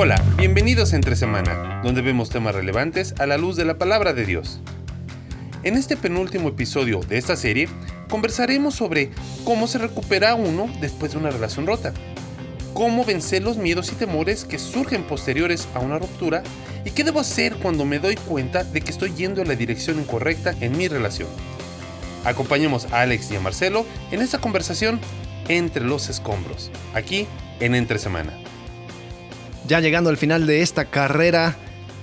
Hola, 0.00 0.22
bienvenidos 0.36 0.92
a 0.92 0.96
Entre 0.96 1.16
Semana, 1.16 1.80
donde 1.82 2.02
vemos 2.02 2.30
temas 2.30 2.54
relevantes 2.54 3.16
a 3.18 3.26
la 3.26 3.36
luz 3.36 3.56
de 3.56 3.64
la 3.64 3.78
palabra 3.78 4.12
de 4.12 4.24
Dios. 4.24 4.60
En 5.64 5.74
este 5.74 5.96
penúltimo 5.96 6.50
episodio 6.50 7.00
de 7.00 7.18
esta 7.18 7.34
serie, 7.34 7.68
conversaremos 8.08 8.76
sobre 8.76 9.10
cómo 9.42 9.66
se 9.66 9.78
recupera 9.78 10.36
uno 10.36 10.70
después 10.80 11.10
de 11.10 11.18
una 11.18 11.30
relación 11.30 11.66
rota, 11.66 11.92
cómo 12.74 13.04
vencer 13.04 13.42
los 13.42 13.56
miedos 13.56 13.90
y 13.90 13.96
temores 13.96 14.44
que 14.44 14.60
surgen 14.60 15.02
posteriores 15.02 15.66
a 15.74 15.80
una 15.80 15.98
ruptura 15.98 16.44
y 16.84 16.92
qué 16.92 17.02
debo 17.02 17.18
hacer 17.18 17.56
cuando 17.56 17.84
me 17.84 17.98
doy 17.98 18.14
cuenta 18.14 18.62
de 18.62 18.80
que 18.80 18.92
estoy 18.92 19.14
yendo 19.14 19.42
en 19.42 19.48
la 19.48 19.56
dirección 19.56 19.98
incorrecta 19.98 20.54
en 20.60 20.78
mi 20.78 20.86
relación. 20.86 21.28
Acompañemos 22.24 22.86
a 22.92 23.00
Alex 23.00 23.32
y 23.32 23.34
a 23.34 23.40
Marcelo 23.40 23.84
en 24.12 24.22
esta 24.22 24.38
conversación 24.38 25.00
entre 25.48 25.84
los 25.84 26.08
escombros, 26.08 26.70
aquí 26.94 27.26
en 27.58 27.74
Entre 27.74 27.98
Semana. 27.98 28.38
Ya 29.68 29.80
llegando 29.80 30.10
al 30.10 30.16
final 30.16 30.46
de 30.46 30.62
esta 30.62 30.86
carrera 30.86 31.56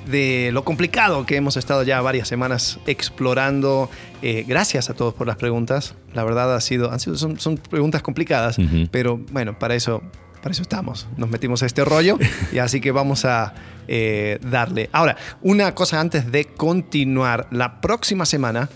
de 0.07 0.51
lo 0.53 0.63
complicado 0.63 1.25
que 1.25 1.35
hemos 1.35 1.57
estado 1.57 1.81
ya 1.81 1.99
varias 2.01 2.27
semanas 2.27 2.79
explorando. 2.85 3.89
Eh, 4.21 4.45
gracias 4.47 4.89
a 4.91 4.93
todos 4.93 5.15
por 5.15 5.25
las 5.25 5.37
preguntas. 5.37 5.95
La 6.13 6.23
verdad 6.23 6.55
ha 6.55 6.61
sido, 6.61 6.91
han 6.91 6.99
sido 6.99 7.17
son, 7.17 7.39
son 7.39 7.57
preguntas 7.57 8.03
complicadas, 8.03 8.57
pero 8.91 9.17
bueno, 9.31 9.57
para 9.57 9.73
eso, 9.73 10.03
para 10.43 10.51
eso 10.51 10.61
estamos. 10.61 11.07
Nos 11.17 11.29
metimos 11.29 11.63
a 11.63 11.65
este 11.65 11.83
rollo 11.83 12.19
y 12.53 12.59
así 12.59 12.79
que 12.81 12.91
vamos 12.91 13.25
a 13.25 13.55
eh, 13.87 14.37
darle. 14.43 14.89
Ahora, 14.91 15.17
una 15.41 15.73
cosa 15.73 15.99
antes 15.99 16.31
de 16.31 16.45
continuar. 16.45 17.47
La 17.51 17.81
próxima 17.81 18.25
semana, 18.27 18.69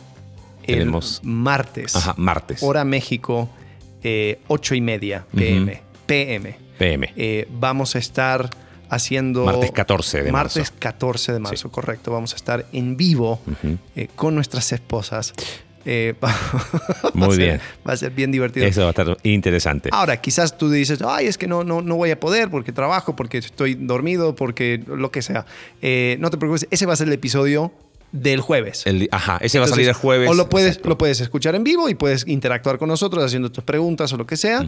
Tenemos- 0.66 1.22
martes, 1.24 1.96
Ajá, 1.96 2.16
martes. 2.18 2.64
hora 2.64 2.84
México, 2.86 3.50
eh, 4.02 4.40
8 4.48 4.74
y 4.74 4.82
media 4.82 5.26
PM. 5.36 5.84
PM. 6.08 6.58
PM. 6.80 7.46
Vamos 7.52 7.96
a 7.96 8.00
estar 8.00 8.50
haciendo... 8.90 9.46
Martes 9.46 9.72
14 9.72 10.24
de 10.24 10.32
martes 10.32 10.58
marzo. 10.58 10.74
14 10.80 11.34
de 11.34 11.40
marzo, 11.40 11.72
correcto. 11.72 12.12
Vamos 12.12 12.34
a 12.34 12.36
estar 12.36 12.66
en 12.74 12.98
vivo 12.98 13.40
eh, 13.96 14.08
con 14.16 14.36
nuestras 14.36 14.72
esposas. 14.72 15.34
Eh, 15.86 16.14
va- 16.24 16.28
va 17.04 17.10
a 17.10 17.12
Muy 17.14 17.36
ser- 17.36 17.46
bien. 17.46 17.62
Va 17.88 17.94
a 17.94 17.98
ser 17.98 18.12
bien 18.12 18.32
divertido. 18.32 18.66
Eso 18.66 18.82
va 18.82 18.88
a 18.88 18.90
estar 18.90 19.18
interesante. 19.24 19.90
Ahora, 19.94 20.18
quizás 20.20 20.58
tú 20.58 20.70
dices, 20.70 21.00
ay, 21.02 21.28
es 21.28 21.38
que 21.38 21.48
no, 21.48 21.64
no, 21.64 21.82
no 21.82 21.96
voy 21.96 22.12
a 22.12 22.20
poder 22.20 22.50
porque 22.50 22.72
trabajo, 22.72 23.16
porque 23.16 23.38
estoy 23.38 23.76
dormido, 23.76 24.36
porque 24.36 24.84
lo 24.88 25.10
que 25.12 25.22
sea. 25.22 25.46
Eh, 25.82 26.18
no 26.20 26.30
te 26.30 26.38
preocupes, 26.38 26.68
ese 26.70 26.86
va 26.86 26.94
a 26.94 26.96
ser 26.98 27.08
el 27.08 27.14
episodio 27.14 27.72
del 28.12 28.42
jueves. 28.42 28.86
El- 28.88 29.08
ajá, 29.12 29.38
ese 29.42 29.58
va 29.60 29.66
a 29.66 29.68
salir 29.70 29.84
el 29.86 29.90
Entonces, 29.90 30.02
jueves. 30.02 30.30
O 30.30 30.34
lo 30.34 30.50
puedes, 30.50 30.70
Exacto. 30.72 30.90
lo 30.90 30.98
puedes 30.98 31.22
escuchar 31.22 31.56
en 31.56 31.64
vivo 31.64 31.88
y 31.90 31.96
puedes 31.96 32.28
interactuar 32.28 32.78
con 32.78 32.90
nosotros 32.90 33.24
haciendo 33.24 33.52
tus 33.52 33.64
preguntas 33.64 34.12
o 34.14 34.18
lo 34.18 34.26
que 34.28 34.36
sea. 34.36 34.68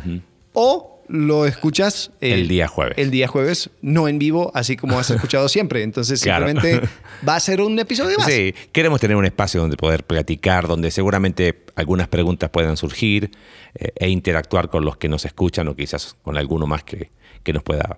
O 0.53 1.00
lo 1.11 1.45
escuchas 1.45 2.11
eh, 2.21 2.33
El 2.33 2.47
día 2.47 2.67
jueves. 2.67 2.97
El 2.97 3.11
día 3.11 3.27
jueves, 3.27 3.69
no 3.81 4.07
en 4.07 4.17
vivo, 4.17 4.51
así 4.55 4.77
como 4.77 4.97
has 4.97 5.09
escuchado 5.09 5.47
siempre. 5.49 5.83
Entonces, 5.83 6.21
Claro. 6.21 6.47
simplemente 6.47 6.87
va 7.27 7.35
a 7.35 7.39
ser 7.39 7.59
un 7.61 7.77
episodio 7.77 8.17
más. 8.17 8.27
Sí, 8.27 8.55
queremos 8.71 8.99
tener 9.01 9.17
un 9.17 9.25
espacio 9.25 9.59
donde 9.61 9.75
poder 9.77 10.05
platicar, 10.05 10.67
donde 10.67 10.89
seguramente 10.91 11.65
algunas 11.75 12.07
preguntas 12.07 12.49
puedan 12.49 12.77
surgir 12.77 13.31
eh, 13.75 13.91
e 13.95 14.09
interactuar 14.09 14.69
con 14.69 14.85
los 14.85 14.97
que 14.97 15.09
nos 15.09 15.25
escuchan 15.25 15.67
o 15.67 15.75
quizás 15.75 16.15
con 16.21 16.37
alguno 16.37 16.65
más 16.65 16.83
que, 16.83 17.11
que 17.43 17.51
nos 17.53 17.63
pueda 17.63 17.97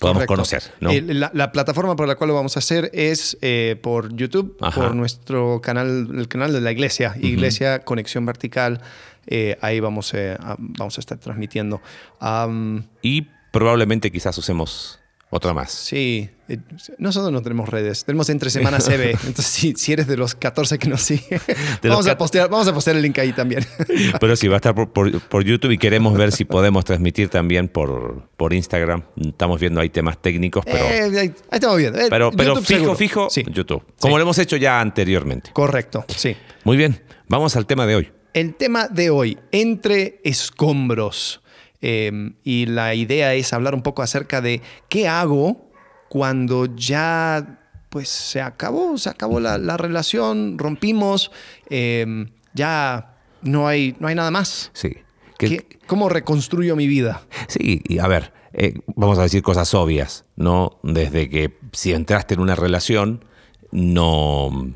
podamos 0.00 0.26
conocer. 0.26 0.62
la, 0.80 1.30
la 1.32 1.52
plataforma 1.52 1.94
por 1.96 2.08
la 2.08 2.16
cual 2.16 2.28
lo 2.28 2.34
vamos 2.34 2.56
a 2.56 2.58
hacer 2.58 2.90
es 2.92 3.38
eh, 3.42 3.76
por 3.80 4.14
YouTube, 4.14 4.56
Ajá. 4.60 4.80
por 4.82 4.94
nuestro 4.94 5.60
canal, 5.62 6.08
el 6.18 6.26
canal 6.28 6.52
de 6.52 6.60
la 6.60 6.72
iglesia, 6.72 7.14
Iglesia 7.20 7.78
Conexión 7.78 8.26
Vertical. 8.26 8.80
Eh, 9.26 9.56
ahí 9.60 9.80
vamos, 9.80 10.12
eh, 10.14 10.36
a, 10.38 10.56
vamos 10.58 10.98
a 10.98 11.00
estar 11.00 11.18
transmitiendo. 11.18 11.80
Am, 12.20 12.84
Y 13.02 13.26
probablemente 13.52 14.10
quizás 14.10 14.36
usemos 14.38 15.00
otra 15.30 15.52
más. 15.52 15.72
sí, 15.72 16.30
eh, 16.46 16.58
nosotros 16.98 17.32
no 17.32 17.42
tenemos 17.42 17.68
redes, 17.68 18.04
tenemos 18.04 18.28
entre 18.28 18.50
semanas 18.50 18.84
CB. 18.88 19.10
Entonces, 19.26 19.46
si, 19.46 19.72
si 19.74 19.92
eres 19.92 20.06
de 20.06 20.16
los 20.16 20.36
14 20.36 20.78
que 20.78 20.88
nos 20.88 21.00
siguen, 21.02 21.40
vamos, 21.82 22.06
a 22.06 22.16
postear, 22.16 22.48
vamos 22.48 22.68
a 22.68 22.72
postear 22.74 22.94
el 22.96 23.02
link 23.02 23.18
ahí 23.18 23.32
también. 23.32 23.66
Pero 24.20 24.36
sí, 24.36 24.46
va 24.46 24.54
a 24.54 24.58
estar 24.58 24.74
por, 24.76 24.92
por- 24.92 25.20
por 25.22 25.42
YouTube 25.42 25.72
y 25.72 25.78
queremos 25.78 26.16
ver 26.16 26.30
si 26.30 26.44
podemos 26.44 26.84
transmitir 26.84 27.30
también 27.30 27.66
por, 27.68 28.28
por 28.36 28.52
Instagram. 28.52 29.02
Estamos 29.16 29.58
viendo 29.58 29.80
ahí 29.80 29.88
temas 29.90 30.20
técnicos, 30.22 30.64
pero, 30.64 30.84
Eh, 30.84 31.18
ahí, 31.18 31.34
estamos 31.50 31.78
bien. 31.78 31.96
Eh, 31.96 32.06
pero, 32.10 32.30
pero 32.30 32.54
fijo, 32.56 32.64
seguro. 32.66 32.94
fijo, 32.94 33.30
Sí, 33.30 33.42
YouTube. 33.50 33.82
Como 34.00 34.14
Sí. 34.14 34.18
lo 34.18 34.22
hemos 34.22 34.38
hecho 34.38 34.56
ya 34.56 34.80
anteriormente. 34.80 35.50
correcto, 35.52 36.04
sí. 36.08 36.36
Muy 36.62 36.76
bien, 36.76 37.02
vamos 37.28 37.56
al 37.56 37.66
tema 37.66 37.86
de 37.86 37.96
hoy. 37.96 38.12
El 38.34 38.54
tema 38.56 38.88
de 38.88 39.10
hoy, 39.10 39.38
entre 39.52 40.20
escombros. 40.24 41.40
Eh, 41.80 42.32
y 42.44 42.66
la 42.66 42.94
idea 42.94 43.34
es 43.34 43.52
hablar 43.52 43.74
un 43.74 43.82
poco 43.82 44.02
acerca 44.02 44.40
de 44.40 44.60
qué 44.88 45.06
hago 45.08 45.70
cuando 46.08 46.66
ya 46.76 47.60
pues 47.90 48.08
se 48.08 48.40
acabó, 48.40 48.96
se 48.98 49.08
acabó 49.10 49.38
la, 49.38 49.56
la 49.58 49.76
relación, 49.76 50.58
rompimos, 50.58 51.30
eh, 51.70 52.26
ya 52.54 53.18
no 53.42 53.68
hay, 53.68 53.94
no 54.00 54.08
hay 54.08 54.14
nada 54.14 54.30
más. 54.30 54.70
Sí. 54.74 54.96
Que- 55.38 55.48
¿Qué- 55.48 55.78
¿Cómo 55.86 56.08
reconstruyo 56.08 56.74
mi 56.74 56.86
vida? 56.88 57.22
Sí, 57.48 57.82
y 57.86 57.98
a 57.98 58.06
ver, 58.08 58.32
eh, 58.54 58.74
vamos 58.96 59.18
a 59.18 59.22
decir 59.22 59.42
cosas 59.42 59.74
obvias, 59.74 60.24
¿no? 60.36 60.80
Desde 60.82 61.28
que 61.28 61.58
si 61.72 61.92
entraste 61.92 62.34
en 62.34 62.40
una 62.40 62.56
relación, 62.56 63.24
no. 63.70 64.72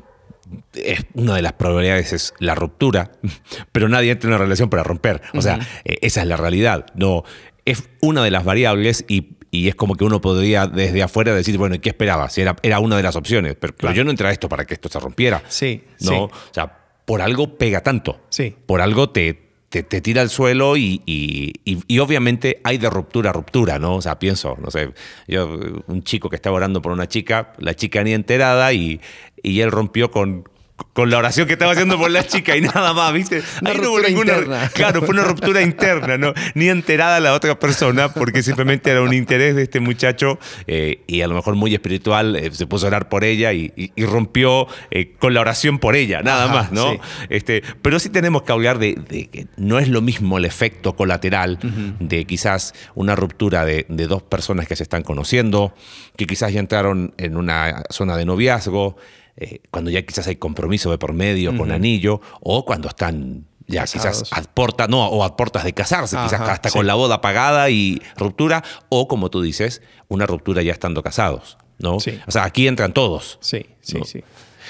Es, 0.73 1.05
una 1.13 1.35
de 1.35 1.41
las 1.41 1.53
probabilidades 1.53 2.13
es 2.13 2.33
la 2.39 2.55
ruptura, 2.55 3.11
pero 3.71 3.89
nadie 3.89 4.11
entra 4.11 4.27
en 4.27 4.35
una 4.35 4.43
relación 4.43 4.69
para 4.69 4.83
romper. 4.83 5.21
O 5.33 5.41
sea, 5.41 5.59
eh, 5.85 5.97
esa 6.01 6.21
es 6.21 6.27
la 6.27 6.37
realidad. 6.37 6.85
No, 6.95 7.23
es 7.65 7.89
una 8.01 8.23
de 8.23 8.31
las 8.31 8.43
variables 8.43 9.05
y, 9.07 9.37
y 9.51 9.67
es 9.67 9.75
como 9.75 9.95
que 9.95 10.03
uno 10.03 10.21
podría 10.21 10.67
desde 10.67 11.03
afuera 11.03 11.33
decir, 11.33 11.57
bueno, 11.57 11.75
¿y 11.75 11.79
qué 11.79 11.89
esperaba? 11.89 12.29
Si 12.29 12.41
era, 12.41 12.55
era 12.63 12.79
una 12.79 12.97
de 12.97 13.03
las 13.03 13.15
opciones, 13.15 13.55
pero, 13.59 13.93
yo 13.93 14.03
no 14.03 14.11
entré 14.11 14.27
a 14.27 14.31
esto 14.31 14.49
para 14.49 14.65
que 14.65 14.73
esto 14.73 14.89
se 14.89 14.99
rompiera. 14.99 15.43
Sí, 15.47 15.83
¿no? 16.01 16.09
sí. 16.09 16.15
O 16.15 16.53
sea, 16.53 16.77
por 17.05 17.21
algo 17.21 17.57
pega 17.57 17.81
tanto. 17.81 18.21
Sí. 18.29 18.55
Por 18.65 18.81
algo 18.81 19.09
te, 19.09 19.48
te, 19.69 19.83
te 19.83 20.01
tira 20.01 20.21
al 20.21 20.29
suelo 20.29 20.77
y, 20.77 21.01
y- 21.05 21.53
y- 21.65 21.79
y 21.87 21.99
obviamente 21.99 22.59
hay 22.63 22.77
de 22.77 22.89
ruptura 22.89 23.29
a 23.29 23.33
ruptura, 23.33 23.79
¿no? 23.79 23.95
O 23.95 24.01
sea, 24.01 24.17
pienso, 24.19 24.57
no 24.61 24.71
sé, 24.71 24.91
yo, 25.27 25.47
un 25.87 26.03
chico 26.03 26.29
que 26.29 26.35
estaba 26.35 26.57
orando 26.57 26.81
por 26.81 26.91
una 26.91 27.07
chica, 27.07 27.53
la 27.59 27.75
chica 27.75 28.03
ni 28.03 28.13
enterada 28.13 28.73
y, 28.73 28.99
y 29.43 29.61
él 29.61 29.71
rompió 29.71 30.11
con... 30.11 30.47
Con 30.93 31.09
la 31.09 31.17
oración 31.17 31.45
que 31.47 31.53
estaba 31.53 31.71
haciendo 31.73 31.97
por 31.97 32.09
la 32.11 32.25
chica 32.25 32.55
y 32.57 32.61
nada 32.61 32.93
más, 32.93 33.13
¿viste? 33.13 33.41
Ahí 33.65 33.77
no 33.77 33.89
hubo 33.91 33.99
ninguna- 33.99 34.33
interna. 34.33 34.69
Claro, 34.73 35.01
fue 35.01 35.09
una 35.09 35.23
ruptura 35.23 35.61
interna, 35.61 36.17
¿no? 36.17 36.33
Ni 36.55 36.67
enterada 36.69 37.19
la 37.19 37.33
otra 37.33 37.57
persona, 37.59 38.13
porque 38.13 38.43
simplemente 38.43 38.89
era 38.91 39.01
un 39.01 39.13
interés 39.13 39.55
de 39.55 39.63
este 39.63 39.79
muchacho 39.79 40.39
eh, 40.67 41.01
y 41.07 41.21
a 41.21 41.27
lo 41.27 41.35
mejor 41.35 41.55
muy 41.55 41.73
espiritual, 41.73 42.35
eh, 42.35 42.49
se 42.51 42.65
puso 42.67 42.85
a 42.85 42.89
orar 42.89 43.09
por 43.09 43.23
ella 43.23 43.53
y, 43.53 43.71
y- 43.75 43.91
y 43.95 44.05
rompió 44.05 44.67
eh, 44.91 45.13
con 45.19 45.33
la 45.33 45.41
oración 45.41 45.79
por 45.79 45.95
ella, 45.95 46.21
nada 46.21 46.45
Ajá, 46.45 46.53
más, 46.53 46.71
¿no? 46.71 46.91
sí. 46.93 46.99
Este, 47.29 47.63
pero 47.81 47.99
sí 47.99 48.09
tenemos 48.09 48.43
que 48.43 48.51
hablar 48.51 48.79
de, 48.79 48.95
de 49.09 49.27
que 49.27 49.47
no 49.57 49.79
es 49.79 49.87
lo 49.87 50.01
mismo 50.01 50.37
el 50.37 50.45
efecto 50.45 50.95
colateral 50.95 51.59
de 51.99 52.25
quizás 52.25 52.73
una 52.95 53.15
ruptura 53.15 53.65
de, 53.65 53.85
de 53.89 54.07
dos 54.07 54.23
personas 54.23 54.67
que 54.67 54.75
se 54.75 54.83
están 54.83 55.03
conociendo, 55.03 55.73
que 56.17 56.25
quizás 56.25 56.51
ya 56.53 56.59
entraron 56.59 57.13
en 57.17 57.37
una 57.37 57.83
zona 57.89 58.17
de 58.17 58.25
noviazgo, 58.25 58.97
eh, 59.39 59.61
cuando 59.71 59.89
ya 59.89 60.01
quizás 60.03 60.27
hay 60.27 60.35
compromiso 60.35 60.91
de 60.91 60.97
por 60.97 61.13
medio 61.13 61.55
con 61.57 61.71
anillo, 61.71 62.21
o 62.41 62.65
cuando 62.65 62.87
están 62.89 63.45
ya 63.67 63.81
Casados. 63.81 64.23
quizás 64.23 64.33
a 64.33 64.41
puertas, 64.51 64.89
no, 64.89 65.07
o 65.07 65.23
a 65.23 65.35
de 65.63 65.73
casarse, 65.73 66.17
quizás 66.17 66.41
hasta 66.41 66.69
sí. 66.69 66.77
con 66.77 66.87
la 66.87 66.95
boda 66.95 67.21
pagada 67.21 67.69
y 67.69 68.01
ruptura, 68.17 68.63
o 68.89 69.07
como 69.07 69.29
tú 69.29 69.41
dices, 69.41 69.81
una 70.07 70.25
ruptura 70.25 70.61
ya 70.63 70.71
estando 70.71 71.01
casados, 71.03 71.57
¿no? 71.77 71.99
Sí. 71.99 72.19
O 72.27 72.31
sea, 72.31 72.43
aquí 72.45 72.67
entran 72.67 72.93
todos. 72.93 73.37
Sí, 73.41 73.65
sí, 73.81 73.97
No. 73.97 74.05
sí. 74.05 74.23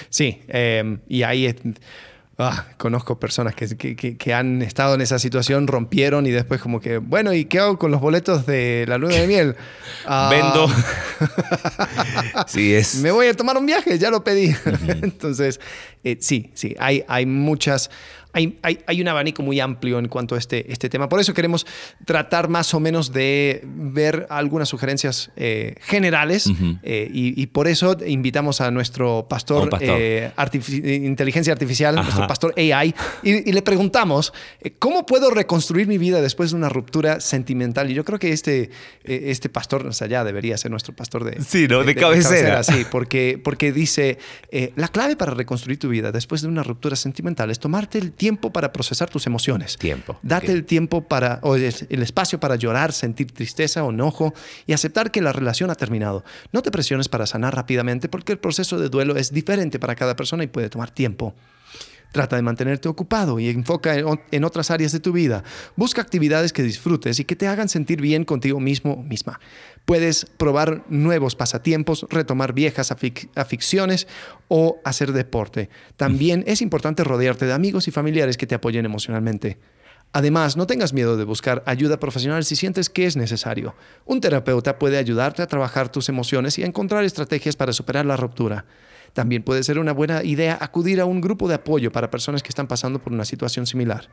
Sí, 0.09 0.41
eh, 0.47 0.97
y 1.09 1.24
ahí 1.24 1.46
es- 1.47 1.56
ah, 2.40 2.66
conozco 2.78 3.20
personas 3.20 3.54
que, 3.54 3.68
que- 3.78 4.18
que- 4.18 4.34
han 4.34 4.62
estado 4.64 4.96
en 4.96 5.02
esa 5.02 5.20
situación, 5.20 5.68
rompieron 5.68 6.26
y 6.26 6.32
después 6.32 6.60
como 6.62 6.80
que, 6.80 6.98
bueno, 6.98 7.34
¿y 7.34 7.46
qué 7.46 7.59
hago 7.59 7.78
con 7.78 7.91
los 7.91 8.02
boletos 8.02 8.46
de 8.47 8.86
la 8.88 8.97
luna 8.97 9.16
de 9.16 9.28
miel? 9.28 9.56
Ah, 10.06 10.30
Vendo. 10.32 10.68
sí, 12.47 12.74
es. 12.74 12.96
Me 12.96 13.12
voy 13.12 13.28
a 13.28 13.34
tomar 13.34 13.58
un 13.58 13.66
viaje, 13.66 13.97
ya 14.00 14.09
lo 14.09 14.24
pedí. 14.24 14.56
Entonces, 15.02 15.59
eh, 16.03 16.18
sí, 16.20 16.52
sí, 16.53 16.76
hay, 16.80 17.03
hay 17.08 17.26
muchas, 17.26 17.90
hay, 18.31 18.59
hay, 18.61 18.79
hay 18.85 19.02
un 19.02 19.08
abanico 19.08 19.41
muy 19.41 19.59
amplio 19.59 19.97
en 19.99 20.08
cuanto 20.08 20.35
a 20.35 20.37
este, 20.37 20.72
este 20.72 20.87
tema. 20.90 21.09
Por 21.09 21.20
eso 21.20 21.34
queremos 21.34 21.66
tratar 22.05 22.47
más 22.47 22.73
o 22.73 22.79
menos 22.79 23.11
de 23.11 23.61
ver 23.66 24.28
algunas 24.29 24.70
sugerencias 24.70 25.31
eh, 25.35 25.76
generales 25.81 26.49
eh, 26.84 27.09
y, 27.11 27.41
y 27.41 27.47
por 27.47 27.67
eso 27.67 27.97
invitamos 28.05 28.61
a 28.61 28.70
nuestro 28.72 29.26
pastor, 29.29 29.64
Un 29.64 29.70
pastor. 29.70 29.97
eh, 29.99 30.31
artifici- 30.37 31.05
inteligencia 31.05 31.53
artificial, 31.53 31.96
Ajá. 31.97 32.03
nuestro 32.03 32.28
pastor 32.28 32.53
AI, 32.58 32.93
y, 33.23 33.49
y 33.49 33.52
le 33.52 33.61
preguntamos, 33.61 34.32
eh, 34.61 34.73
¿cómo 34.78 35.05
puedo 35.05 35.32
reconstruir 35.32 35.87
mi 35.87 35.97
vida 35.97 36.22
después 36.22 36.52
de 36.52 36.58
una 36.58 36.70
ruptura 36.70 37.20
sentimental? 37.20 37.90
Y 37.90 37.93
yo 37.96 38.05
creo 38.05 38.20
que 38.20 38.32
este, 38.32 38.70
eh, 39.03 39.23
este 39.25 39.49
pastor, 39.49 39.87
o 39.87 39.91
sea, 39.93 40.08
ya 40.08 40.23
debería 40.23 40.55
ser 40.58 40.70
nuestro 40.72 40.96
pastor 40.96 41.23
de, 41.23 41.41
Sí, 41.43 41.67
¿no? 41.67 41.84
De 41.84 41.96
cabecera. 41.96 42.61
sí, 42.64 42.85
porque, 42.91 43.40
porque 43.43 43.72
dice, 43.72 44.20
eh, 44.52 44.72
la 44.75 44.87
clave 44.87 45.16
para 45.16 45.34
reconstruir 45.34 45.79
tu 45.79 45.90
vida 45.90 46.11
después 46.11 46.41
de 46.43 46.47
una 46.47 46.61
ruptura 46.64 46.96
sentimental 46.96 47.49
es 47.49 47.59
tomarte 47.59 47.97
el, 47.97 48.11
tiempo 48.20 48.52
para 48.52 48.72
procesar 48.72 49.10
tus 49.10 49.26
emociones. 49.26 49.78
Tiempo, 49.78 50.20
Date 50.22 50.52
el 50.52 50.66
tiempo 50.66 51.02
para, 51.02 51.40
o 51.42 51.56
el, 51.56 51.74
el 51.90 52.02
espacio 52.04 52.40
para 52.40 52.56
llorar, 52.58 52.94
sentir 52.94 53.32
tristeza 53.32 53.84
o 53.84 53.90
enojo 53.90 54.36
y 54.68 54.74
aceptar 54.74 55.10
que 55.10 55.22
la 55.22 55.34
relación 55.34 55.72
ha 55.72 55.76
terminado. 55.76 56.24
No 56.52 56.62
te 56.62 56.70
presiones 56.70 57.10
para 57.10 57.26
sanar 57.26 57.56
rápidamente 57.56 58.10
porque 58.10 58.34
el 58.34 58.38
proceso 58.38 58.78
de 58.78 58.90
duelo 58.90 59.16
es 59.16 59.32
diferente 59.34 59.80
para 59.80 59.96
cada 59.96 60.16
persona 60.16 60.44
y 60.44 60.48
puede 60.48 60.70
tomar 60.70 60.92
tiempo. 60.92 61.34
Trata 62.11 62.35
de 62.35 62.41
mantenerte 62.41 62.90
ocupado 62.90 63.40
y 63.40 63.50
enfoca 63.50 63.96
en, 63.96 64.44
otras 64.44 64.72
áreas 64.72 64.91
de 64.91 65.00
tu 65.00 65.11
vida. 65.11 65.44
Busca 65.76 66.02
actividades 66.02 66.53
que 66.53 66.64
disfrutes 66.64 67.20
y 67.20 67.26
que 67.26 67.35
te 67.35 67.47
hagan 67.47 67.70
sentir 67.70 68.02
bien 68.02 68.26
contigo 68.26 68.59
mismo 68.59 69.03
misma. 69.03 69.40
Puedes 69.85 70.26
probar 70.26 70.84
nuevos 70.90 71.35
pasatiempos, 71.35 72.08
retomar 72.09 72.53
viejas 72.53 72.91
afic- 72.91 73.29
aficiones 73.35 74.08
o 74.47 74.79
hacer 74.84 75.14
deporte. 75.14 75.70
También 75.97 76.44
es 76.47 76.64
importante 76.64 77.03
rodearte 77.03 77.46
de 77.46 77.53
amigos 77.53 77.88
y 77.88 77.91
familiares 77.91 78.38
que 78.38 78.47
te 78.47 78.56
apoyen 78.56 78.85
emocionalmente. 78.85 79.59
Además, 80.11 80.58
no 80.58 80.66
tengas 80.66 80.94
miedo 80.94 81.17
de 81.17 81.23
buscar 81.23 81.61
ayuda 81.67 82.00
profesional 82.00 82.44
si 82.44 82.56
sientes 82.56 82.90
que 82.90 83.06
es 83.06 83.16
necesario. 83.16 83.76
Un 84.06 84.22
terapeuta 84.22 84.79
puede 84.79 84.97
ayudarte 84.97 85.44
a 85.44 85.47
trabajar 85.47 85.91
tus 85.91 86.09
emociones 86.09 86.58
y 86.58 86.64
a 86.64 86.66
encontrar 86.66 87.03
estrategias 87.03 87.56
para 87.56 87.73
superar 87.73 88.08
la 88.08 88.17
ruptura. 88.17 88.66
También 89.14 89.44
puede 89.44 89.64
ser 89.64 89.79
una 89.79 89.91
buena 89.91 90.23
idea 90.23 90.58
acudir 90.59 91.02
a 91.02 91.06
un 91.06 91.22
grupo 91.22 91.47
de 91.47 91.56
apoyo 91.56 91.91
para 91.91 92.09
personas 92.09 92.44
que 92.44 92.50
están 92.50 92.67
pasando 92.67 93.00
por 93.00 93.14
una 93.14 93.26
situación 93.26 93.66
similar. 93.66 94.09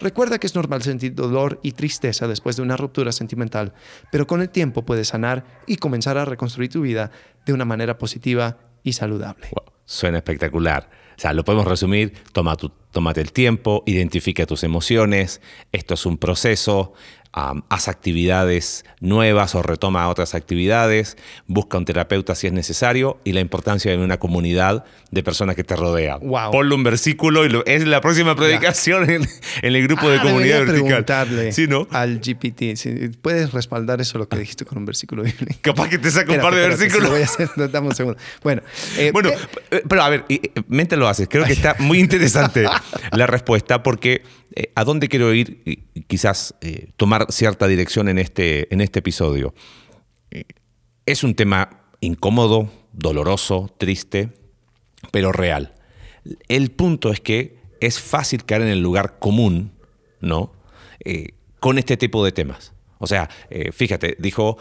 Recuerda 0.00 0.38
que 0.38 0.46
es 0.46 0.54
normal 0.54 0.82
sentir 0.82 1.14
dolor 1.14 1.60
y 1.62 1.72
tristeza 1.72 2.28
después 2.28 2.56
de 2.56 2.62
una 2.62 2.76
ruptura 2.76 3.12
sentimental, 3.12 3.72
pero 4.10 4.26
con 4.26 4.40
el 4.40 4.50
tiempo 4.50 4.84
puedes 4.84 5.08
sanar 5.08 5.44
y 5.66 5.76
comenzar 5.76 6.18
a 6.18 6.24
reconstruir 6.24 6.70
tu 6.70 6.82
vida 6.82 7.10
de 7.46 7.52
una 7.52 7.64
manera 7.64 7.98
positiva 7.98 8.58
y 8.82 8.92
saludable. 8.92 9.48
Suena 9.84 10.18
espectacular. 10.18 10.88
O 11.16 11.20
sea, 11.20 11.32
lo 11.32 11.44
podemos 11.44 11.66
resumir, 11.66 12.12
toma 12.32 12.56
tu, 12.56 12.70
tómate 12.90 13.20
el 13.20 13.32
tiempo, 13.32 13.84
identifica 13.86 14.46
tus 14.46 14.64
emociones, 14.64 15.40
esto 15.70 15.94
es 15.94 16.06
un 16.06 16.18
proceso, 16.18 16.92
am, 17.36 17.62
haz 17.68 17.88
actividades 17.88 18.84
nuevas 19.00 19.54
o 19.56 19.62
retoma 19.62 20.08
otras 20.08 20.34
actividades, 20.36 21.16
busca 21.48 21.76
un 21.78 21.84
terapeuta 21.84 22.34
si 22.36 22.46
es 22.46 22.52
necesario 22.52 23.18
y 23.24 23.32
la 23.32 23.40
importancia 23.40 23.90
de 23.90 23.98
una 23.98 24.18
comunidad 24.18 24.84
de 25.10 25.22
personas 25.24 25.56
que 25.56 25.64
te 25.64 25.74
rodean. 25.74 26.20
Wow. 26.20 26.52
Ponle 26.52 26.74
un 26.76 26.84
versículo 26.84 27.44
y 27.44 27.48
lo- 27.48 27.66
es 27.66 27.84
la 27.86 28.00
próxima 28.00 28.36
predicación 28.36 29.10
en, 29.10 29.22
en 29.62 29.74
el 29.74 29.82
grupo 29.82 30.08
de 30.08 30.18
Ah, 30.18 30.22
comunidad 30.22 30.58
vertical. 30.60 30.84
preguntarle 30.84 31.52
Sí, 31.52 31.66
¿no? 31.66 31.88
al 31.90 32.20
GPT. 32.20 32.76
si 32.76 33.08
¿Puedes 33.20 33.52
respaldar 33.52 34.00
eso 34.00 34.16
lo 34.18 34.28
que 34.28 34.36
dijiste 34.38 34.64
con 34.64 34.78
un 34.78 34.84
versículo 34.86 35.22
bíblico? 35.24 35.58
Capaz 35.60 35.88
que 35.88 35.98
te 35.98 36.10
saca 36.12 36.32
un 36.32 36.40
par 36.40 36.54
de 36.54 36.60
espérate, 36.68 36.82
versículos. 36.82 36.94
sí, 36.96 37.02
lo 37.04 37.10
voy 37.10 37.20
a 37.22 37.24
hacer. 37.24 37.70
Dame 37.72 37.88
un 37.88 37.94
segundo. 37.96 38.18
Bueno, 38.44 38.62
eh, 38.96 39.10
Bueno, 39.12 39.30
eh, 39.30 39.38
eh, 39.72 39.82
pero 39.88 40.02
a 40.02 40.08
ver, 40.08 40.24
mente 40.68 40.96
lo 40.96 41.08
haces. 41.08 41.26
Creo 41.28 41.44
que 41.44 41.52
está 41.52 41.74
muy 41.80 41.98
interesante 41.98 42.64
la 43.12 43.26
respuesta 43.26 43.82
porque 43.82 44.22
eh, 44.54 44.72
a 44.74 44.84
dónde 44.84 45.08
quiero 45.08 45.34
ir, 45.34 45.62
y 45.64 46.02
quizás 46.02 46.54
eh, 46.60 46.88
tomar 46.96 47.26
cierta 47.30 47.66
dirección 47.66 48.08
en 48.08 48.18
este, 48.18 48.72
en 48.72 48.80
este 48.80 49.00
episodio. 49.00 49.54
Eh, 50.30 50.44
Es 51.06 51.22
un 51.22 51.34
tema 51.34 51.84
incómodo, 52.00 52.70
doloroso, 52.92 53.70
triste, 53.78 54.30
pero 55.10 55.32
real. 55.32 55.74
El 56.48 56.70
punto 56.70 57.10
es 57.10 57.20
que 57.20 57.58
es 57.80 58.00
fácil 58.00 58.44
caer 58.44 58.62
en 58.62 58.68
el 58.68 58.80
lugar 58.80 59.18
común, 59.18 59.72
¿no? 60.20 60.52
Con 61.60 61.76
este 61.76 61.98
tipo 61.98 62.24
de 62.24 62.32
temas. 62.32 62.72
O 62.98 63.06
sea, 63.06 63.28
fíjate, 63.72 64.16
dijo, 64.18 64.56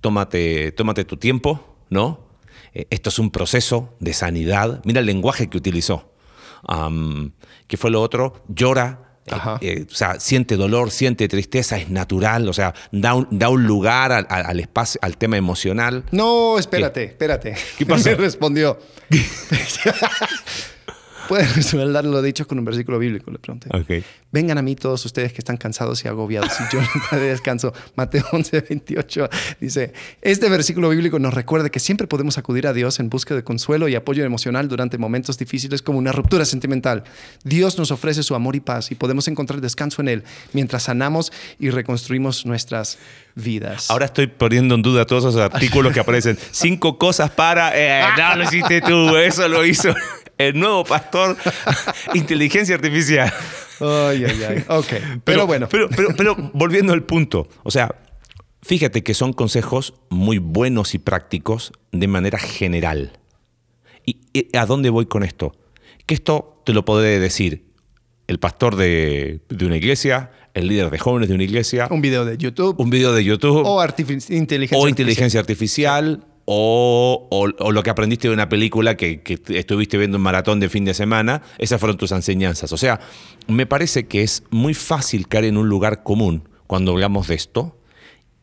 tómate, 0.00 0.72
tómate 0.72 1.04
tu 1.04 1.18
tiempo, 1.18 1.76
¿no? 1.90 2.30
Esto 2.72 3.10
es 3.10 3.18
un 3.18 3.30
proceso 3.30 3.94
de 4.00 4.14
sanidad. 4.14 4.80
Mira 4.86 5.00
el 5.00 5.06
lenguaje 5.06 5.50
que 5.50 5.58
utilizó. 5.58 6.15
Am, 6.66 7.32
¿Qué 7.66 7.76
fue 7.76 7.90
lo 7.90 8.00
otro? 8.02 8.44
Llora. 8.48 9.02
eh, 9.26 9.34
eh, 9.60 9.86
o 9.90 9.94
sea, 9.94 10.20
siente 10.20 10.56
dolor, 10.56 10.90
siente 10.92 11.26
tristeza, 11.26 11.76
es 11.78 11.90
natural, 11.90 12.48
o 12.48 12.52
sea, 12.52 12.74
da 12.92 13.14
un, 13.14 13.26
da 13.32 13.48
un 13.48 13.66
lugar 13.66 14.12
al, 14.12 14.26
al- 14.30 14.46
al 14.46 14.60
espacio, 14.60 15.00
al 15.02 15.16
tema 15.16 15.36
emocional. 15.36 16.04
no, 16.12 16.58
espérate, 16.58 17.02
espérate. 17.04 17.54
¿Qué 17.76 17.84
pasó? 17.86 18.10
Me 18.10 18.14
respondió. 18.16 18.78
Puedes 21.28 21.56
respaldar 21.56 22.04
lo 22.04 22.22
dicho 22.22 22.46
con 22.46 22.60
un 22.60 22.64
versículo 22.64 23.00
bíblico, 23.00 23.32
le 23.32 23.40
pregunté. 23.40 23.68
Ok. 23.76 24.04
Vengan 24.36 24.58
a 24.58 24.62
mí 24.62 24.76
todos 24.76 25.02
ustedes 25.06 25.32
que 25.32 25.38
están 25.38 25.56
cansados 25.56 26.04
y 26.04 26.08
agobiados 26.08 26.52
y 26.60 26.64
yo 26.70 26.78
les 26.94 27.10
daré 27.10 27.28
descanso. 27.28 27.72
Mateo 27.94 28.22
11, 28.32 28.66
28 28.68 29.30
dice, 29.62 29.94
este 30.20 30.50
versículo 30.50 30.90
bíblico 30.90 31.18
nos 31.18 31.32
recuerda 31.32 31.70
que 31.70 31.80
siempre 31.80 32.06
podemos 32.06 32.36
acudir 32.36 32.66
a 32.66 32.74
Dios 32.74 33.00
en 33.00 33.08
busca 33.08 33.34
de 33.34 33.42
consuelo 33.42 33.88
y 33.88 33.94
apoyo 33.94 34.26
emocional 34.26 34.68
durante 34.68 34.98
momentos 34.98 35.38
difíciles 35.38 35.80
como 35.80 35.98
una 35.98 36.12
ruptura 36.12 36.44
sentimental. 36.44 37.04
Dios 37.44 37.78
nos 37.78 37.90
ofrece 37.90 38.22
su 38.22 38.34
amor 38.34 38.56
y 38.56 38.60
paz 38.60 38.92
y 38.92 38.94
podemos 38.94 39.26
encontrar 39.26 39.62
descanso 39.62 40.02
en 40.02 40.08
Él 40.08 40.24
mientras 40.52 40.82
sanamos 40.82 41.32
y 41.58 41.70
reconstruimos 41.70 42.44
nuestras 42.44 42.98
vidas. 43.36 43.90
Ahora 43.90 44.04
estoy 44.04 44.26
poniendo 44.26 44.74
en 44.74 44.82
duda 44.82 45.06
todos 45.06 45.24
esos 45.24 45.40
artículos 45.40 45.94
que 45.94 46.00
aparecen. 46.00 46.36
Cinco 46.50 46.98
cosas 46.98 47.30
para. 47.30 47.72
eh, 47.74 48.04
no 48.18 48.36
lo 48.36 48.44
hiciste 48.44 48.82
tú, 48.82 49.16
eso 49.16 49.48
lo 49.48 49.64
hizo 49.64 49.94
el 50.36 50.60
nuevo 50.60 50.84
pastor. 50.84 51.38
Inteligencia 52.12 52.74
artificial. 52.74 53.32
Ay, 53.80 54.24
ay, 54.24 54.42
ay. 54.48 54.64
Ok. 54.68 54.92
Pero, 55.24 55.46
bueno. 55.46 55.68
Pero, 55.68 55.88
pero, 55.88 56.08
pero 56.16 56.36
volviendo 56.54 56.92
al 56.92 57.02
punto. 57.04 57.48
O 57.62 57.70
sea, 57.70 57.94
fíjate 58.62 59.02
que 59.02 59.14
son 59.14 59.32
consejos 59.32 59.94
muy 60.10 60.38
buenos 60.38 60.94
y 60.94 60.98
prácticos 60.98 61.72
de 61.92 62.08
manera 62.08 62.38
general. 62.38 63.18
¿Y 64.04 64.18
y 64.32 64.56
a 64.56 64.66
dónde 64.66 64.90
voy 64.90 65.06
con 65.06 65.22
esto? 65.22 65.52
Que 66.06 66.14
esto 66.14 66.62
te 66.64 66.72
lo 66.72 66.84
podré 66.84 67.18
decir 67.18 67.66
el 68.28 68.38
pastor 68.38 68.76
de, 68.76 69.40
de 69.48 69.66
una 69.66 69.76
iglesia, 69.76 70.30
el 70.54 70.68
líder 70.68 70.90
de 70.90 70.98
jóvenes 70.98 71.28
de 71.28 71.34
una 71.34 71.44
iglesia, 71.44 71.86
un 71.90 72.00
video 72.00 72.24
de 72.24 72.36
YouTube 72.38 72.74
un 72.80 72.90
video 72.90 73.12
de 73.12 73.22
YouTube 73.24 73.62
o 73.64 73.80
artific- 73.80 74.30
inteligencia 74.34 74.82
o 74.84 74.88
inteligencia 74.88 75.38
artificial 75.40 76.24
o, 76.46 77.28
o- 77.30 77.64
o 77.64 77.72
lo 77.72 77.82
que 77.82 77.90
aprendiste 77.90 78.28
de 78.28 78.34
una 78.34 78.48
película 78.48 78.96
que, 78.96 79.22
que 79.22 79.38
estuviste 79.58 79.98
viendo 79.98 80.16
un 80.16 80.22
maratón 80.22 80.60
de 80.60 80.68
fin 80.68 80.84
de 80.84 80.94
semana, 80.94 81.42
esas 81.58 81.78
fueron 81.80 81.96
tus 81.98 82.12
enseñanzas. 82.12 82.72
O 82.72 82.76
sea, 82.76 83.00
me 83.48 83.66
parece 83.66 84.06
que 84.06 84.22
es 84.22 84.44
muy 84.50 84.72
fácil 84.74 85.28
caer 85.28 85.44
en 85.44 85.56
un 85.58 85.68
lugar 85.68 86.02
común 86.02 86.48
cuando 86.66 86.92
hablamos 86.92 87.28
de 87.28 87.34
esto 87.34 87.78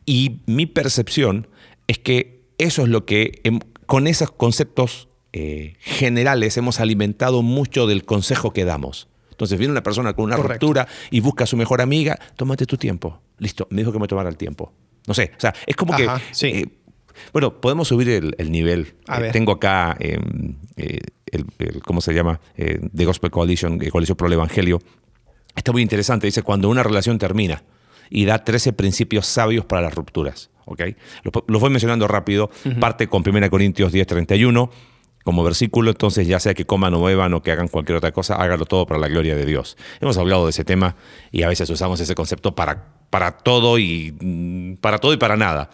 y 0.06 0.40
mi 0.46 0.66
percepción 0.66 1.48
es 1.86 1.98
que 1.98 2.44
eso 2.58 2.82
es 2.82 2.88
lo 2.88 3.04
que 3.04 3.42
con 3.86 4.06
esos 4.06 4.30
conceptos 4.30 5.08
eh, 5.32 5.74
generales 5.80 6.56
hemos 6.56 6.80
alimentado 6.80 7.42
mucho 7.42 7.86
del 7.86 8.04
consejo 8.04 8.52
que 8.52 8.64
damos. 8.64 9.08
Entonces 9.30 9.58
viene 9.58 9.72
una 9.72 9.82
persona 9.82 10.12
con 10.14 10.26
una 10.26 10.36
Correcto. 10.36 10.66
ruptura 10.66 10.86
y 11.10 11.20
busca 11.20 11.44
a 11.44 11.46
su 11.46 11.56
mejor 11.56 11.80
amiga, 11.80 12.18
tómate 12.36 12.66
tu 12.66 12.76
tiempo. 12.76 13.20
Listo, 13.38 13.66
me 13.70 13.80
dijo 13.82 13.92
que 13.92 13.98
me 13.98 14.06
tomara 14.06 14.28
el 14.28 14.36
tiempo. 14.36 14.72
No 15.08 15.12
sé, 15.14 15.32
o 15.36 15.40
sea, 15.40 15.52
es 15.66 15.74
como 15.74 15.92
Ajá, 15.92 16.18
que... 16.18 16.34
sí. 16.34 16.46
eh, 16.46 16.68
bueno, 17.32 17.60
podemos 17.60 17.88
subir 17.88 18.08
el, 18.08 18.34
el 18.38 18.50
nivel. 18.52 18.94
A 19.08 19.18
Eh, 19.18 19.22
ver. 19.22 19.32
tengo 19.32 19.52
acá 19.52 19.96
eh, 20.00 20.18
eh, 20.76 20.98
el, 21.26 21.46
el- 21.58 21.82
¿cómo 21.82 22.00
se 22.00 22.12
llama? 22.14 22.40
The 22.56 23.04
Gospel 23.04 23.30
Coalition, 23.30 23.78
Coalición 23.78 24.16
por 24.16 24.26
el 24.28 24.34
Evangelio. 24.34 24.80
Está 25.56 25.72
muy 25.72 25.82
interesante. 25.82 26.26
Dice, 26.26 26.42
cuando 26.42 26.68
una 26.68 26.82
relación 26.82 27.18
termina 27.18 27.62
y 28.10 28.24
da 28.24 28.44
13 28.44 28.72
principios 28.72 29.26
sabios 29.26 29.64
para 29.64 29.82
las 29.82 29.94
rupturas. 29.94 30.50
¿ok? 30.66 30.80
Los, 31.22 31.32
los 31.46 31.60
voy 31.60 31.70
mencionando 31.70 32.06
rápido. 32.08 32.50
Parte 32.80 33.06
con 33.08 33.22
1 33.26 33.50
Corintios 33.50 33.92
10, 33.92 34.06
31 34.06 34.70
como 35.24 35.42
versículo, 35.42 35.90
entonces 35.90 36.26
ya 36.26 36.38
sea 36.38 36.52
que 36.52 36.66
coman 36.66 36.92
o 36.92 37.02
beban 37.02 37.32
o 37.32 37.42
que 37.42 37.50
hagan 37.50 37.68
cualquier 37.68 37.96
otra 37.96 38.12
cosa, 38.12 38.34
hágalo 38.34 38.66
todo 38.66 38.84
para 38.84 39.00
la 39.00 39.08
gloria 39.08 39.34
de 39.34 39.46
Dios. 39.46 39.78
Hemos 40.02 40.18
hablado 40.18 40.44
de 40.44 40.50
ese 40.50 40.66
tema 40.66 40.96
y 41.32 41.44
a 41.44 41.48
veces 41.48 41.70
usamos 41.70 41.98
ese 42.00 42.14
concepto 42.14 42.54
para, 42.54 42.88
para 43.08 43.38
todo 43.38 43.78
y 43.78 44.14
mm, 44.20 44.74
para 44.82 44.98
todo 44.98 45.14
y 45.14 45.16
para 45.16 45.38
nada. 45.38 45.70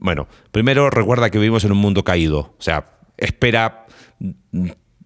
Bueno, 0.00 0.28
primero 0.52 0.90
recuerda 0.90 1.30
que 1.30 1.38
vivimos 1.38 1.64
en 1.64 1.72
un 1.72 1.78
mundo 1.78 2.04
caído, 2.04 2.54
o 2.58 2.62
sea, 2.62 2.98
espera, 3.16 3.86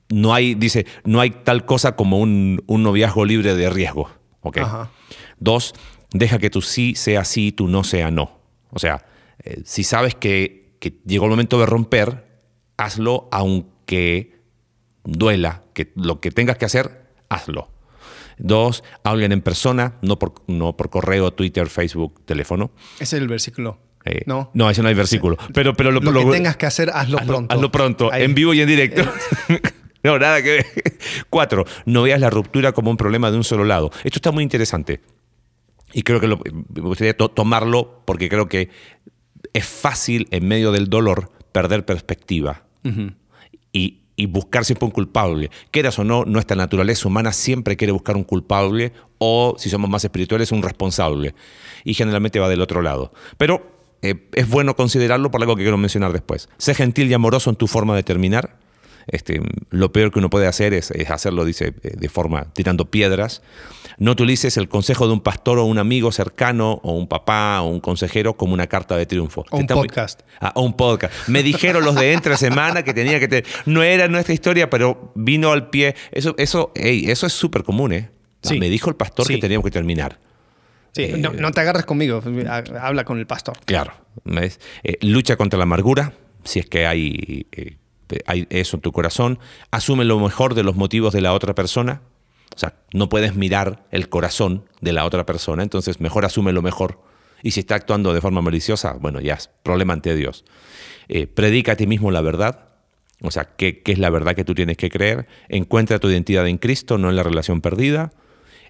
no 0.08 0.34
hay, 0.34 0.54
dice, 0.54 0.86
no 1.04 1.20
hay 1.20 1.30
tal 1.30 1.64
cosa 1.64 1.96
como 1.96 2.18
un, 2.18 2.62
un 2.66 2.82
noviazgo 2.82 3.24
libre 3.24 3.54
de 3.54 3.70
riesgo, 3.70 4.10
¿ok? 4.40 4.58
Ajá. 4.58 4.90
Dos, 5.38 5.74
deja 6.12 6.38
que 6.38 6.50
tu 6.50 6.62
sí 6.62 6.94
sea 6.94 7.24
sí 7.24 7.48
y 7.48 7.52
tu 7.52 7.68
no 7.68 7.84
sea 7.84 8.10
no. 8.10 8.40
O 8.70 8.78
sea, 8.78 9.04
eh, 9.42 9.62
si 9.64 9.84
sabes 9.84 10.14
que, 10.14 10.76
que 10.80 11.00
llegó 11.06 11.24
el 11.24 11.30
momento 11.30 11.58
de 11.58 11.66
romper, 11.66 12.26
hazlo 12.76 13.28
aunque 13.32 14.40
duela, 15.04 15.62
que 15.74 15.92
lo 15.96 16.20
que 16.20 16.30
tengas 16.30 16.58
que 16.58 16.64
hacer, 16.64 17.06
hazlo. 17.28 17.70
Dos, 18.38 18.82
hablen 19.04 19.32
en 19.32 19.42
persona, 19.42 19.98
no 20.02 20.18
por, 20.18 20.34
no 20.46 20.76
por 20.76 20.90
correo, 20.90 21.32
Twitter, 21.32 21.68
Facebook, 21.68 22.24
teléfono. 22.24 22.72
Ese 22.96 23.16
es 23.16 23.22
el 23.22 23.28
versículo. 23.28 23.78
Eh, 24.04 24.22
no. 24.26 24.50
no, 24.54 24.68
ese 24.70 24.82
no 24.82 24.88
hay 24.88 24.94
versículo. 24.94 25.36
Pero, 25.54 25.74
pero 25.74 25.90
lo, 25.92 26.00
Lo, 26.00 26.10
lo- 26.10 26.24
que 26.26 26.30
tengas 26.36 26.56
que 26.56 26.66
hacer, 26.66 26.90
hazlo, 26.92 27.18
hazlo, 27.18 27.32
pronto. 27.32 27.54
hazlo 27.54 27.70
pronto, 27.72 28.12
Ahí. 28.12 28.24
en 28.24 28.34
vivo 28.34 28.52
y 28.54 28.60
en 28.60 28.66
directo. 28.68 29.02
no, 30.02 30.18
nada 30.18 30.42
que 30.42 30.50
ver. 30.50 30.66
Cuatro, 31.30 31.64
no 31.86 32.02
veas 32.02 32.20
la 32.20 32.30
ruptura 32.30 32.72
como 32.72 32.90
un 32.90 32.96
problema 32.96 33.30
de 33.30 33.36
un 33.36 33.44
solo 33.44 33.64
lado. 33.64 33.90
Esto 34.04 34.18
está 34.18 34.32
muy 34.32 34.42
interesante. 34.42 35.00
Y 35.92 36.02
creo 36.02 36.20
que 36.20 36.26
lo- 36.26 36.40
me 36.74 36.80
gustaría 36.82 37.16
to- 37.16 37.28
tomarlo 37.28 38.02
porque 38.06 38.28
creo 38.28 38.48
que 38.48 38.70
es 39.52 39.64
fácil 39.66 40.26
en 40.30 40.48
medio 40.48 40.72
del 40.72 40.88
dolor 40.88 41.30
perder 41.52 41.84
perspectiva. 41.84 42.64
y, 43.72 44.00
y 44.16 44.26
buscar 44.26 44.64
siempre 44.64 44.86
un 44.86 44.90
culpable. 44.90 45.50
Quieras 45.70 45.98
o 45.98 46.04
no, 46.04 46.24
nuestra 46.24 46.56
naturaleza 46.56 47.06
humana 47.08 47.32
siempre 47.32 47.76
quiere 47.76 47.92
buscar 47.92 48.16
un 48.16 48.24
culpable 48.24 48.92
o, 49.18 49.54
si 49.58 49.70
somos 49.70 49.88
más 49.90 50.04
espirituales, 50.04 50.50
un 50.52 50.62
responsable. 50.62 51.34
Y 51.84 51.94
generalmente 51.94 52.38
va 52.40 52.48
del 52.48 52.60
otro 52.60 52.82
lado. 52.82 53.12
Pero 53.36 53.71
eh, 54.02 54.28
es 54.32 54.48
bueno 54.48 54.76
considerarlo 54.76 55.30
por 55.30 55.40
algo 55.40 55.56
que 55.56 55.62
quiero 55.62 55.78
mencionar 55.78 56.12
después. 56.12 56.48
Sé 56.58 56.74
gentil 56.74 57.10
y 57.10 57.14
amoroso 57.14 57.50
en 57.50 57.56
tu 57.56 57.66
forma 57.66 57.94
de 57.96 58.02
terminar. 58.02 58.56
Este, 59.08 59.40
lo 59.70 59.90
peor 59.90 60.12
que 60.12 60.20
uno 60.20 60.30
puede 60.30 60.46
hacer 60.46 60.72
es, 60.74 60.92
es 60.92 61.10
hacerlo, 61.10 61.44
dice, 61.44 61.74
eh, 61.82 61.94
de 61.98 62.08
forma 62.08 62.52
tirando 62.52 62.88
piedras. 62.88 63.42
No 63.98 64.12
utilices 64.12 64.56
el 64.56 64.68
consejo 64.68 65.08
de 65.08 65.12
un 65.12 65.20
pastor 65.20 65.58
o 65.58 65.64
un 65.64 65.78
amigo 65.78 66.12
cercano 66.12 66.80
o 66.84 66.92
un 66.92 67.08
papá 67.08 67.60
o 67.62 67.66
un 67.68 67.80
consejero 67.80 68.34
como 68.36 68.54
una 68.54 68.68
carta 68.68 68.96
de 68.96 69.04
triunfo. 69.06 69.44
O 69.50 69.56
un 69.56 69.62
muy- 69.62 69.66
podcast. 69.66 70.20
Ah, 70.40 70.52
o 70.54 70.62
un 70.62 70.74
podcast. 70.76 71.12
Me 71.28 71.42
dijeron 71.42 71.84
los 71.84 71.96
de 71.96 72.12
entre 72.12 72.36
semana 72.36 72.84
que 72.84 72.94
tenía 72.94 73.18
que 73.18 73.26
tener. 73.26 73.44
No 73.66 73.82
era 73.82 74.06
nuestra 74.06 74.34
historia, 74.34 74.70
pero 74.70 75.10
vino 75.16 75.50
al 75.50 75.68
pie. 75.68 75.96
Eso, 76.12 76.34
eso, 76.38 76.70
ey, 76.76 77.10
eso 77.10 77.26
es 77.26 77.32
súper 77.32 77.64
común, 77.64 77.92
¿eh? 77.92 78.08
Ah, 78.44 78.48
Sí. 78.50 78.58
Me 78.60 78.68
dijo 78.70 78.88
el 78.88 78.96
pastor 78.96 79.26
Sí. 79.26 79.34
que 79.34 79.40
teníamos 79.40 79.64
que 79.64 79.70
terminar. 79.72 80.18
Sí, 80.92 81.02
Eh, 81.04 81.16
no, 81.18 81.32
no 81.32 81.50
te 81.52 81.60
agarres 81.60 81.84
conmigo, 81.86 82.22
ha- 82.48 82.62
habla 82.86 83.04
con 83.04 83.18
el 83.18 83.26
pastor. 83.26 83.56
Claro. 83.64 83.92
¿ves? 84.24 84.60
Eh, 84.84 84.98
lucha 85.02 85.36
contra 85.36 85.56
la 85.58 85.62
amargura, 85.64 86.12
si 86.44 86.58
es 86.58 86.66
que 86.66 86.86
hay, 86.86 87.46
eh, 87.52 87.76
hay 88.26 88.46
eso 88.50 88.76
en 88.76 88.80
tu 88.82 88.92
corazón. 88.92 89.38
Asume 89.70 90.04
lo 90.04 90.18
mejor 90.18 90.54
de 90.54 90.62
los 90.62 90.76
motivos 90.76 91.12
de 91.14 91.22
la 91.22 91.32
otra 91.32 91.54
persona. 91.54 92.02
O 92.54 92.58
sea, 92.58 92.74
no 92.92 93.08
puedes 93.08 93.34
mirar 93.34 93.86
el 93.90 94.10
corazón 94.10 94.66
de 94.82 94.92
la 94.92 95.06
otra 95.06 95.24
persona, 95.24 95.62
entonces 95.62 96.00
mejor 96.00 96.26
asume 96.26 96.52
lo 96.52 96.60
mejor. 96.60 97.00
Y 97.42 97.52
si 97.52 97.60
está 97.60 97.74
actuando 97.74 98.12
de 98.12 98.20
forma 98.20 98.42
maliciosa, 98.42 98.92
bueno, 99.00 99.20
ya 99.20 99.34
es 99.34 99.48
problema 99.62 99.94
ante 99.94 100.14
Dios. 100.14 100.44
Eh, 101.08 101.26
predica 101.26 101.72
a 101.72 101.76
ti 101.76 101.86
mismo 101.86 102.10
la 102.10 102.20
verdad. 102.20 102.68
O 103.22 103.30
sea, 103.30 103.44
¿qué, 103.56 103.80
qué 103.82 103.92
es 103.92 103.98
la 103.98 104.10
verdad 104.10 104.34
que 104.36 104.44
tú 104.44 104.54
tienes 104.54 104.76
que 104.76 104.90
creer? 104.90 105.26
Encuentra 105.48 105.98
tu 105.98 106.10
identidad 106.10 106.46
en 106.46 106.58
Cristo, 106.58 106.98
no 106.98 107.08
en 107.08 107.16
la 107.16 107.22
relación 107.22 107.60
perdida. 107.62 108.12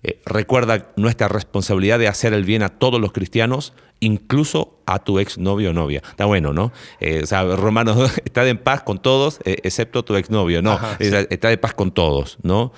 Eh, 0.02 0.20
recuerda 0.26 0.92
nuestra 0.96 1.28
responsabilidad 1.28 1.98
de 1.98 2.08
hacer 2.08 2.32
el 2.32 2.44
bien 2.44 2.62
a 2.62 2.68
todos 2.68 3.00
los 3.00 3.12
cristianos, 3.12 3.72
incluso 4.00 4.80
a 4.84 4.98
tu 4.98 5.18
exnovio 5.18 5.70
o 5.70 5.72
novia. 5.72 6.02
Está 6.08 6.24
bueno, 6.24 6.52
¿no? 6.52 6.72
Eh, 7.00 7.20
o 7.22 7.26
sea, 7.26 7.44
Romanos 7.44 8.12
está 8.24 8.46
en 8.46 8.58
paz 8.58 8.82
con 8.82 9.00
todos, 9.00 9.38
eh, 9.44 9.58
excepto 9.62 10.04
tu 10.04 10.16
exnovio. 10.16 10.60
No, 10.60 10.72
Ajá, 10.72 10.96
está, 10.98 11.20
está 11.20 11.48
de 11.48 11.58
paz 11.58 11.74
con 11.74 11.92
todos, 11.92 12.38
¿no? 12.42 12.72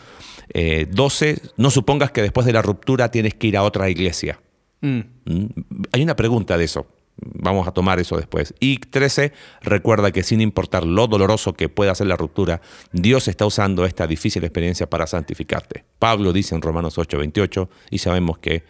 Eh, 0.53 0.87
12, 0.91 1.41
no 1.57 1.71
supongas 1.71 2.11
que 2.13 2.23
después 2.23 2.47
de 2.47 2.53
la 2.53 2.63
ruptura 2.63 3.11
tienes 3.11 3.35
que 3.35 3.47
ir 3.47 3.57
a 3.57 3.63
otra 3.63 3.89
iglesia. 3.89 4.39
Mm. 4.83 5.01
¿Mm? 5.25 5.47
Hay 5.93 6.03
una 6.03 6.15
pregunta 6.15 6.59
de 6.59 6.65
eso. 6.65 6.87
Vamos 7.17 7.69
a 7.69 7.73
tomar 7.73 8.01
eso 8.01 8.17
después. 8.17 8.55
Y 8.59 8.79
13, 8.79 9.33
recuerda 9.63 10.11
que 10.11 10.23
sin 10.25 10.41
importar 10.41 10.85
lo 10.85 11.07
doloroso 11.07 11.53
que 11.55 11.69
pueda 11.69 11.95
ser 11.95 12.09
la 12.09 12.17
ruptura, 12.17 12.61
Dios 12.93 13.29
está 13.29 13.47
usando 13.47 13.85
esta 13.87 14.07
difícil 14.07 14.43
experiencia 14.45 14.91
para 14.91 15.07
santificarte. 15.07 15.85
Pablo 16.01 16.33
dice 16.33 16.55
en 16.57 16.63
Romanos 16.63 16.99
8, 16.99 17.17
28, 17.19 17.71
y 17.91 17.99
sabemos 17.99 18.39
que, 18.39 18.65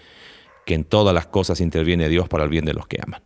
que 0.67 0.75
en 0.75 0.85
todas 0.85 1.15
las 1.15 1.27
cosas 1.27 1.61
interviene 1.61 2.09
Dios 2.11 2.29
para 2.29 2.45
el 2.45 2.51
bien 2.51 2.67
de 2.67 2.75
los 2.75 2.87
que 2.87 2.99
aman. 3.05 3.23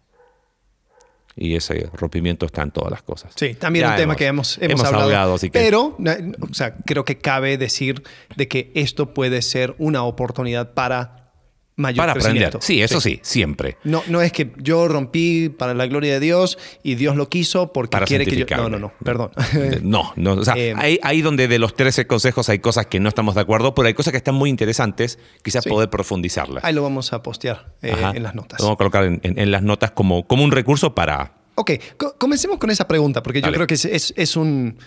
Y 1.41 1.55
ese 1.55 1.89
rompimiento 1.93 2.47
está 2.47 2.63
en 2.63 2.73
todas 2.73 2.91
las 2.91 3.03
cosas. 3.03 3.33
Sí, 3.37 3.55
también 3.55 3.85
Ya 3.87 3.91
un 3.93 3.97
tema 3.97 4.17
que 4.17 4.27
hemos, 4.27 4.59
hemos, 4.59 4.71
hemos 4.73 4.85
hablado. 4.85 5.05
hablado, 5.05 5.35
así 5.35 5.51
que- 5.51 5.59
Pero, 5.61 5.95
na- 5.99 6.17
o 6.41 6.53
sea, 6.53 6.75
creo 6.85 7.05
que 7.05 7.19
cabe 7.19 7.57
decir 7.59 8.03
de 8.37 8.49
que 8.49 8.73
esto 8.75 9.15
puede 9.15 9.43
ser 9.43 9.75
una 9.79 10.03
oportunidad 10.03 10.75
para 10.75 11.18
mayor 11.79 12.03
para 12.07 12.13
aprender. 12.13 12.59
Sí, 12.61 12.83
eso 12.83 13.01
sí, 13.01 13.21
siempre. 13.23 13.79
No, 13.85 14.03
no 14.09 14.21
es 14.21 14.31
que 14.33 14.53
yo 14.59 14.87
rompí 14.89 15.49
para 15.49 15.73
la 15.73 15.87
gloria 15.87 16.13
de 16.13 16.21
Dios 16.21 16.59
y 16.83 16.97
Dios 16.97 17.17
lo 17.17 17.29
quiso 17.31 17.73
porque 17.73 17.93
Para 17.93 18.05
quiere 18.05 18.27
que 18.27 18.37
yo. 18.37 18.45
No, 18.57 18.69
no, 18.69 18.79
no, 18.79 18.93
perdón. 19.03 19.31
No, 19.83 20.13
no, 20.17 20.33
o 20.35 20.45
sea, 20.45 20.55
Eh, 20.57 20.75
ahí, 20.77 20.99
ahí 21.03 21.23
donde 21.23 21.49
de 21.49 21.59
los 21.59 21.75
13 21.75 22.07
consejos 22.07 22.49
hay 22.51 22.59
cosas 22.59 22.87
que 22.87 23.01
no 23.01 23.09
estamos 23.09 23.35
de 23.35 23.41
acuerdo, 23.41 23.75
pero 23.75 23.89
hay 23.89 23.95
cosas 23.95 24.11
que 24.11 24.19
están 24.19 24.35
muy 24.35 24.51
interesantes, 24.51 25.19
quizás 25.43 25.65
Sí. 25.65 25.71
poder 25.71 25.89
profundizarlas. 25.89 26.65
Ahí 26.65 26.75
lo 26.75 26.83
vamos 26.83 27.13
a 27.13 27.23
postear 27.23 27.75
eh, 27.83 27.95
en 28.15 28.23
las 28.23 28.35
notas. 28.35 28.61
Lo 28.61 28.67
vamos 28.67 28.77
a 28.77 28.79
colocar 28.79 29.05
en, 29.05 29.21
en- 29.23 29.39
en 29.39 29.51
las 29.51 29.63
notas 29.63 29.93
como, 29.93 30.27
como 30.27 30.45
un 30.45 30.51
recurso 30.53 30.95
para... 30.95 31.33
Ok, 31.55 31.71
co- 31.97 32.15
comencemos 32.19 32.59
con 32.59 32.71
esa 32.71 32.87
pregunta, 32.87 33.23
porque 33.23 33.41
yo 33.41 33.51
creo 33.53 33.67
que 33.67 33.75
es, 33.75 33.85
es- 33.85 34.13
es 34.17 34.37
un- 34.37 34.79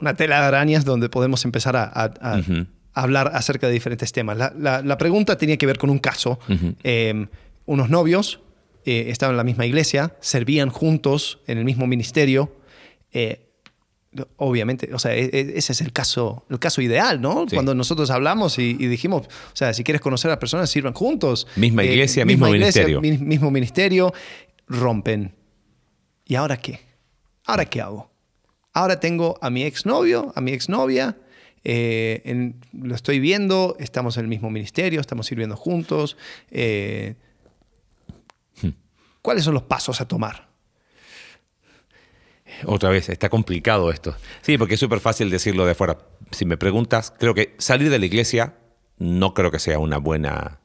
una 0.00 0.14
tela 0.14 0.40
de 0.40 0.46
arañas 0.46 0.84
donde 0.84 1.08
podemos 1.08 1.44
empezar 1.44 1.76
a, 1.76 1.84
a- 1.84 2.12
a 2.20 2.38
Ujú. 2.40 2.66
Hablar 2.94 3.30
acerca 3.34 3.66
de 3.66 3.72
diferentes 3.72 4.12
temas. 4.12 4.36
La, 4.36 4.52
la- 4.58 4.82
la 4.82 4.98
pregunta 4.98 5.36
tenía 5.38 5.56
que 5.56 5.66
ver 5.66 5.78
con 5.78 5.90
un 5.90 5.98
caso. 5.98 6.38
Eh, 6.84 7.26
unos 7.66 7.88
novios 7.90 8.40
eh, 8.84 9.06
estaban 9.08 9.34
en 9.34 9.36
la 9.38 9.44
misma 9.44 9.64
iglesia, 9.66 10.16
servían 10.20 10.68
juntos 10.70 11.38
en 11.46 11.58
el 11.58 11.64
mismo 11.64 11.86
ministerio. 11.86 12.54
Eh, 13.12 13.48
obviamente, 14.36 14.92
o 14.92 14.98
sea, 14.98 15.14
e- 15.14 15.24
e- 15.32 15.52
ese 15.56 15.72
es 15.72 15.80
el 15.80 15.92
caso, 15.92 16.44
el 16.50 16.58
caso 16.58 16.82
ideal, 16.82 17.20
¿no? 17.20 17.46
Sí. 17.48 17.54
Cuando 17.56 17.74
nosotros 17.74 18.10
hablamos 18.10 18.58
y, 18.58 18.76
y 18.78 18.86
dijimos, 18.88 19.22
o 19.26 19.56
sea, 19.56 19.72
si 19.72 19.84
quieres 19.84 20.00
conocer 20.02 20.30
a 20.30 20.38
personas, 20.38 20.68
sirvan 20.70 20.92
juntos. 20.92 21.46
Eh, 21.56 21.60
Misma 21.60 21.84
iglesia, 21.84 22.24
mismo 22.26 22.48
ministerio. 22.50 23.00
mi- 23.00 23.16
mismo 23.18 23.50
ministerio, 23.50 24.12
rompen. 24.68 25.34
¿Y 26.26 26.34
ahora 26.34 26.56
qué? 26.58 26.80
¿Ahora 27.46 27.64
qué 27.64 27.80
hago? 27.80 28.10
Ahora 28.74 29.00
tengo 29.00 29.38
a 29.42 29.50
mi 29.50 29.62
exnovio, 29.64 30.32
a 30.34 30.40
mi 30.40 30.52
exnovia, 30.52 31.16
eh, 31.64 32.22
en- 32.24 32.60
lo 32.72 32.94
estoy 32.94 33.20
viendo, 33.20 33.76
estamos 33.78 34.16
en 34.16 34.22
el 34.24 34.28
mismo 34.28 34.50
ministerio, 34.50 35.00
estamos 35.00 35.26
sirviendo 35.26 35.56
juntos. 35.56 36.16
eh, 36.50 37.14
¿Cuáles 39.22 39.44
son 39.44 39.54
los 39.54 39.62
pasos 39.62 40.00
a 40.00 40.08
tomar? 40.08 40.48
Otra 42.66 42.90
vez, 42.90 43.08
está 43.08 43.28
complicado 43.28 43.90
esto. 43.90 44.16
Sí, 44.42 44.58
porque 44.58 44.74
es 44.74 44.80
súper 44.80 45.00
fácil 45.00 45.30
decirlo 45.30 45.64
de 45.64 45.72
afuera. 45.72 45.98
Si 46.32 46.44
me 46.44 46.56
preguntas, 46.56 47.12
creo 47.18 47.34
que 47.34 47.54
salir 47.58 47.88
de 47.90 47.98
la 47.98 48.06
iglesia 48.06 48.56
no 48.98 49.32
creo 49.34 49.50
que 49.50 49.58
sea 49.58 49.78
una 49.78 49.98
buena... 49.98 50.58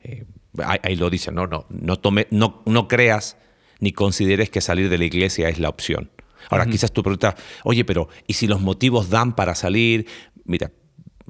eh, 0.00 0.24
ahí, 0.64 0.78
ahí 0.82 0.96
lo 0.96 1.10
dicen, 1.10 1.34
¿no? 1.34 1.46
No, 1.46 1.66
no, 1.68 1.98
tome, 1.98 2.26
no, 2.30 2.62
no 2.66 2.88
creas 2.88 3.36
ni 3.80 3.92
consideres 3.92 4.50
que 4.50 4.60
salir 4.60 4.88
de 4.88 4.98
la 4.98 5.04
iglesia 5.04 5.48
es 5.48 5.58
la 5.58 5.68
opción. 5.68 6.10
Ahora, 6.50 6.66
quizás 6.66 6.92
tú 6.92 7.02
preguntas, 7.02 7.34
oye, 7.64 7.84
pero 7.84 8.08
¿y 8.26 8.32
si 8.34 8.46
los 8.46 8.60
motivos 8.60 9.10
dan 9.10 9.34
para 9.36 9.54
salir? 9.54 10.06
Mira, 10.48 10.72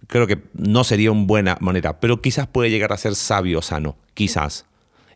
creo 0.07 0.27
que 0.27 0.39
no 0.55 0.85
sería 0.85 1.13
una 1.13 1.27
buena 1.27 1.59
manera, 1.61 2.01
pero 2.01 2.23
quizás 2.23 2.47
puede 2.47 2.71
llegar 2.71 2.93
a 2.93 2.97
ser 2.97 3.15
sabio, 3.15 3.61
sano, 3.61 3.99
quizás. 4.15 4.65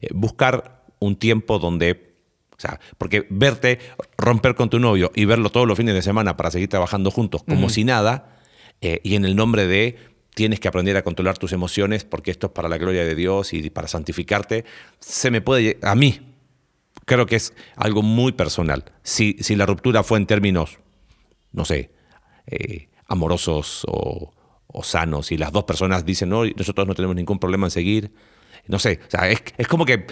Eh, 0.00 0.08
buscar 0.12 0.84
un 0.98 1.16
tiempo 1.16 1.58
donde, 1.60 2.14
o 2.50 2.60
sea, 2.60 2.80
porque 2.98 3.26
verte 3.30 3.78
romper 4.18 4.56
con 4.56 4.68
tu 4.70 4.80
novio 4.80 5.12
y 5.14 5.24
verlo 5.24 5.50
todos 5.50 5.66
los 5.66 5.78
fines 5.78 5.94
de 5.94 6.02
semana 6.02 6.36
para 6.36 6.50
seguir 6.50 6.68
trabajando 6.68 7.10
juntos 7.12 7.44
como 7.44 7.70
si 7.70 7.84
nada, 7.84 8.38
eh, 8.80 9.00
y 9.04 9.14
en 9.14 9.24
el 9.24 9.36
nombre 9.36 9.68
de 9.68 9.96
tienes 10.34 10.58
que 10.58 10.66
aprender 10.66 10.96
a 10.96 11.02
controlar 11.02 11.38
tus 11.38 11.52
emociones 11.52 12.04
porque 12.04 12.32
esto 12.32 12.48
es 12.48 12.52
para 12.52 12.68
la 12.68 12.78
gloria 12.78 13.04
de 13.04 13.14
Dios 13.14 13.52
y 13.52 13.70
para 13.70 13.86
santificarte, 13.86 14.64
se 14.98 15.30
me 15.30 15.40
puede, 15.40 15.78
a 15.82 15.94
mí, 15.94 16.20
creo 17.04 17.26
que 17.26 17.36
es 17.36 17.54
algo 17.76 18.02
muy 18.02 18.32
personal. 18.32 18.84
Si, 19.04 19.36
si 19.40 19.54
la 19.54 19.66
ruptura 19.66 20.02
fue 20.02 20.18
en 20.18 20.26
términos, 20.26 20.78
no 21.52 21.64
sé, 21.64 21.90
eh, 22.46 22.88
amorosos 23.12 23.84
o, 23.86 24.32
o 24.66 24.82
sanos 24.82 25.30
y 25.32 25.36
las 25.38 25.52
dos 25.52 25.64
personas 25.64 26.04
dicen, 26.04 26.28
no, 26.30 26.44
nosotros 26.44 26.86
no 26.86 26.94
tenemos 26.94 27.14
ningún 27.16 27.38
problema 27.38 27.66
en 27.66 27.70
seguir. 27.70 28.12
No 28.68 28.78
sé, 28.78 29.00
o 29.06 29.10
sea, 29.10 29.28
es, 29.28 29.42
es 29.58 29.66
como 29.68 29.84
que 29.84 30.06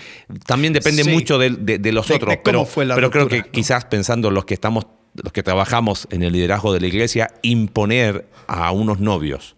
también 0.46 0.72
depende 0.72 1.04
Sí. 1.04 1.10
mucho 1.10 1.38
de, 1.38 1.50
de- 1.50 1.78
de 1.78 1.92
los 1.92 2.08
De- 2.08 2.14
otros, 2.16 2.36
pero, 2.44 2.66
pero 2.74 3.10
creo 3.10 3.28
que 3.28 3.38
¿no? 3.38 3.50
quizás 3.52 3.84
pensando 3.84 4.30
los 4.32 4.44
que 4.44 4.54
estamos, 4.54 4.86
los 5.14 5.32
que 5.32 5.42
trabajamos 5.44 6.08
en 6.10 6.22
el 6.24 6.32
liderazgo 6.32 6.72
de 6.72 6.80
la 6.80 6.86
iglesia, 6.88 7.32
imponer 7.42 8.28
a 8.48 8.72
unos 8.72 8.98
novios 8.98 9.54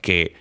que, 0.00 0.34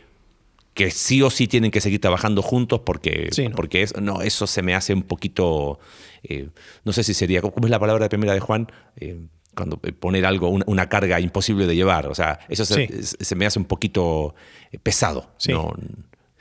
que 0.74 0.90
sí 0.90 1.22
o 1.22 1.30
sí 1.30 1.48
tienen 1.48 1.70
que 1.70 1.80
seguir 1.80 2.02
trabajando 2.02 2.42
juntos 2.42 2.82
porque, 2.84 3.30
Sí, 3.32 3.50
¿no? 3.50 3.56
porque 3.56 3.84
es, 3.84 3.96
no, 4.02 4.22
eso 4.24 4.48
se 4.48 4.64
me 4.64 4.74
hace 4.74 4.94
un 4.96 5.04
poquito, 5.04 5.78
eh, 6.24 6.50
no 6.86 6.92
sé 6.92 7.04
si 7.04 7.14
sería, 7.14 7.42
¿cómo 7.42 7.68
es 7.68 7.72
la 7.72 7.80
palabra 7.80 8.06
de 8.06 8.10
primera 8.10 8.34
de 8.34 8.40
Juan? 8.40 8.68
Eh, 8.98 9.20
cuando 9.56 9.80
eh, 9.84 9.92
poner 9.94 10.26
algo, 10.26 10.50
una, 10.50 10.66
una 10.68 10.90
carga 10.90 11.20
imposible 11.20 11.66
de 11.66 11.76
llevar. 11.76 12.08
O 12.08 12.16
sea, 12.16 12.40
eso 12.50 12.66
se, 12.66 12.88
Sí. 13.04 13.16
se 13.20 13.36
me 13.36 13.46
hace 13.46 13.58
un 13.60 13.66
poquito 13.66 14.36
eh, 14.72 14.78
pesado, 14.78 15.32
Sí. 15.38 15.52
no, 15.54 15.74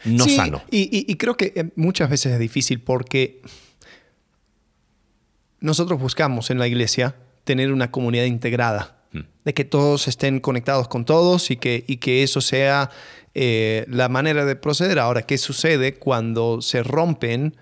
no 0.05 0.25
Sí, 0.25 0.37
sano. 0.37 0.63
Y, 0.71 0.83
y- 0.97 1.11
y 1.11 1.15
creo 1.17 1.37
que 1.37 1.53
eh, 1.57 1.71
muchas 1.77 2.11
veces 2.11 2.33
es 2.33 2.39
difícil 2.39 2.81
porque 2.81 3.41
nosotros 5.61 6.01
buscamos 6.01 6.51
en 6.51 6.59
la 6.59 6.67
iglesia 6.67 7.17
tener 7.45 7.73
una 7.73 7.91
comunidad 7.91 8.25
integrada, 8.25 8.99
Mm. 9.13 9.21
de 9.45 9.55
que 9.55 9.65
todos 9.65 10.09
estén 10.09 10.41
conectados 10.41 10.89
con 10.89 11.05
todos 11.05 11.51
y 11.51 11.57
que, 11.57 11.85
y 11.87 11.99
que 11.99 12.23
eso 12.23 12.41
sea 12.41 12.91
eh, 13.37 13.85
la 13.89 14.09
manera 14.09 14.45
de 14.45 14.55
proceder. 14.57 14.99
Ahora, 15.01 15.23
¿qué 15.23 15.39
sucede 15.39 15.95
cuando 15.95 16.61
se 16.63 16.83
rompen, 16.85 17.57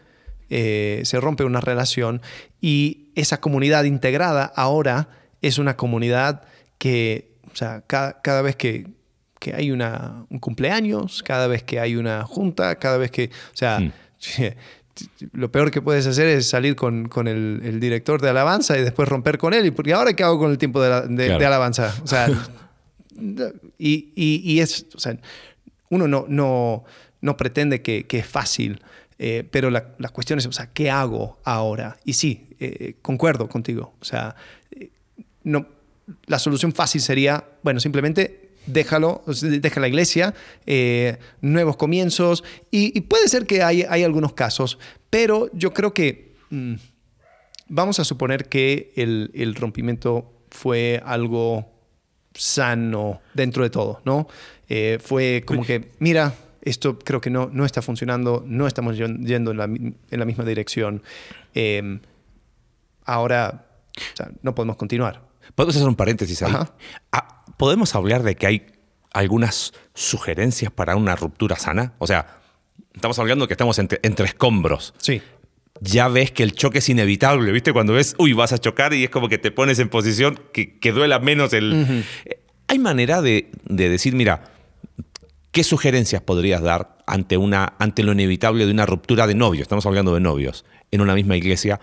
eh, 0.51 1.01
se 1.05 1.19
rompe 1.21 1.45
una 1.45 1.61
relación 1.63 2.21
y 2.61 3.11
esa 3.15 3.41
comunidad 3.41 3.85
integrada 3.85 4.45
ahora 4.55 5.09
es 5.43 5.59
una 5.59 5.77
comunidad 5.77 6.43
que, 6.79 7.33
o 7.53 7.55
sea, 7.57 7.83
cada, 7.87 8.23
cada 8.23 8.41
vez 8.43 8.57
que, 8.57 8.87
que 9.39 9.55
hay 9.55 9.71
una, 9.71 10.25
un 10.31 10.39
cumpleaños, 10.39 11.23
cada 11.23 11.47
vez 11.49 11.63
que 11.63 11.79
hay 11.81 11.97
una 11.97 12.25
junta, 12.25 12.77
cada 12.77 12.97
vez 12.97 13.11
que, 13.11 13.27
o 13.53 13.57
sea, 13.57 13.79
Hmm. 13.81 13.93
lo 15.33 15.51
peor 15.51 15.71
que 15.71 15.81
puedes 15.83 16.07
hacer 16.07 16.29
es 16.29 16.49
salir 16.49 16.77
con, 16.77 17.09
con 17.09 17.27
el, 17.27 17.61
el 17.65 17.81
director 17.81 18.21
de 18.21 18.29
alabanza 18.31 18.79
y 18.79 18.83
después 18.83 19.09
romper 19.09 19.37
con 19.39 19.53
él. 19.55 19.67
¿Y 19.67 19.71
porque 19.73 19.93
ahora 19.95 20.15
qué 20.15 20.23
hago 20.23 20.39
con 20.39 20.51
el 20.51 20.59
tiempo 20.59 20.81
de, 20.83 20.91
la- 20.91 21.01
de- 21.03 21.25
Claro. 21.27 21.39
de 21.41 21.47
alabanza? 21.47 21.95
O 22.05 22.07
sea, 22.07 22.29
Y, 23.79 24.13
y- 24.17 24.41
y 24.45 24.61
es, 24.61 24.87
o 24.95 24.99
sea, 24.99 25.17
uno 25.91 26.09
no, 26.09 26.25
no, 26.29 26.85
no 27.21 27.37
pretende 27.37 27.83
que, 27.83 28.07
que 28.07 28.19
es 28.21 28.27
fácil, 28.27 28.81
eh, 29.19 29.47
pero 29.51 29.71
la, 29.71 29.89
la 29.99 30.09
cuestión 30.09 30.39
es, 30.39 30.47
o 30.47 30.53
sea, 30.53 30.71
¿qué 30.73 30.91
hago 30.91 31.39
ahora? 31.45 31.99
Y 32.05 32.15
sí, 32.15 32.49
eh, 32.59 32.95
concuerdo 33.03 33.49
contigo. 33.49 33.95
O 34.01 34.05
sea, 34.05 34.35
no, 35.45 35.67
la 36.27 36.39
solución 36.39 36.73
fácil 36.73 37.01
sería, 37.01 37.45
bueno, 37.63 37.81
simplemente 37.81 38.51
déjalo, 38.67 39.23
deja 39.27 39.81
la 39.81 39.89
iglesia, 39.89 40.35
eh, 40.67 41.19
nuevos 41.41 41.77
comienzos, 41.77 42.45
y, 42.71 42.97
y 42.97 43.01
puede 43.03 43.29
ser 43.29 43.47
que 43.47 43.63
hay, 43.63 43.83
hay 43.89 44.05
algunos 44.05 44.35
casos, 44.35 44.79
pero 45.11 45.51
yo 45.53 45.73
creo 45.73 45.93
que 45.95 46.35
mm, 46.51 46.75
vamos 47.69 47.99
a 47.99 48.05
suponer 48.05 48.49
que 48.49 48.93
el, 48.97 49.31
el 49.35 49.55
rompimiento 49.55 50.33
fue 50.51 51.03
algo 51.05 51.73
sano 52.35 53.21
dentro 53.35 53.63
de 53.63 53.71
todo, 53.71 54.01
¿no? 54.05 54.29
Eh, 54.69 54.99
fue 55.03 55.43
como 55.45 55.65
que, 55.65 55.91
mira, 55.99 56.35
esto 56.63 56.99
creo 56.99 57.21
que 57.21 57.31
no, 57.31 57.51
no 57.53 57.67
está 57.67 57.83
funcionando, 57.83 58.45
no 58.47 58.67
estamos 58.67 58.97
yen- 58.97 59.27
yendo 59.27 59.51
en 59.51 59.57
la, 59.57 59.65
en 59.65 59.97
la 60.11 60.25
misma 60.25 60.45
dirección. 60.45 61.03
Eh, 61.55 61.99
ahora, 63.05 63.67
o 63.97 64.17
sea, 64.17 64.31
no 64.43 64.55
podemos 64.55 64.77
continuar. 64.77 65.21
¿Podemos 65.55 65.77
hacer 65.77 65.89
un 65.89 65.97
paréntesis 65.97 66.43
ahí? 66.43 66.53
Ah, 67.13 67.45
¿Podemos 67.57 67.95
hablar 67.95 68.23
de 68.23 68.37
que 68.37 68.47
hay 68.47 68.67
algunas 69.13 69.73
sugerencias 69.95 70.73
para 70.73 70.97
una 70.97 71.17
ruptura 71.17 71.57
sana? 71.57 71.95
O 71.99 72.07
sea, 72.07 72.41
estamos 72.95 73.19
hablando 73.19 73.47
que 73.47 73.55
estamos 73.55 73.79
entre, 73.79 74.01
entre 74.03 74.27
escombros. 74.27 74.95
Sí. 74.99 75.23
Ya 75.81 76.09
ves 76.09 76.31
que 76.31 76.43
el 76.43 76.53
choque 76.53 76.79
es 76.79 76.89
inevitable, 76.89 77.51
¿viste? 77.51 77.73
Cuando 77.73 77.93
ves, 77.95 78.15
uy, 78.19 78.33
vas 78.33 78.53
a 78.53 78.59
chocar 78.59 78.95
y 78.95 79.05
es 79.05 79.11
como 79.11 79.29
que 79.29 79.39
te 79.39 79.51
pones 79.51 79.79
en 79.79 79.89
posición 79.89 80.41
que, 80.53 80.79
que 80.79 80.93
duela 80.93 81.19
menos 81.19 81.53
el... 81.53 82.05
Eh, 82.25 82.39
¿Hay 82.69 82.79
manera 82.79 83.21
de, 83.21 83.51
de 83.65 83.89
decir, 83.89 84.15
mira, 84.15 84.45
qué 85.51 85.65
sugerencias 85.65 86.23
podrías 86.23 86.63
dar 86.63 86.99
ante, 87.07 87.37
una, 87.37 87.75
ante 87.79 88.03
lo 88.03 88.13
inevitable 88.13 88.65
de 88.65 88.73
una 88.73 88.87
ruptura 88.87 89.27
de 89.27 89.35
novios? 89.35 89.63
Estamos 89.63 89.85
hablando 89.85 90.15
de 90.15 90.21
novios 90.21 90.65
en 90.91 91.01
una 91.01 91.15
misma 91.15 91.37
iglesia. 91.37 91.81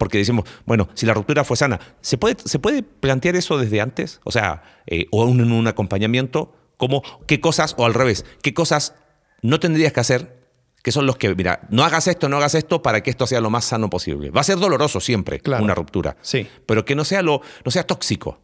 Porque 0.00 0.16
decimos, 0.16 0.46
bueno, 0.64 0.88
si 0.94 1.04
la 1.04 1.12
ruptura 1.12 1.44
fue 1.44 1.58
sana, 1.58 1.78
¿se 2.00 2.16
puede, 2.16 2.36
¿se 2.42 2.58
puede 2.58 2.82
plantear 2.82 3.36
eso 3.36 3.58
desde 3.58 3.82
antes? 3.82 4.18
O 4.24 4.32
sea, 4.32 4.62
eh, 4.86 5.04
o 5.10 5.28
en 5.28 5.52
un 5.52 5.66
acompañamiento, 5.66 6.54
como 6.78 7.02
qué 7.26 7.38
cosas, 7.38 7.74
o 7.76 7.84
al 7.84 7.92
revés, 7.92 8.24
qué 8.42 8.54
cosas 8.54 8.94
no 9.42 9.60
tendrías 9.60 9.92
que 9.92 10.00
hacer, 10.00 10.40
que 10.82 10.90
son 10.90 11.04
los 11.04 11.18
que, 11.18 11.34
mira, 11.34 11.68
no 11.68 11.84
hagas 11.84 12.06
esto, 12.06 12.30
no 12.30 12.38
hagas 12.38 12.54
esto 12.54 12.80
para 12.80 13.02
que 13.02 13.10
esto 13.10 13.26
sea 13.26 13.42
lo 13.42 13.50
más 13.50 13.66
sano 13.66 13.90
posible. 13.90 14.30
Va 14.30 14.40
a 14.40 14.44
ser 14.44 14.56
doloroso 14.56 15.00
siempre 15.00 15.38
Claro. 15.40 15.62
una 15.62 15.74
ruptura, 15.74 16.16
Sí. 16.22 16.48
pero 16.64 16.86
que 16.86 16.94
no 16.94 17.04
sea, 17.04 17.20
lo, 17.20 17.42
no 17.62 17.70
sea 17.70 17.84
tóxico, 17.86 18.40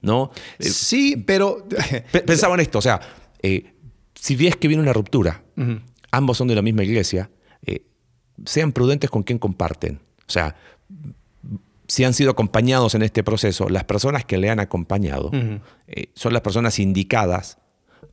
¿no? 0.00 0.30
Eh, 0.58 0.64
Sí, 0.64 1.22
pero... 1.26 1.68
Pe- 2.12 2.22
Pensaba 2.22 2.54
en 2.54 2.60
esto, 2.60 2.78
o 2.78 2.82
sea, 2.82 2.98
eh, 3.42 3.74
si 4.14 4.36
ves 4.36 4.56
que 4.56 4.68
viene 4.68 4.82
una 4.82 4.94
ruptura, 4.94 5.42
ambos 6.10 6.38
son 6.38 6.48
de 6.48 6.54
la 6.54 6.62
misma 6.62 6.82
iglesia, 6.82 7.28
eh, 7.66 7.84
sean 8.46 8.72
prudentes 8.72 9.10
con 9.10 9.22
quien 9.22 9.38
comparten. 9.38 10.00
O 10.26 10.32
sea, 10.32 10.56
si 11.86 12.04
han 12.04 12.14
sido 12.14 12.30
acompañados 12.30 12.94
en 12.94 13.02
este 13.02 13.22
proceso, 13.22 13.68
las 13.68 13.84
personas 13.84 14.24
que 14.24 14.38
le 14.38 14.50
han 14.50 14.60
acompañado 14.60 15.30
eh, 15.86 16.06
son 16.14 16.32
las 16.32 16.42
personas 16.42 16.78
indicadas 16.78 17.58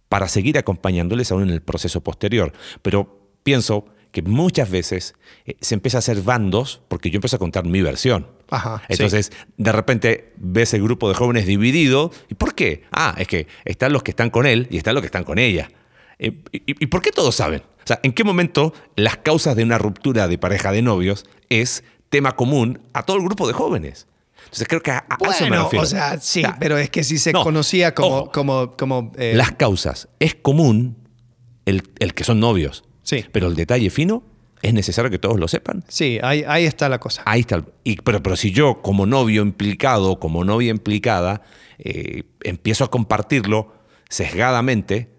para 0.10 0.28
seguir 0.28 0.58
acompañándoles 0.58 1.32
aún 1.32 1.44
en 1.44 1.50
el 1.52 1.62
proceso 1.62 2.02
posterior. 2.02 2.52
Pero 2.82 3.30
pienso 3.44 3.86
que 4.12 4.22
muchas 4.22 4.70
veces 4.70 5.16
eh, 5.46 5.56
se 5.62 5.74
empieza 5.74 5.98
a 5.98 6.00
hacer 6.00 6.22
bandos 6.22 6.82
porque 6.90 7.10
yo 7.10 7.18
empiezo 7.18 7.38
a 7.38 7.40
contar 7.40 7.66
mi 7.66 7.82
versión. 7.82 8.28
Ajá, 8.50 8.80
sí. 8.80 8.86
Entonces, 8.90 9.32
de 9.56 9.72
repente 9.72 10.34
ves 10.36 10.74
el 10.74 10.84
grupo 10.84 11.08
de 11.08 11.16
jóvenes 11.16 11.46
dividido. 11.46 12.12
¿Y 12.30 12.36
por 12.36 12.54
qué? 12.54 12.84
Ah, 12.92 13.16
es 13.18 13.28
que 13.28 13.48
están 13.64 13.94
los 13.94 14.04
que 14.04 14.12
están 14.12 14.30
con 14.30 14.46
él 14.46 14.68
y 14.70 14.78
están 14.78 14.96
los 14.96 15.02
que 15.02 15.08
están 15.08 15.24
con 15.24 15.40
ella. 15.40 15.72
Eh, 16.20 16.44
¿Y, 16.52 16.84
y 16.84 16.88
por 16.88 17.02
qué 17.02 17.12
todos 17.12 17.36
saben? 17.36 17.62
O 17.62 17.88
sea, 17.88 18.02
¿en 18.04 18.12
qué 18.12 18.26
momento 18.26 18.74
las 18.98 19.18
causas 19.18 19.56
de 19.56 19.64
una 19.64 19.78
ruptura 19.78 20.28
de 20.28 20.38
pareja 20.38 20.74
de 20.74 20.82
novios 20.82 21.26
es 21.50 21.84
tema 22.12 22.36
común 22.36 22.80
a 22.94 23.02
todo 23.04 23.18
el 23.18 23.24
grupo 23.24 23.48
de 23.48 23.54
jóvenes? 23.54 24.06
Entonces 24.44 24.68
creo 24.68 24.82
que 24.84 24.92
a, 24.92 24.98
a 25.10 25.16
eso 25.30 25.44
me 25.46 25.50
Bueno, 25.50 25.64
refiero. 25.64 25.84
o 25.84 25.88
sea, 25.88 26.20
sí, 26.20 26.44
pero 26.60 26.78
es 26.78 26.90
que 26.92 27.04
si 27.04 27.18
se 27.18 27.32
no, 27.34 27.42
conocía 27.44 27.96
como... 27.96 28.08
ojo. 28.18 28.32
como, 28.32 28.72
como 28.78 29.12
eh, 29.18 29.34
las 29.36 29.52
causas 29.54 30.10
es 30.20 30.36
común 30.36 30.98
el, 31.66 31.84
el 32.00 32.14
que 32.14 32.24
son 32.24 32.40
novios. 32.40 32.84
Sí. 33.04 33.26
Pero 33.32 33.48
el 33.48 33.56
detalle 33.56 33.90
fino 33.90 34.24
es 34.62 34.74
necesario 34.74 35.10
que 35.10 35.20
todos 35.20 35.40
lo 35.40 35.48
sepan. 35.48 35.84
Sí, 35.88 36.20
ahí, 36.22 36.44
ahí 36.48 36.66
está 36.66 36.88
la 36.90 37.00
cosa. 37.00 37.24
Ahí 37.26 37.40
está. 37.42 37.64
y- 37.84 37.96
pero, 37.98 38.22
pero 38.22 38.36
si 38.36 38.52
yo, 38.52 38.82
como 38.82 39.06
novio 39.06 39.42
implicado, 39.42 40.20
como 40.20 40.44
novia 40.44 40.70
implicada, 40.70 41.42
eh, 41.80 42.24
empiezo 42.44 42.84
a 42.84 42.92
compartirlo 42.92 43.74
sesgadamente, 44.10 45.10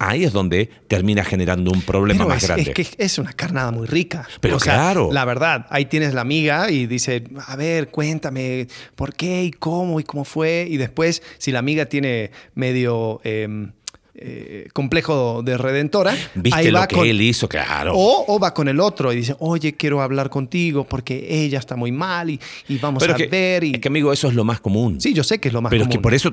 ahí 0.00 0.24
es 0.24 0.32
donde 0.32 0.68
termina 0.88 1.22
generando 1.24 1.70
un 1.70 1.82
problema 1.82 2.24
Pero 2.24 2.28
más 2.30 2.42
es, 2.42 2.48
grande. 2.48 2.72
es 2.76 2.88
que 2.88 3.04
es 3.04 3.18
una 3.18 3.32
carnada 3.34 3.70
muy 3.70 3.86
rica. 3.86 4.26
Pero 4.40 4.56
O 4.56 4.60
sea, 4.60 4.74
claro. 4.74 5.10
La 5.12 5.24
verdad, 5.24 5.66
ahí 5.70 5.84
tienes 5.84 6.14
la 6.14 6.22
amiga 6.22 6.70
y 6.70 6.86
dice, 6.86 7.22
a 7.46 7.54
ver, 7.54 7.88
cuéntame 7.90 8.66
por 8.96 9.14
qué 9.14 9.44
y 9.44 9.50
cómo 9.52 10.00
y 10.00 10.04
cómo 10.04 10.24
fue. 10.24 10.66
Y 10.68 10.76
después, 10.78 11.22
si 11.38 11.52
la 11.52 11.58
amiga 11.60 11.84
tiene 11.86 12.30
medio 12.54 13.20
eh, 13.24 13.68
eh, 14.14 14.68
complejo 14.72 15.42
de 15.42 15.56
redentora, 15.56 16.14
¿Viste 16.34 16.58
ahí 16.58 16.70
lo 16.70 16.86
que 16.88 16.96
con- 16.96 17.06
él 17.06 17.20
hizo? 17.20 17.48
Claro. 17.48 17.92
O, 17.94 18.24
o 18.34 18.38
va 18.38 18.52
con 18.52 18.68
el 18.68 18.80
otro 18.80 19.12
y 19.12 19.16
dice, 19.16 19.34
oye, 19.38 19.74
quiero 19.76 20.02
hablar 20.02 20.28
contigo 20.30 20.84
porque 20.84 21.26
ella 21.44 21.58
está 21.58 21.76
muy 21.76 21.92
mal 21.92 22.28
y, 22.30 22.40
y 22.68 22.78
vamos 22.78 23.00
pero 23.02 23.14
a 23.14 23.16
que, 23.16 23.26
ver. 23.28 23.64
Y... 23.64 23.72
es 23.74 23.80
que, 23.80 23.88
amigo, 23.88 24.12
eso 24.12 24.28
es 24.28 24.34
lo 24.34 24.44
más 24.44 24.60
común. 24.60 25.00
sí, 25.00 25.12
yo 25.14 25.24
sé 25.24 25.38
que 25.38 25.48
es 25.48 25.54
lo 25.54 25.62
más 25.62 25.70
Pero 25.70 25.82
es 25.82 25.88
común. 25.88 25.98
que 25.98 26.02
por 26.02 26.14
eso, 26.14 26.32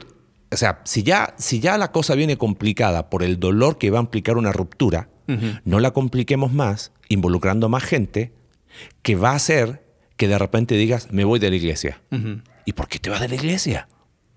o 0.51 0.57
sea, 0.57 0.81
si 0.85 1.03
ya, 1.03 1.33
si 1.37 1.59
ya 1.59 1.77
la 1.77 1.91
cosa 1.91 2.15
viene 2.15 2.37
complicada 2.37 3.09
por 3.09 3.23
el 3.23 3.39
dolor 3.39 3.77
que 3.77 3.91
va 3.91 3.99
a 3.99 4.01
implicar 4.01 4.37
una 4.37 4.51
ruptura, 4.51 5.09
no 5.65 5.81
la 5.81 5.91
compliquemos 5.91 6.53
más, 6.53 6.93
involucrando 7.09 7.67
más 7.67 7.83
gente, 7.83 8.31
que 9.01 9.15
va 9.15 9.31
a 9.31 9.35
hacer 9.35 9.83
que 10.15 10.27
de 10.27 10.37
repente 10.37 10.75
digas, 10.75 11.09
me 11.11 11.25
voy 11.25 11.39
de 11.39 11.49
la 11.49 11.55
iglesia. 11.57 12.01
¿Y 12.65 12.73
por 12.73 12.87
qué 12.87 12.99
te 12.99 13.09
vas 13.09 13.19
de 13.19 13.27
la 13.27 13.35
iglesia? 13.35 13.87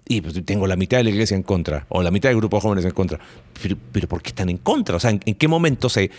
Y 0.07 0.21
pues, 0.21 0.45
tengo 0.45 0.67
la 0.67 0.77
mitad 0.77 0.99
de 0.99 1.05
la 1.05 1.11
iglesia 1.11 1.37
en 1.37 1.45
contra, 1.45 1.87
o 1.89 2.03
la 2.03 2.11
mitad 2.11 2.29
del 2.29 2.39
grupo 2.39 2.57
de 2.57 2.63
jóvenes 2.63 2.85
en 2.85 2.91
contra. 2.91 3.21
Pero, 3.63 3.77
pero 3.93 4.09
¿por 4.09 4.21
qué 4.23 4.31
están 4.31 4.49
en 4.49 4.59
contra? 4.59 4.97
O 4.97 5.01
sea, 5.01 5.11
¿en, 5.11 5.21
en 5.25 5.35
qué 5.35 5.47
momento 5.47 5.89
se, 5.89 6.11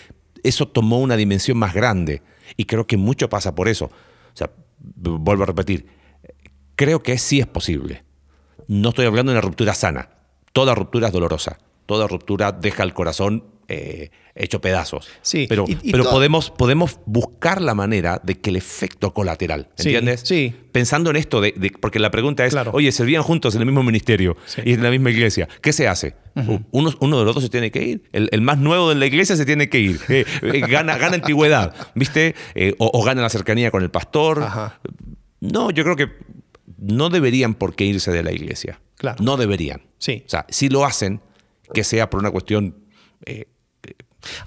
eso 0.44 0.68
tomó 0.68 1.00
una 1.00 1.18
dimensión 1.18 1.58
más 1.58 1.74
grande? 1.74 2.22
Y 2.56 2.66
creo 2.66 2.88
que 2.88 2.96
mucho 2.96 3.30
pasa 3.30 3.54
por 3.54 3.68
eso. 3.68 3.86
O 3.86 4.38
sea, 4.38 4.50
vuelvo 4.78 5.44
a 5.44 5.48
repetir, 5.48 5.86
creo 6.76 7.04
que 7.04 7.18
sí 7.18 7.42
es 7.42 7.48
posible. 7.48 8.04
No 8.72 8.90
estoy 8.90 9.06
hablando 9.06 9.34
de 9.34 9.38
una 9.38 9.42
ruptura 9.46 9.74
sana. 9.74 10.08
Toda 10.54 10.74
ruptura 10.76 11.08
es 11.08 11.14
dolorosa. 11.14 11.58
Toda 11.86 12.08
ruptura 12.08 12.54
deja 12.54 12.84
el 12.84 12.94
corazón 12.94 13.44
eh, 13.68 14.12
hecho 14.34 14.62
pedazos. 14.62 15.10
Sí, 15.22 15.46
Pero, 15.50 15.66
y- 15.68 15.78
y 15.82 15.92
pero 15.92 16.06
to- 16.06 16.10
podemos, 16.12 16.52
podemos 16.52 17.00
buscar 17.06 17.62
la 17.62 17.74
manera 17.76 18.22
de 18.24 18.36
que 18.40 18.50
el 18.50 18.56
efecto 18.56 19.14
colateral, 19.14 19.68
¿entiendes? 19.78 20.22
sí. 20.26 20.56
Pensando 20.72 21.10
en 21.10 21.18
esto, 21.18 21.42
de, 21.42 21.54
de- 21.58 21.72
porque 21.82 22.00
la 22.00 22.12
pregunta 22.12 22.46
es, 22.46 22.52
Claro. 22.54 22.72
oye, 22.74 22.92
servían 22.94 23.24
juntos 23.24 23.56
en 23.56 23.62
el 23.62 23.66
mismo 23.66 23.84
ministerio 23.84 24.38
Sí. 24.46 24.62
y 24.66 24.74
en 24.74 24.84
la 24.84 24.90
misma 24.90 25.10
iglesia. 25.10 25.50
¿Qué 25.62 25.74
se 25.74 25.88
hace? 25.90 26.16
uno, 26.72 26.92
uno 27.02 27.20
de 27.20 27.26
los 27.26 27.36
dos 27.36 27.44
se 27.44 27.50
tiene 27.50 27.72
que 27.72 27.84
ir. 27.84 28.04
El, 28.14 28.30
el 28.32 28.40
más 28.42 28.58
nuevo 28.58 28.88
de 28.90 28.96
la 28.96 29.06
iglesia 29.06 29.36
se 29.36 29.46
tiene 29.46 29.68
que 29.70 29.80
ir. 29.80 30.00
Eh, 30.08 30.26
eh, 30.44 30.60
gana, 30.62 30.98
gana 30.98 31.16
antigüedad, 31.16 31.74
¿viste? 31.96 32.36
O, 32.78 32.90
o 32.94 33.04
gana 33.04 33.22
la 33.22 33.30
cercanía 33.30 33.70
con 33.70 33.84
el 33.84 33.92
pastor. 33.92 34.44
Ajá. 34.44 34.80
No, 35.42 35.72
yo 35.72 35.84
creo 35.84 35.96
que 35.98 36.08
no 36.78 37.10
deberían 37.10 37.54
por 37.56 37.76
qué 37.76 37.86
irse 37.86 38.12
de 38.12 38.24
la 38.24 38.32
iglesia. 38.32 38.80
Claro. 38.98 39.24
No 39.24 39.38
deberían. 39.38 39.82
Sí. 39.98 40.24
O 40.26 40.30
sea, 40.30 40.46
si 40.50 40.70
lo 40.70 40.86
hacen, 40.86 41.22
que 41.74 41.84
sea 41.84 42.10
por 42.10 42.20
una 42.20 42.32
cuestión. 42.32 42.76
eh, 43.26 43.46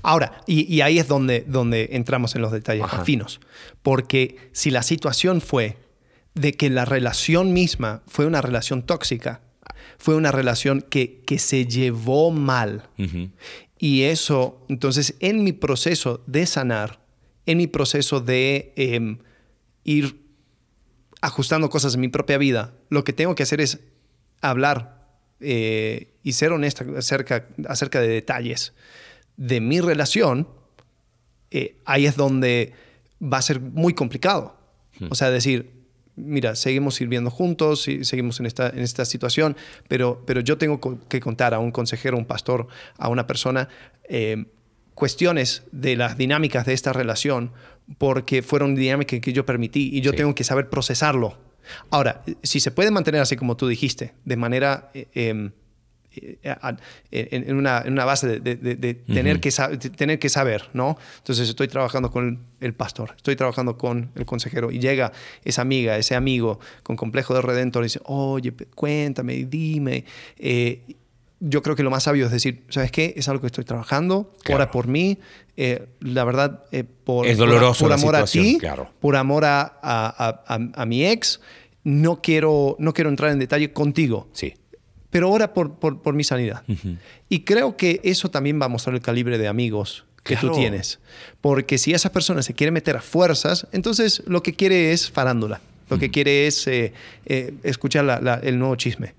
Ahora, 0.02 0.40
y, 0.46 0.72
y 0.72 0.82
ahí 0.82 1.00
es 1.00 1.08
donde, 1.08 1.40
donde 1.48 1.88
entramos 1.92 2.36
en 2.36 2.42
los 2.42 2.52
detalles 2.52 2.84
Ajá. 2.84 2.98
más 2.98 3.06
finos. 3.06 3.40
Porque 3.82 4.36
si 4.52 4.70
la 4.70 4.82
situación 4.84 5.40
fue 5.40 5.76
de 6.34 6.52
que 6.52 6.70
la 6.70 6.84
relación 6.84 7.52
misma 7.52 8.02
fue 8.06 8.26
una 8.26 8.40
relación 8.40 8.84
tóxica, 8.84 9.40
fue 9.98 10.14
una 10.14 10.30
relación 10.30 10.80
que, 10.80 11.22
que 11.26 11.38
se 11.40 11.66
llevó 11.66 12.30
mal, 12.30 12.88
y 13.78 14.02
eso, 14.02 14.64
entonces, 14.68 15.14
en 15.20 15.42
mi 15.44 15.52
proceso 15.52 16.22
de 16.26 16.46
sanar, 16.46 17.00
en 17.46 17.58
mi 17.58 17.66
proceso 17.66 18.20
de 18.20 18.72
em, 18.76 19.18
ir 19.84 20.23
ajustando 21.24 21.70
cosas 21.70 21.94
en 21.94 22.00
mi 22.02 22.08
propia 22.08 22.36
vida, 22.36 22.74
lo 22.90 23.02
que 23.02 23.14
tengo 23.14 23.34
que 23.34 23.44
hacer 23.44 23.62
es 23.62 23.80
hablar 24.42 25.06
eh, 25.40 26.12
y 26.22 26.34
ser 26.34 26.52
honesta 26.52 26.84
acerca, 26.98 27.48
acerca 27.66 28.00
de 28.00 28.08
detalles 28.08 28.74
de 29.38 29.60
mi 29.62 29.80
relación, 29.80 30.46
eh, 31.50 31.80
ahí 31.86 32.04
es 32.04 32.16
donde 32.16 32.74
va 33.22 33.38
a 33.38 33.42
ser 33.42 33.58
muy 33.60 33.94
complicado. 33.94 34.58
O 35.08 35.14
sea, 35.14 35.30
decir, 35.30 35.72
mira, 36.14 36.54
seguimos 36.56 36.96
sirviendo 36.96 37.30
juntos, 37.30 37.88
y 37.88 38.04
seguimos 38.04 38.38
en 38.38 38.46
esta, 38.46 38.68
en 38.68 38.80
esta 38.80 39.06
situación, 39.06 39.56
pero, 39.88 40.22
pero 40.26 40.40
yo 40.40 40.58
tengo 40.58 40.78
que 41.08 41.20
contar 41.20 41.54
a 41.54 41.58
un 41.58 41.72
consejero, 41.72 42.16
a 42.16 42.20
un 42.20 42.26
pastor, 42.26 42.68
a 42.98 43.08
una 43.08 43.26
persona, 43.26 43.68
eh, 44.08 44.44
cuestiones 44.94 45.62
de 45.72 45.96
las 45.96 46.16
dinámicas 46.16 46.66
de 46.66 46.72
esta 46.72 46.92
relación, 46.92 47.52
porque 47.98 48.42
fueron 48.42 48.74
dinámicas 48.74 49.20
que 49.20 49.32
yo 49.32 49.44
permití 49.44 49.90
y 49.92 50.00
yo 50.00 50.12
Sí. 50.12 50.18
tengo 50.18 50.34
que 50.34 50.44
saber 50.44 50.70
procesarlo. 50.70 51.36
Ahora, 51.90 52.22
si 52.42 52.60
se 52.60 52.70
puede 52.70 52.90
mantener 52.90 53.20
así 53.20 53.36
como 53.36 53.56
tú 53.56 53.68
dijiste, 53.68 54.12
de 54.24 54.36
manera 54.36 54.90
eh, 54.94 55.08
em, 55.14 55.52
eh, 56.16 56.46
en, 57.10 57.56
una, 57.56 58.04
base 58.04 58.38
de, 58.38 58.94
tener, 58.94 59.40
que 59.40 59.50
tener 59.96 60.18
que 60.18 60.28
saber, 60.28 60.68
¿no? 60.72 60.96
Entonces 61.18 61.48
estoy 61.48 61.68
trabajando 61.68 62.10
con 62.10 62.38
el 62.60 62.74
pastor, 62.74 63.14
estoy 63.16 63.34
trabajando 63.34 63.76
con 63.76 64.10
el 64.14 64.24
consejero 64.24 64.70
y 64.70 64.78
llega 64.78 65.12
esa 65.44 65.62
amiga, 65.62 65.96
ese 65.96 66.14
amigo 66.14 66.60
con 66.82 66.96
complejo 66.96 67.34
de 67.34 67.42
redentor 67.42 67.82
y 67.82 67.86
dice, 67.86 68.00
oye, 68.04 68.52
cuéntame, 68.74 69.44
dime. 69.44 70.04
Eh, 70.38 70.82
yo 71.46 71.62
creo 71.62 71.76
que 71.76 71.82
lo 71.82 71.90
más 71.90 72.04
sabio 72.04 72.26
es 72.26 72.32
decir, 72.32 72.64
¿sabes 72.70 72.90
qué? 72.90 73.14
Es 73.16 73.28
algo 73.28 73.42
que 73.42 73.48
estoy 73.48 73.64
trabajando, 73.64 74.32
ora 74.50 74.70
por 74.70 74.88
mí. 74.88 75.18
Eh, 75.56 75.86
la 76.00 76.24
verdad, 76.24 76.64
por, 77.04 77.26
es 77.26 77.38
doloroso 77.38 77.84
por, 77.84 77.92
amor 77.92 78.16
a 78.16 78.24
ti, 78.24 78.58
por 78.98 79.16
amor 79.16 79.44
a, 79.44 79.78
a, 79.82 80.86
mi 80.86 81.06
ex, 81.06 81.40
no 81.84 82.20
quiero, 82.22 82.76
no 82.78 82.92
quiero 82.92 83.10
entrar 83.10 83.30
en 83.30 83.38
detalle 83.38 83.72
contigo. 83.72 84.28
Sí 84.32 84.54
pero 85.14 85.30
ora 85.30 85.54
por, 85.54 85.76
por, 85.76 86.12
mi 86.12 86.24
sanidad. 86.24 86.64
Y 87.28 87.44
creo 87.44 87.76
que 87.76 88.00
eso 88.02 88.32
también 88.32 88.60
va 88.60 88.66
a 88.66 88.68
mostrar 88.68 88.96
el 88.96 89.00
calibre 89.00 89.38
de 89.38 89.46
amigos 89.46 90.04
que 90.24 90.36
tú 90.36 90.50
tienes. 90.50 90.98
Porque 91.40 91.78
si 91.78 91.94
esa 91.94 92.10
persona 92.10 92.42
se 92.42 92.52
quiere 92.52 92.72
meter 92.72 92.96
a 92.96 93.00
fuerzas, 93.00 93.68
entonces 93.70 94.24
lo 94.26 94.42
que 94.42 94.54
quiere 94.54 94.90
es 94.90 95.08
farándula. 95.08 95.60
Lo 95.88 96.00
que 96.00 96.10
quiere 96.10 96.48
es 96.48 96.66
eh, 96.66 96.92
eh, 97.26 97.54
escuchar 97.62 98.40
el 98.42 98.58
nuevo 98.58 98.74
chisme. 98.74 99.14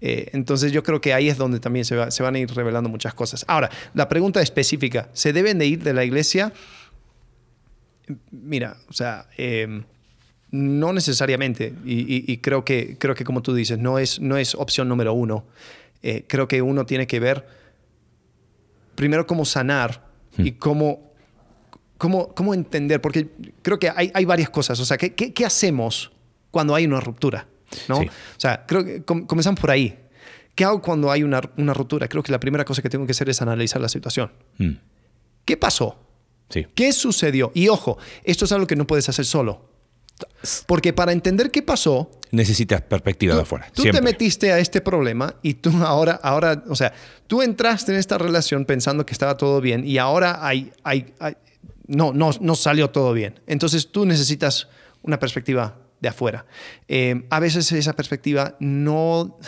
Eh, 0.00 0.30
entonces 0.32 0.72
yo 0.72 0.82
creo 0.82 1.00
que 1.00 1.12
ahí 1.12 1.28
es 1.28 1.36
donde 1.36 1.60
también 1.60 1.84
se, 1.84 2.10
se, 2.10 2.22
van 2.22 2.34
a 2.34 2.38
ir 2.38 2.50
revelando 2.54 2.88
muchas 2.88 3.14
cosas. 3.14 3.44
Ahora, 3.48 3.70
la 3.94 4.08
pregunta 4.08 4.40
específica, 4.40 5.08
¿se 5.12 5.32
deben 5.32 5.58
de 5.58 5.66
ir 5.66 5.82
de 5.82 5.92
la 5.92 6.04
iglesia? 6.04 6.52
Mira, 8.30 8.76
o 8.88 8.92
sea, 8.92 9.26
em, 9.36 9.84
no 10.50 10.92
necesariamente, 10.92 11.74
y, 11.84 12.36
creo, 12.38 12.64
que, 12.64 12.96
creo 12.98 13.14
que 13.14 13.24
como 13.24 13.42
tú 13.42 13.54
dices, 13.54 13.78
no 13.78 13.98
es, 13.98 14.20
no 14.20 14.36
es 14.36 14.54
opción 14.54 14.88
número 14.88 15.12
uno. 15.12 15.44
Eh, 16.02 16.24
creo 16.26 16.48
que 16.48 16.62
uno 16.62 16.86
tiene 16.86 17.06
que 17.06 17.20
ver 17.20 17.46
primero 18.94 19.26
cómo 19.26 19.44
sanar 19.44 20.02
y 20.36 20.52
hmm. 20.52 20.58
cómo, 20.58 21.12
cómo, 21.98 22.34
cómo, 22.34 22.54
entender, 22.54 23.00
porque 23.00 23.28
creo 23.62 23.78
que 23.78 23.90
hay, 23.94 24.10
hay 24.12 24.24
varias 24.24 24.50
cosas. 24.50 24.80
O 24.80 24.84
sea, 24.84 24.96
¿qué, 24.96 25.14
qué, 25.14 25.46
hacemos 25.46 26.10
cuando 26.50 26.74
hay 26.74 26.84
una 26.86 27.00
ruptura? 27.00 27.46
¿No? 27.88 27.98
O 27.98 28.10
sea, 28.36 28.64
creo 28.66 28.84
que 28.84 29.02
comenzamos 29.02 29.60
por 29.60 29.70
ahí. 29.70 29.98
¿Qué 30.54 30.64
hago 30.64 30.82
cuando 30.82 31.10
hay 31.10 31.22
una, 31.22 31.40
una, 31.56 31.72
ruptura? 31.72 32.08
Creo 32.08 32.22
que 32.22 32.32
la 32.32 32.40
primera 32.40 32.64
cosa 32.64 32.82
que 32.82 32.90
tengo 32.90 33.06
que 33.06 33.12
hacer 33.12 33.28
es 33.28 33.40
analizar 33.40 33.80
la 33.80 33.88
situación. 33.88 34.32
Hmm. 34.58 34.72
¿Qué 35.44 35.56
pasó? 35.56 35.98
Sí. 36.48 36.66
¿Qué 36.74 36.92
sucedió? 36.92 37.52
Y 37.54 37.68
ojo, 37.68 37.98
esto 38.24 38.44
es 38.44 38.52
algo 38.52 38.66
que 38.66 38.76
no 38.76 38.86
puedes 38.86 39.08
hacer 39.08 39.24
solo. 39.24 39.70
Porque 40.66 40.92
para 40.92 41.12
entender 41.12 41.50
qué 41.50 41.62
pasó... 41.62 42.10
Necesitas 42.30 42.82
perspectiva 42.82 43.34
de 43.34 43.42
afuera. 43.42 43.68
Tú 43.72 43.82
te 43.82 44.00
metiste 44.00 44.52
a 44.52 44.58
este 44.58 44.80
problema 44.80 45.34
y 45.42 45.54
tú 45.54 45.70
ahora, 45.84 46.20
ahora, 46.22 46.62
o 46.68 46.76
sea, 46.76 46.92
tú 47.26 47.42
entraste 47.42 47.92
en 47.92 47.98
esta 47.98 48.18
relación 48.18 48.64
pensando 48.64 49.04
que 49.04 49.12
estaba 49.12 49.36
todo 49.36 49.60
bien 49.60 49.84
y 49.86 49.98
ahora 49.98 50.46
hay, 50.46 50.70
hay, 50.84 51.06
no, 51.86 52.12
no, 52.12 52.30
no 52.40 52.54
salió 52.54 52.90
todo 52.90 53.12
bien. 53.12 53.40
Entonces 53.46 53.90
tú 53.90 54.06
necesitas 54.06 54.68
una 55.02 55.18
perspectiva 55.18 55.76
de 56.00 56.08
afuera. 56.08 56.46
Eh, 56.88 57.26
a 57.30 57.40
veces 57.40 57.70
esa 57.72 57.94
perspectiva 57.94 58.56
no... 58.60 59.38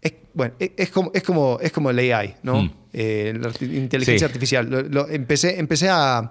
Es, 0.00 0.14
bueno, 0.32 0.54
es 0.58 0.90
como, 0.90 1.10
es, 1.12 1.22
como, 1.22 1.58
es 1.60 1.72
como 1.72 1.90
el 1.90 1.98
AI, 1.98 2.36
¿no? 2.42 2.62
Mm. 2.62 2.70
Eh, 2.92 3.38
la 3.38 3.50
inteligencia 3.66 4.26
artificial. 4.26 4.88
empecé, 5.10 5.58
empecé 5.58 5.88
a 5.90 6.30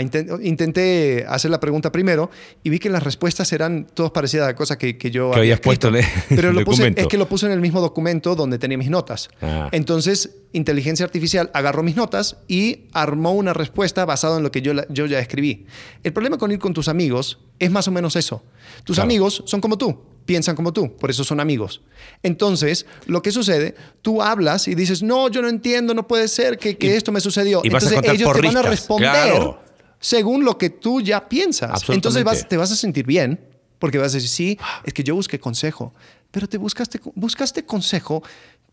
intenté 0.00 1.24
hacer 1.28 1.50
la 1.50 1.60
pregunta 1.60 1.92
primero 1.92 2.30
y 2.62 2.70
vi 2.70 2.78
que 2.78 2.88
las 2.88 3.02
respuestas 3.02 3.52
eran 3.52 3.86
todas 3.92 4.12
parecidas 4.12 4.48
a 4.48 4.54
cosas 4.54 4.76
que, 4.76 4.96
que 4.96 5.10
yo 5.10 5.30
que 5.32 5.40
había 5.40 5.60
puesto 5.60 5.88
en 5.88 5.96
el 5.96 6.04
Pero 6.28 6.52
lo 6.52 6.64
puse, 6.64 6.94
es 6.96 7.06
que 7.06 7.18
lo 7.18 7.28
puse 7.28 7.46
en 7.46 7.52
el 7.52 7.60
mismo 7.60 7.80
documento 7.80 8.34
donde 8.34 8.58
tenía 8.58 8.78
mis 8.78 8.90
notas. 8.90 9.28
Ah. 9.42 9.68
Entonces, 9.72 10.36
inteligencia 10.52 11.04
artificial 11.04 11.50
agarró 11.52 11.82
mis 11.82 11.96
notas 11.96 12.38
y 12.48 12.86
armó 12.92 13.32
una 13.32 13.52
respuesta 13.52 14.04
basada 14.04 14.38
en 14.38 14.42
lo 14.42 14.50
que 14.50 14.62
yo, 14.62 14.72
yo 14.88 15.06
ya 15.06 15.18
escribí. 15.18 15.66
El 16.02 16.12
problema 16.12 16.38
con 16.38 16.50
ir 16.52 16.58
con 16.58 16.72
tus 16.72 16.88
amigos 16.88 17.40
es 17.58 17.70
más 17.70 17.88
o 17.88 17.90
menos 17.90 18.16
eso. 18.16 18.42
Tus 18.84 18.98
amigos 18.98 19.42
son 19.46 19.60
como 19.60 19.76
tú 19.76 20.12
piensan 20.24 20.56
como 20.56 20.72
tú, 20.72 20.96
por 20.96 21.10
eso 21.10 21.24
son 21.24 21.40
amigos. 21.40 21.82
Entonces, 22.22 22.86
lo 23.06 23.22
que 23.22 23.32
sucede, 23.32 23.74
tú 24.02 24.22
hablas 24.22 24.68
y 24.68 24.74
dices, 24.74 25.02
no, 25.02 25.28
yo 25.28 25.42
no 25.42 25.48
entiendo, 25.48 25.94
no 25.94 26.06
puede 26.06 26.28
ser 26.28 26.58
que, 26.58 26.76
que 26.76 26.96
esto 26.96 27.12
me 27.12 27.20
sucedió. 27.20 27.60
Entonces 27.64 27.98
ellos 28.04 28.32
te 28.32 28.40
van 28.42 28.56
a 28.56 28.62
responder 28.62 29.56
según 30.02 30.44
lo 30.44 30.58
que 30.58 30.68
tú 30.68 31.00
ya 31.00 31.28
piensas. 31.28 31.88
Entonces 31.88 32.48
te 32.48 32.56
vas 32.58 32.72
a 32.72 32.76
sentir 32.76 33.06
bien 33.06 33.40
porque 33.78 33.98
vas 33.98 34.12
a 34.12 34.16
decir, 34.16 34.28
sí, 34.28 34.58
es 34.84 34.92
que 34.92 35.02
yo 35.02 35.14
busqué 35.14 35.40
consejo, 35.40 35.94
pero 36.30 36.48
te 36.48 36.58
buscaste, 36.58 37.00
buscaste 37.14 37.64
consejo 37.64 38.22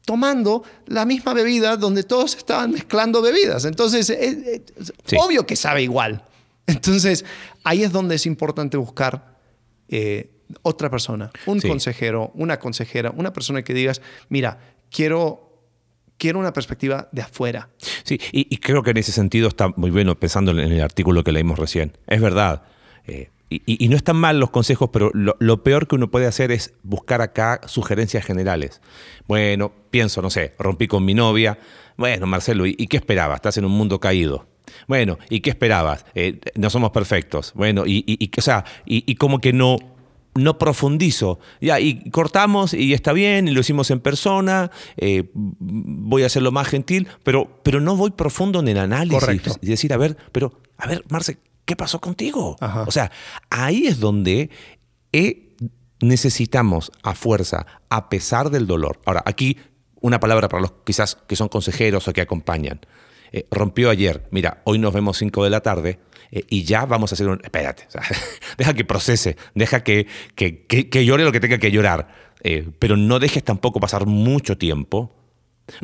tomando 0.06 0.64
la 0.88 1.06
misma 1.06 1.34
bebida 1.34 1.78
donde 1.78 2.04
todos 2.04 2.36
estaban 2.36 2.72
mezclando 2.72 3.22
bebidas. 3.22 3.66
Entonces, 3.66 4.10
es, 4.10 4.62
obvio 5.18 5.46
que 5.46 5.56
sabe 5.56 5.84
igual. 5.84 6.26
Entonces, 6.68 7.26
ahí 7.64 7.84
es 7.84 7.92
donde 7.92 8.16
es 8.16 8.26
importante 8.26 8.78
buscar 8.78 9.38
eh, 9.88 10.32
otra 10.64 10.90
persona, 10.90 11.32
un 11.46 11.60
consejero, 11.60 12.32
una 12.34 12.60
consejera, 12.60 13.12
una 13.16 13.34
persona 13.34 13.64
que 13.64 13.74
digas, 13.74 14.02
mira, 14.30 14.60
quiero 14.90 15.49
quiero 16.20 16.38
una 16.38 16.54
perspectiva 16.54 17.10
de 17.12 17.24
afuera. 17.24 17.70
Sí, 18.04 18.20
y, 18.32 18.58
creo 18.58 18.84
que 18.84 18.92
en 18.92 18.98
ese 18.98 19.12
sentido 19.12 19.48
está 19.48 19.70
muy 19.76 19.90
bueno 19.90 20.20
pensando 20.20 20.52
en 20.52 20.60
el 20.60 20.82
artículo 20.82 21.24
que 21.24 21.32
leímos 21.32 21.58
recién. 21.58 21.98
Es 22.06 22.22
verdad. 22.22 22.64
Eh, 23.08 23.32
y, 23.50 23.88
no 23.88 23.96
están 23.96 24.18
mal 24.18 24.40
los 24.40 24.52
consejos, 24.52 24.92
pero 24.94 25.10
lo, 25.14 25.64
peor 25.64 25.88
que 25.88 25.96
uno 25.96 26.12
puede 26.12 26.28
hacer 26.28 26.52
es 26.52 26.76
buscar 26.84 27.22
acá 27.22 27.62
sugerencias 27.66 28.24
generales. 28.24 28.80
Bueno, 29.28 29.72
pienso, 29.90 30.22
no 30.22 30.30
sé, 30.30 30.54
rompí 30.60 30.88
con 30.88 31.04
mi 31.04 31.16
novia. 31.16 31.58
Bueno, 31.98 32.28
Marcelo, 32.28 32.68
¿y, 32.68 32.76
qué 32.76 32.98
esperabas? 32.98 33.38
Estás 33.38 33.58
en 33.58 33.66
un 33.66 33.72
mundo 33.72 34.00
caído. 34.00 34.46
Bueno, 34.88 35.18
¿y 35.32 35.40
qué 35.40 35.50
esperabas? 35.50 36.06
Eh, 36.14 36.40
no 36.56 36.70
somos 36.70 36.92
perfectos. 36.92 37.54
Bueno, 37.56 37.88
y, 37.88 38.04
y, 38.06 38.30
o 38.38 38.42
sea, 38.42 38.66
y, 38.86 39.16
como 39.16 39.40
que 39.40 39.52
no, 39.52 39.78
no 40.36 40.58
profundizo. 40.58 41.40
Ya, 41.62 41.80
y 41.80 42.10
cortamos 42.12 42.74
y 42.74 42.94
está 42.94 43.14
bien, 43.14 43.48
y 43.48 43.52
lo 43.52 43.62
hicimos 43.62 43.92
en 43.92 44.00
persona, 44.00 44.72
eh, 44.98 45.30
voy 45.34 46.24
a 46.24 46.28
hacerlo 46.28 46.52
más 46.52 46.68
gentil, 46.68 47.08
pero, 47.24 47.62
pero 47.64 47.82
no 47.82 47.96
voy 47.96 48.12
profundo 48.12 48.60
en 48.60 48.68
el 48.68 48.78
análisis 48.78 49.60
y 49.62 49.68
decir, 49.68 49.94
a 49.94 49.98
ver, 49.98 50.18
pero, 50.32 50.54
a 50.78 50.88
ver, 50.88 51.04
Marce, 51.10 51.38
¿qué 51.66 51.76
pasó 51.76 52.00
contigo? 52.00 52.56
O 52.88 52.92
sea, 52.92 53.12
ahí 53.50 53.88
es 53.88 54.00
donde 54.00 54.50
necesitamos 56.02 56.92
a 57.04 57.16
fuerza, 57.16 57.66
a 57.90 58.10
pesar 58.10 58.50
del 58.50 58.68
dolor. 58.68 59.00
Ahora, 59.06 59.24
aquí 59.26 59.58
una 60.02 60.20
palabra 60.20 60.48
para 60.50 60.62
los 60.62 60.74
quizás 60.86 61.18
que 61.28 61.36
son 61.36 61.50
consejeros 61.50 62.08
o 62.08 62.14
que 62.14 62.22
acompañan. 62.22 62.80
Eh, 63.32 63.48
rompió 63.52 63.90
ayer, 63.90 64.28
mira, 64.32 64.62
hoy 64.64 64.80
nos 64.80 64.94
vemos 64.94 65.18
5 65.18 65.44
de 65.44 65.50
la 65.50 65.62
tarde, 65.62 66.00
eh, 66.32 66.44
y 66.50 66.64
ya 66.64 66.86
vamos 66.86 67.12
a 67.12 67.16
hacer 67.16 67.28
un... 67.28 67.40
Espérate, 67.44 67.88
deja 68.58 68.74
que 68.74 68.86
procese, 68.86 69.38
deja 69.56 69.84
que, 69.84 70.08
que, 70.36 71.06
llore 71.06 71.24
lo 71.24 71.32
que 71.32 71.40
tenga 71.40 71.58
que 71.58 71.72
llorar, 71.72 72.10
eh, 72.44 72.70
pero 72.80 72.98
no 72.98 73.20
dejes 73.20 73.44
tampoco 73.44 73.80
pasar 73.80 74.06
mucho 74.06 74.58
tiempo 74.58 75.16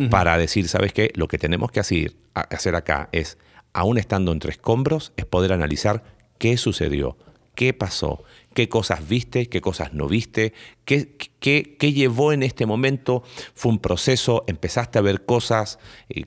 para 0.09 0.35
decir, 0.39 0.67
¿sabes 0.67 0.93
qué? 0.93 1.11
Lo 1.13 1.27
que 1.27 1.37
tenemos 1.37 1.71
que 1.71 1.79
hacer, 1.79 2.15
hacer 2.33 2.75
acá 2.75 3.07
es, 3.11 3.37
aún 3.71 3.99
estando 3.99 4.31
entre 4.31 4.49
escombros, 4.49 5.13
es 5.15 5.25
poder 5.25 5.53
analizar 5.53 6.03
qué 6.39 6.57
sucedió, 6.57 7.17
qué 7.53 7.73
pasó, 7.73 8.23
qué 8.55 8.67
cosas 8.67 9.07
viste, 9.07 9.47
qué 9.47 9.61
cosas 9.61 9.93
no 9.93 10.07
viste, 10.07 10.53
qué, 10.85 11.15
qué, 11.39 11.75
qué 11.77 11.93
llevó 11.93 12.33
en 12.33 12.41
este 12.41 12.65
momento, 12.65 13.23
fue 13.53 13.71
un 13.71 13.79
proceso, 13.79 14.43
empezaste 14.47 14.97
a 14.97 15.03
ver 15.03 15.25
cosas, 15.25 15.77
eh, 16.09 16.25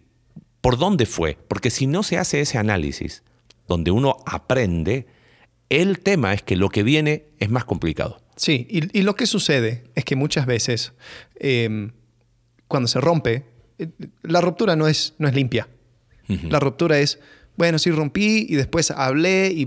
¿por 0.61 0.79
dónde 0.79 1.07
fue? 1.07 1.37
Porque 1.49 1.71
si 1.71 1.87
no 1.89 2.05
se 2.05 2.19
hace 2.19 2.41
ese 2.41 2.59
análisis, 2.59 3.25
donde 3.69 3.91
uno 3.91 4.17
aprende, 4.27 5.07
el 5.69 6.01
tema 6.01 6.33
es 6.33 6.43
que 6.43 6.57
lo 6.57 6.71
que 6.71 6.83
viene 6.83 7.27
es 7.39 7.51
más 7.51 7.65
complicado. 7.65 8.21
Sí, 8.37 8.67
y, 8.71 9.03
lo 9.03 9.15
que 9.17 9.27
sucede 9.27 9.85
es 9.95 10.05
que 10.05 10.17
muchas 10.17 10.47
veces 10.47 10.93
em, 11.37 11.91
cuando 12.69 12.89
se 12.89 13.01
rompe, 13.01 13.45
eh, 13.79 13.89
la 14.23 14.41
ruptura 14.41 14.77
no 14.77 14.87
es, 14.89 15.15
no 15.19 15.29
es 15.29 15.35
limpia. 15.35 15.69
La 16.51 16.61
ruptura 16.61 16.99
es, 16.99 17.19
bueno, 17.57 17.79
sí 17.79 17.91
rompí 17.91 18.47
y 18.51 18.57
después 18.57 18.91
hablé 18.91 19.51
y 19.51 19.65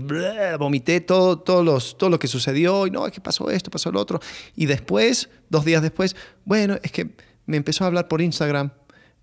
vomité 0.58 1.00
todo, 1.00 1.40
todo, 1.40 1.64
los, 1.64 1.98
todo 1.98 2.08
lo 2.08 2.20
que 2.20 2.28
sucedió 2.28 2.86
y 2.86 2.90
no, 2.92 3.04
es 3.04 3.12
que 3.12 3.20
pasó 3.20 3.50
esto, 3.50 3.68
pasó 3.68 3.90
lo 3.90 4.00
otro. 4.00 4.20
Y 4.54 4.66
después, 4.66 5.28
dos 5.50 5.64
días 5.64 5.82
después, 5.82 6.14
bueno, 6.44 6.78
es 6.84 6.92
que 6.92 7.16
me 7.46 7.56
empezó 7.56 7.82
a 7.82 7.88
hablar 7.88 8.06
por 8.06 8.22
Instagram. 8.22 8.70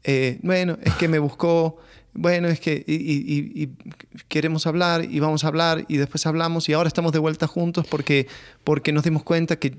Eh, 0.03 0.39
bueno, 0.43 0.77
es 0.83 0.93
que 0.95 1.07
me 1.07 1.17
buscó 1.17 1.77
bueno, 2.19 2.49
es 2.49 2.59
que 2.59 2.83
y, 2.85 3.69
queremos 4.27 4.67
hablar 4.67 5.05
y 5.05 5.21
vamos 5.21 5.45
a 5.45 5.47
hablar 5.47 5.85
y 5.87 5.95
después 5.95 6.25
hablamos 6.25 6.67
y 6.67 6.73
ahora 6.73 6.89
estamos 6.89 7.13
de 7.13 7.19
vuelta 7.19 7.47
juntos 7.47 7.87
porque, 7.89 8.27
porque 8.65 8.91
nos 8.91 9.03
dimos 9.03 9.23
cuenta 9.23 9.55
que 9.57 9.77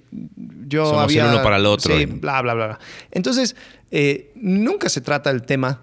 yo 0.67 0.87
Somos 0.87 1.05
había... 1.05 1.25
El 1.27 1.35
uno 1.35 1.43
para 1.43 1.59
el 1.59 1.67
otro. 1.67 1.95
Sí, 1.95 2.07
bla, 2.07 2.41
bla, 2.41 2.55
bla. 2.55 2.79
Entonces, 3.11 3.57
eh, 3.91 4.33
nunca 4.37 4.89
se 4.89 5.03
trata 5.03 5.29
el 5.29 5.43
tema 5.43 5.83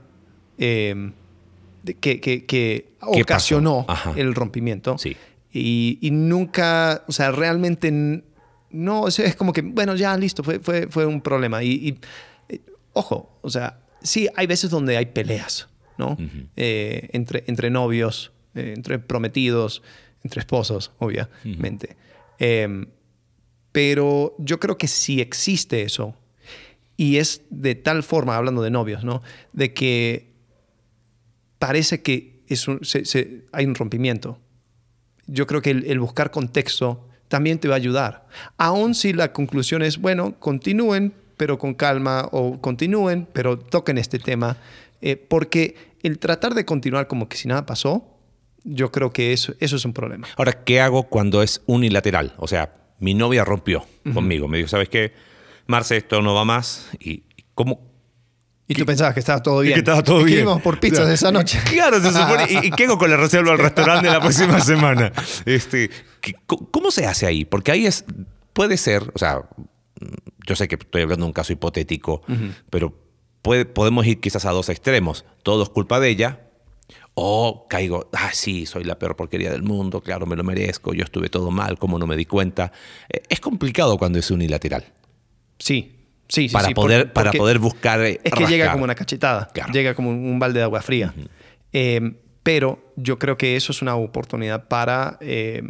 eh, 0.58 1.12
que, 2.00 2.20
que, 2.20 2.90
ocasionó 3.02 3.86
el 4.16 4.34
rompimiento. 4.34 4.98
Sí. 4.98 5.16
Y, 5.54 6.10
nunca, 6.12 7.04
o 7.08 7.12
sea, 7.12 7.32
realmente 7.32 7.92
no, 8.72 9.08
es 9.08 9.36
como 9.36 9.54
que, 9.54 9.62
bueno, 9.62 9.96
ya 9.96 10.18
listo, 10.18 10.44
fue, 10.44 10.60
fue, 10.60 10.88
fue 10.88 11.06
un 11.06 11.22
problema. 11.22 11.64
Y, 11.64 12.00
ojo, 12.94 13.38
o 13.44 13.50
sea, 13.52 13.80
sí, 14.02 14.28
hay 14.36 14.48
veces 14.48 14.72
donde 14.72 14.98
hay 14.98 15.06
peleas, 15.06 15.68
¿no? 15.98 16.18
Eh, 16.56 17.10
entre, 17.14 17.44
entre 17.48 17.70
novios, 17.70 18.32
eh, 18.56 18.74
entre 18.76 19.00
prometidos, 19.00 19.82
entre 20.24 20.40
esposos, 20.42 20.92
obviamente. 21.00 21.96
Em, 22.40 22.88
pero 23.72 24.36
yo 24.40 24.60
creo 24.60 24.78
que 24.78 24.88
sí 24.88 25.22
existe 25.22 25.82
eso. 25.84 26.16
Y 26.96 27.18
es 27.18 27.42
de 27.52 27.76
tal 27.76 28.02
forma, 28.04 28.36
hablando 28.36 28.62
de 28.64 28.72
novios, 28.72 29.04
¿no? 29.04 29.22
De 29.54 29.74
que 29.74 30.34
parece 31.60 32.02
que 32.02 32.42
es 32.48 32.68
un- 32.68 32.84
se- 32.84 33.06
se- 33.06 33.46
hay 33.52 33.66
un 33.66 33.76
rompimiento. 33.76 34.40
Yo 35.28 35.46
creo 35.48 35.62
que 35.62 35.72
el, 35.72 35.86
el 35.86 36.00
buscar 36.00 36.32
contexto 36.32 37.08
también 37.28 37.60
te 37.60 37.68
va 37.68 37.76
a 37.76 37.78
ayudar. 37.78 38.28
Aun 38.58 38.96
si 38.96 39.14
la 39.14 39.34
conclusión 39.34 39.82
es, 39.82 39.98
bueno, 39.98 40.40
continúen, 40.40 41.14
pero 41.36 41.60
con 41.60 41.74
calma, 41.74 42.28
o 42.32 42.60
continúen, 42.62 43.28
pero 43.34 43.60
toquen 43.60 43.98
este 43.98 44.18
tema. 44.20 44.58
Eh, 45.02 45.16
porque 45.18 45.76
el 46.04 46.20
tratar 46.20 46.54
de 46.54 46.66
continuar 46.66 47.08
como 47.08 47.28
que 47.30 47.38
si 47.38 47.48
nada 47.48 47.66
pasó, 47.66 48.20
yo 48.64 48.92
creo 48.92 49.12
que 49.14 49.34
eso, 49.34 49.54
eso 49.60 49.76
es 49.76 49.86
un 49.86 49.94
problema. 49.94 50.28
Ahora, 50.38 50.64
¿qué 50.64 50.82
hago 50.82 51.04
cuando 51.04 51.42
es 51.44 51.62
unilateral? 51.66 52.34
O 52.38 52.48
sea, 52.48 52.74
mi 53.00 53.14
novia 53.14 53.46
rompió 53.46 53.86
conmigo. 54.14 54.48
Me 54.48 54.58
dijo, 54.58 54.70
¿sabes 54.70 54.90
qué? 54.90 55.14
Marce, 55.68 55.98
esto 55.98 56.22
no 56.22 56.34
va 56.34 56.46
más. 56.46 56.90
¿Y 57.00 57.24
cómo? 57.54 57.82
Y 58.70 58.74
tú 58.76 58.86
pensabas 58.86 59.14
que 59.14 59.22
estaba 59.22 59.42
todo 59.42 59.60
bien. 59.62 59.76
que 59.76 59.80
estaba 59.80 60.04
todo 60.04 60.24
bien. 60.24 60.46
por 60.62 60.80
pizzas 60.80 61.00
Claro. 61.00 61.14
esa 61.14 61.32
noche. 61.32 61.60
Claro, 61.72 62.02
se 62.02 62.12
supone. 62.12 62.48
¿Y, 62.50 62.68
y 62.68 62.72
qué 62.72 62.84
hago 62.86 62.98
con 62.98 63.10
la 63.10 63.16
reserva 63.18 63.52
del 63.52 63.60
restaurante 63.60 64.10
la 64.10 64.20
próxima 64.20 64.60
semana? 64.60 65.14
Este, 65.46 65.90
¿qué- 66.20 66.36
co- 66.46 66.70
¿Cómo 66.70 66.92
se 66.92 67.06
hace 67.06 67.26
ahí? 67.26 67.46
Porque 67.46 67.72
ahí 67.72 67.86
es. 67.86 68.04
Puede 68.52 68.76
ser, 68.78 69.04
o 69.14 69.18
sea, 69.20 69.44
yo 70.46 70.56
sé 70.56 70.68
que 70.68 70.76
estoy 70.76 71.04
hablando 71.04 71.26
de 71.26 71.28
un 71.30 71.34
caso 71.34 71.54
hipotético, 71.54 72.24
pero 72.70 72.94
puede- 73.48 73.66
podemos 73.66 74.06
ir 74.06 74.20
quizás 74.20 74.46
a 74.46 74.52
dos 74.52 74.70
extremos. 74.70 75.26
Todo 75.44 75.64
es 75.64 75.70
culpa 75.70 76.00
de 76.00 76.10
ella. 76.10 76.42
O 77.20 77.66
caigo, 77.68 78.10
ah, 78.14 78.30
sí, 78.32 78.68
soy 78.68 78.84
la 78.84 79.00
peor 79.00 79.16
porquería 79.16 79.50
del 79.52 79.64
mundo, 79.64 80.02
claro, 80.02 80.28
me 80.28 80.36
lo 80.36 80.44
merezco, 80.44 80.94
yo 80.94 81.04
estuve 81.04 81.30
todo 81.30 81.50
mal, 81.50 81.80
¿cómo 81.80 81.98
no 81.98 82.06
me 82.06 82.16
di 82.16 82.26
cuenta? 82.26 82.72
Eh, 83.10 83.24
Es 83.28 83.40
complicado 83.40 83.98
cuando 83.98 84.20
es 84.20 84.30
unilateral. 84.30 84.86
Sí, 85.58 85.96
sí, 86.30 86.48
sí. 86.48 86.54
para, 86.54 86.68
sí, 86.68 86.74
poder, 86.76 87.12
para 87.14 87.32
poder 87.32 87.58
buscar. 87.58 88.02
eh, 88.02 88.20
Es 88.24 88.32
que 88.34 88.46
llega 88.46 88.72
como 88.72 88.84
una 88.84 88.94
cachetada, 88.94 89.48
Claro. 89.52 89.74
llega 89.74 89.96
como 89.96 90.12
un, 90.12 90.38
balde 90.38 90.60
de 90.60 90.64
agua 90.66 90.82
fría. 90.84 91.14
Eh, 91.74 92.02
pero 92.44 92.94
yo 92.96 93.18
creo 93.18 93.36
que 93.36 93.56
eso 93.56 93.72
es 93.72 93.82
una 93.82 93.96
oportunidad 93.96 94.68
para 94.68 95.18
eh, 95.20 95.64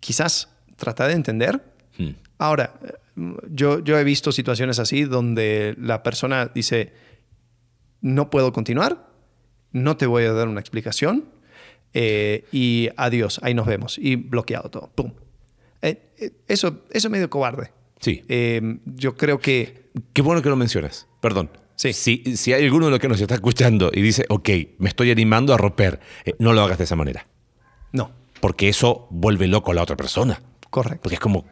quizás 0.00 0.48
tratar 0.76 1.08
de 1.08 1.14
entender. 1.14 1.62
Hmm. 1.96 2.10
Ahora, 2.38 2.74
yo, 3.50 3.80
yo 3.80 3.98
he 3.98 4.04
visto 4.04 4.32
situaciones 4.32 4.78
así 4.78 5.04
donde 5.04 5.74
la 5.78 6.02
persona 6.02 6.46
dice, 6.54 6.92
no 8.00 8.30
puedo 8.30 8.52
continuar, 8.52 9.08
no 9.72 9.96
te 9.96 10.06
voy 10.06 10.24
a 10.24 10.32
dar 10.32 10.48
una 10.48 10.60
explicación 10.60 11.24
eh, 11.94 12.44
y 12.52 12.90
adiós, 12.96 13.40
ahí 13.42 13.54
nos 13.54 13.66
vemos. 13.66 13.98
Y 13.98 14.16
bloqueado 14.16 14.70
todo. 14.70 14.90
¡Pum! 14.94 15.12
Eh, 15.82 16.12
eh, 16.18 16.30
eso, 16.48 16.84
eso 16.90 17.08
es 17.08 17.10
medio 17.10 17.30
cobarde. 17.30 17.72
Sí. 18.00 18.22
Yo 18.84 19.16
creo 19.16 19.38
que 19.38 19.86
Qué 20.12 20.22
bueno 20.22 20.42
que 20.42 20.48
lo 20.48 20.56
mencionas. 20.56 21.06
Perdón. 21.20 21.50
Sí. 21.74 21.92
Si, 21.92 22.36
si 22.36 22.52
hay 22.52 22.64
alguno 22.64 22.86
de 22.86 22.90
los 22.90 23.00
que 23.00 23.08
nos 23.08 23.20
está 23.20 23.34
escuchando 23.34 23.90
y 23.92 24.02
dice, 24.02 24.24
ok, 24.28 24.48
me 24.78 24.88
estoy 24.88 25.10
animando 25.10 25.54
a 25.54 25.56
romper, 25.56 26.00
no 26.38 26.52
lo 26.52 26.62
hagas 26.62 26.78
de 26.78 26.84
esa 26.84 26.96
manera. 26.96 27.26
no, 27.92 28.10
Porque 28.40 28.68
eso 28.68 29.08
vuelve 29.10 29.46
loco 29.46 29.70
a 29.70 29.74
la 29.74 29.82
otra 29.82 29.96
persona. 29.96 30.40
correcto. 30.70 31.02
Porque 31.02 31.14
es 31.14 31.20
como, 31.20 31.46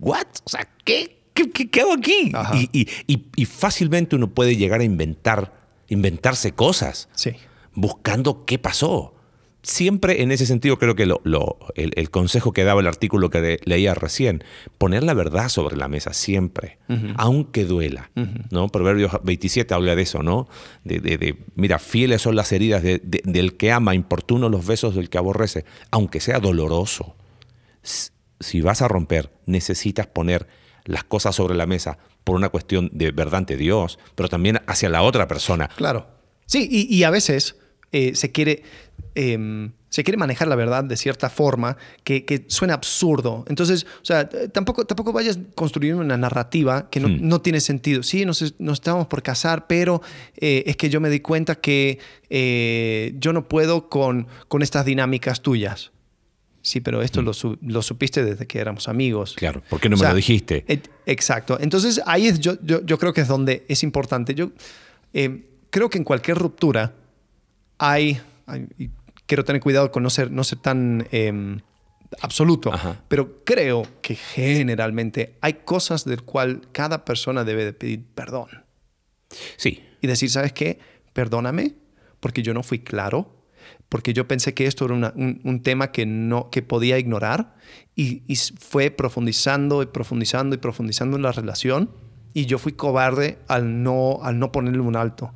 ¿what? 0.00 0.26
O 0.44 0.48
sea, 0.50 0.68
¿qué, 0.84 1.18
qué, 1.34 1.50
qué- 1.50 1.70
qué 1.70 1.80
hago 1.82 1.92
aquí? 1.92 2.32
Y, 2.54 2.68
y- 2.72 2.88
y- 3.06 3.26
y 3.36 3.44
fácilmente 3.44 4.16
uno 4.16 4.28
puede 4.30 4.56
llegar 4.56 4.80
a 4.80 4.84
inventar, 4.84 5.52
inventarse 5.88 6.52
cosas 6.52 7.08
Sí. 7.14 7.32
buscando 7.74 8.44
qué 8.44 8.58
pasó. 8.58 9.14
Siempre 9.62 10.22
en 10.22 10.32
ese 10.32 10.46
sentido 10.46 10.78
creo 10.78 10.94
que 10.94 11.04
lo- 11.04 11.20
lo- 11.22 11.58
el, 11.74 11.92
el 11.96 12.08
consejo 12.08 12.52
que 12.54 12.64
daba 12.64 12.80
el 12.80 12.86
artículo 12.86 13.28
que 13.28 13.40
le- 13.42 13.60
leía 13.64 13.92
recién, 13.92 14.42
poner 14.78 15.02
la 15.02 15.12
verdad 15.12 15.50
sobre 15.50 15.76
la 15.76 15.86
mesa 15.86 16.14
siempre, 16.14 16.78
aunque 17.18 17.66
duela. 17.66 18.10
¿no? 18.50 18.68
Proverbios 18.68 19.12
27 19.22 19.74
habla 19.74 19.94
de 19.96 20.02
eso, 20.02 20.22
¿no? 20.22 20.48
De, 20.84 21.00
de- 21.00 21.18
de, 21.18 21.36
mira, 21.56 21.78
fieles 21.78 22.22
son 22.22 22.36
las 22.36 22.52
heridas 22.52 22.82
de- 22.82 23.02
de- 23.04 23.20
del 23.26 23.58
que 23.58 23.70
ama, 23.70 23.94
importunos 23.94 24.50
los 24.50 24.64
besos 24.66 24.94
del 24.94 25.10
que 25.10 25.18
aborrece, 25.18 25.66
aunque 25.90 26.20
sea 26.20 26.38
doloroso. 26.40 27.14
Si 28.40 28.60
vas 28.60 28.82
a 28.82 28.88
romper, 28.88 29.30
necesitas 29.46 30.06
poner 30.06 30.46
las 30.84 31.04
cosas 31.04 31.36
sobre 31.36 31.54
la 31.54 31.66
mesa 31.66 31.98
por 32.24 32.36
una 32.36 32.48
cuestión 32.48 32.90
de 32.92 33.10
verdad 33.12 33.36
ante 33.36 33.56
Dios, 33.56 33.98
pero 34.14 34.28
también 34.28 34.60
hacia 34.66 34.88
la 34.88 35.02
otra 35.02 35.28
persona. 35.28 35.68
Claro. 35.76 36.06
Sí, 36.46 36.66
y, 36.70 36.94
y 36.94 37.04
a 37.04 37.10
veces 37.10 37.56
eh, 37.92 38.14
se, 38.14 38.32
quiere, 38.32 38.62
em, 39.14 39.72
se 39.88 40.04
quiere 40.04 40.16
manejar 40.16 40.48
la 40.48 40.56
verdad 40.56 40.82
de 40.84 40.96
cierta 40.96 41.28
forma 41.30 41.76
que, 42.02 42.24
que 42.24 42.44
suena 42.48 42.74
absurdo. 42.74 43.44
Entonces, 43.48 43.86
o 44.00 44.04
sea, 44.04 44.28
tampoco, 44.28 44.84
tampoco 44.86 45.12
vayas 45.12 45.38
construyendo 45.54 46.02
una 46.02 46.16
narrativa 46.16 46.88
que 46.90 47.00
no, 47.00 47.08
Hmm. 47.08 47.18
no 47.28 47.40
tiene 47.40 47.60
sentido. 47.60 48.02
Sí, 48.02 48.24
nos, 48.24 48.54
nos 48.58 48.74
estábamos 48.78 49.06
por 49.06 49.22
casar, 49.22 49.66
pero 49.66 50.02
eh, 50.36 50.64
es 50.66 50.76
que 50.76 50.88
yo 50.88 51.00
me 51.00 51.10
di 51.10 51.20
cuenta 51.20 51.56
que 51.56 51.98
eh, 52.30 53.14
yo 53.18 53.32
no 53.32 53.48
puedo 53.48 53.88
con, 53.88 54.26
con 54.48 54.62
estas 54.62 54.84
dinámicas 54.84 55.42
tuyas. 55.42 55.92
Sí, 56.62 56.80
pero 56.80 57.00
esto 57.02 57.22
lo, 57.22 57.32
su- 57.32 57.58
lo 57.62 57.80
supiste 57.82 58.22
desde 58.24 58.46
que 58.46 58.58
éramos 58.58 58.88
amigos. 58.88 59.34
Claro, 59.34 59.62
¿por 59.70 59.80
qué 59.80 59.88
no 59.88 59.94
O 59.94 59.98
me 59.98 60.00
sea, 60.00 60.10
lo 60.10 60.16
dijiste? 60.16 60.64
et- 60.68 60.90
exacto. 61.06 61.58
Entonces 61.60 62.00
ahí 62.06 62.26
es, 62.26 62.38
yo, 62.40 62.54
yo, 62.62 62.84
yo 62.84 62.98
creo 62.98 63.12
que 63.14 63.22
es 63.22 63.28
donde 63.28 63.64
es 63.68 63.82
importante. 63.82 64.34
Yo 64.34 64.50
eh, 65.14 65.46
creo 65.70 65.88
que 65.88 65.98
en 65.98 66.04
cualquier 66.04 66.36
ruptura 66.36 66.94
hay, 67.78 68.20
hay- 68.46 68.66
y 68.78 68.90
quiero 69.26 69.44
tener 69.44 69.62
cuidado 69.62 69.90
con 69.90 70.02
no 70.02 70.10
ser, 70.10 70.30
no 70.30 70.44
ser 70.44 70.58
tan 70.58 71.06
em, 71.12 71.60
absoluto, 72.20 72.72
Ajá. 72.74 73.00
pero 73.08 73.42
creo 73.44 73.84
que 74.02 74.14
generalmente 74.16 75.36
hay 75.40 75.54
cosas 75.64 76.04
del 76.04 76.22
cual 76.22 76.62
cada 76.72 77.04
persona 77.04 77.44
debe 77.44 77.64
de 77.64 77.72
pedir 77.72 78.04
perdón 78.14 78.48
Sí, 79.56 79.82
y 80.00 80.06
decir, 80.08 80.28
¿sabes 80.30 80.52
qué? 80.52 80.78
Perdóname 81.12 81.74
porque 82.18 82.42
yo 82.42 82.52
no 82.52 82.62
fui 82.62 82.80
claro, 82.80 83.39
porque 83.90 84.14
yo 84.14 84.26
pensé 84.26 84.54
que 84.54 84.66
esto 84.66 84.86
era 84.86 84.94
una- 84.94 85.12
un, 85.16 85.40
un 85.44 85.60
tema 85.62 85.92
que, 85.92 86.06
no, 86.06 86.48
que 86.48 86.62
podía 86.62 86.98
ignorar 86.98 87.54
y, 87.94 88.22
y 88.26 88.36
fue 88.36 88.90
profundizando 88.90 89.82
y 89.82 89.86
profundizando 89.86 90.54
y 90.54 90.58
profundizando 90.58 91.16
en 91.18 91.22
la 91.22 91.32
relación 91.32 91.90
y 92.32 92.46
yo 92.46 92.58
fui 92.58 92.72
cobarde 92.72 93.38
al 93.48 93.82
no, 93.82 94.20
al 94.22 94.38
no 94.38 94.50
ponerle 94.52 94.80
un 94.80 94.96
alto. 94.96 95.32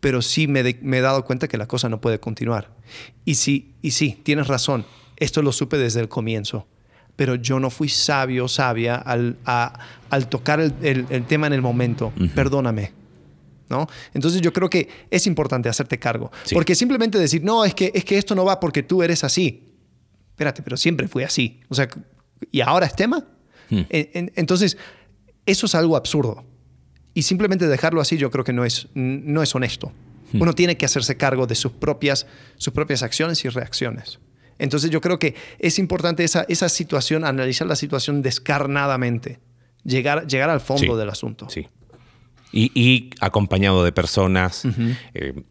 Pero 0.00 0.22
sí 0.22 0.48
me, 0.48 0.62
de- 0.62 0.78
me 0.82 0.98
he 0.98 1.00
dado 1.02 1.24
cuenta 1.24 1.46
que 1.46 1.58
la 1.58 1.66
cosa 1.68 1.88
no 1.88 2.00
puede 2.00 2.18
continuar. 2.18 2.70
Y 3.24 3.34
sí, 3.34 3.74
y 3.82 3.90
sí, 3.92 4.18
tienes 4.22 4.48
razón, 4.48 4.84
esto 5.16 5.42
lo 5.42 5.52
supe 5.52 5.78
desde 5.78 6.00
el 6.00 6.08
comienzo 6.08 6.66
pero 7.16 7.34
yo 7.34 7.60
no 7.60 7.68
fui 7.68 7.90
sabio, 7.90 8.48
sabia 8.48 8.94
al, 8.94 9.36
a- 9.44 9.78
al 10.08 10.28
tocar 10.30 10.58
el, 10.58 10.72
el- 10.80 11.04
el 11.10 11.26
tema 11.26 11.48
en 11.48 11.52
el 11.52 11.60
momento. 11.60 12.14
Perdóname. 12.34 12.92
¿No? 13.70 13.86
Entonces 14.12 14.40
yo 14.42 14.52
creo 14.52 14.68
que 14.68 14.88
es 15.10 15.26
importante 15.28 15.68
hacerte 15.68 15.98
cargo. 15.98 16.30
Sí. 16.44 16.54
Porque 16.56 16.74
simplemente 16.74 17.16
decir, 17.18 17.42
no, 17.44 17.64
es 17.64 17.72
que, 17.74 17.92
es 17.94 18.04
que 18.04 18.18
esto 18.18 18.34
no 18.34 18.44
va 18.44 18.58
porque 18.58 18.82
tú 18.82 19.02
eres 19.02 19.22
así. 19.24 19.72
Espérate, 20.30 20.60
pero 20.62 20.76
siempre 20.76 21.06
fui 21.06 21.22
así. 21.22 21.60
O 21.68 21.74
sea, 21.76 21.88
¿y 22.50 22.60
ahora 22.62 22.86
es 22.86 22.96
tema? 22.96 23.24
Hmm. 23.70 23.82
En- 23.88 24.10
en- 24.12 24.32
entonces, 24.34 24.76
eso 25.46 25.66
es 25.66 25.74
algo 25.76 25.96
absurdo. 25.96 26.44
Y 27.14 27.22
simplemente 27.22 27.68
dejarlo 27.68 28.00
así 28.00 28.16
yo 28.16 28.30
creo 28.30 28.42
que 28.44 28.52
no 28.52 28.64
es, 28.64 28.88
no 28.94 29.40
es 29.42 29.54
honesto. 29.54 29.92
Hmm. 30.32 30.42
Uno 30.42 30.52
tiene 30.52 30.76
que 30.76 30.84
hacerse 30.86 31.16
cargo 31.16 31.46
de 31.46 31.54
sus 31.54 31.70
propias, 31.70 32.26
sus 32.56 32.72
propias 32.72 33.04
acciones 33.04 33.44
y 33.44 33.48
reacciones. 33.50 34.18
Entonces 34.58 34.90
yo 34.90 35.00
creo 35.00 35.18
que 35.20 35.36
es 35.60 35.78
importante 35.78 36.24
esa, 36.24 36.44
esa 36.48 36.68
situación, 36.68 37.24
analizar 37.24 37.66
la 37.68 37.76
situación 37.76 38.20
descarnadamente, 38.20 39.38
llegar, 39.84 40.26
llegar 40.26 40.50
al 40.50 40.60
fondo 40.60 40.92
Sí. 40.94 40.98
del 40.98 41.08
asunto. 41.08 41.48
sí. 41.48 41.68
Y, 42.52 42.70
y 42.74 43.10
acompañado 43.20 43.84
de 43.84 43.92
personas 43.92 44.64
eh, 45.14 45.42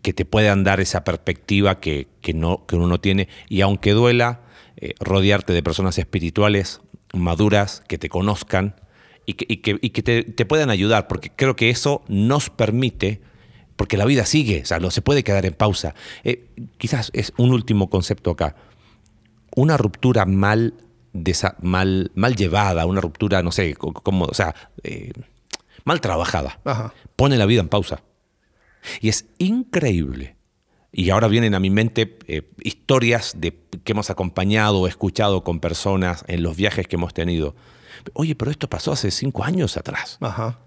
que 0.00 0.12
te 0.12 0.24
puedan 0.24 0.64
dar 0.64 0.80
esa 0.80 1.04
perspectiva 1.04 1.78
que, 1.80 2.08
que 2.20 2.32
no, 2.34 2.64
que 2.66 2.76
uno 2.76 2.86
no 2.86 3.00
tiene. 3.00 3.28
Y 3.48 3.60
aunque 3.60 3.92
duela, 3.92 4.40
eh, 4.76 4.94
rodearte 5.00 5.52
de 5.52 5.62
personas 5.62 5.98
espirituales, 5.98 6.80
maduras, 7.12 7.82
que 7.88 7.98
te 7.98 8.08
conozcan 8.08 8.76
y 9.26 9.34
que, 9.34 9.44
y 9.48 9.56
que- 9.58 9.78
y 9.82 9.90
que 9.90 10.02
te, 10.02 10.22
te 10.24 10.46
puedan 10.46 10.70
ayudar, 10.70 11.06
porque 11.08 11.30
creo 11.30 11.54
que 11.56 11.68
eso 11.70 12.02
nos 12.08 12.48
permite, 12.50 13.20
porque 13.76 13.96
la 13.96 14.04
vida 14.06 14.24
sigue, 14.24 14.62
o 14.62 14.66
sea, 14.66 14.78
no 14.80 14.90
se 14.90 15.02
puede 15.02 15.22
quedar 15.24 15.44
en 15.46 15.54
pausa. 15.54 15.94
Eh, 16.24 16.46
quizás 16.78 17.10
es 17.12 17.32
un 17.36 17.50
último 17.52 17.90
concepto 17.90 18.30
acá. 18.30 18.56
una 19.54 19.76
ruptura 19.76 20.24
mal, 20.24 20.72
desa- 21.12 21.56
mal, 21.60 22.10
mal 22.14 22.34
llevada, 22.36 22.86
una 22.86 23.00
ruptura, 23.02 23.42
no 23.42 23.52
sé, 23.52 23.74
co- 23.74 23.92
como, 23.92 24.24
o 24.24 24.34
sea, 24.34 24.54
eh, 24.82 25.12
mal 25.84 26.00
trabajada, 26.00 26.60
Ajá. 26.64 26.92
pone 27.16 27.36
la 27.36 27.46
vida 27.46 27.60
en 27.60 27.68
pausa. 27.68 28.02
Y 29.00 29.08
es 29.08 29.26
increíble. 29.38 30.36
Y 30.92 31.10
ahora 31.10 31.28
vienen 31.28 31.54
a 31.54 31.60
mi 31.60 31.70
mente 31.70 32.18
eh, 32.26 32.42
historias 32.62 33.34
de, 33.38 33.56
que 33.84 33.92
hemos 33.92 34.10
acompañado 34.10 34.80
o 34.80 34.86
escuchado 34.88 35.42
con 35.44 35.60
personas 35.60 36.24
en 36.28 36.42
los 36.42 36.56
viajes 36.56 36.86
que 36.86 36.96
hemos 36.96 37.14
tenido. 37.14 37.54
Oye, 38.12 38.34
pero 38.34 38.50
esto 38.50 38.68
pasó 38.68 38.92
hace 38.92 39.10
cinco 39.10 39.44
años 39.44 39.76
atrás. 39.76 40.18
Ajá. 40.20 40.58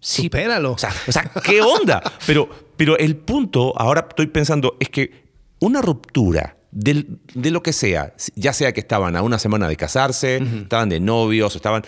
Sí, 0.00 0.24
Supéralo. 0.24 0.72
O 0.72 0.78
sea, 0.78 0.90
o 1.08 1.12
sea, 1.12 1.30
¿qué 1.44 1.62
onda? 1.62 2.02
Pero, 2.26 2.48
pero 2.76 2.98
el 2.98 3.16
punto, 3.16 3.72
ahora 3.80 4.06
estoy 4.10 4.26
pensando, 4.26 4.76
es 4.80 4.88
que 4.90 5.22
una 5.60 5.80
ruptura 5.80 6.56
del- 6.72 7.20
de 7.34 7.50
lo 7.52 7.62
que 7.62 7.72
sea, 7.72 8.14
ya 8.34 8.52
sea 8.52 8.72
que 8.72 8.80
estaban 8.80 9.14
a 9.16 9.22
una 9.22 9.38
semana 9.38 9.68
de 9.68 9.76
casarse, 9.76 10.38
estaban 10.38 10.88
de 10.88 10.98
novios, 11.00 11.54
estaban. 11.56 11.84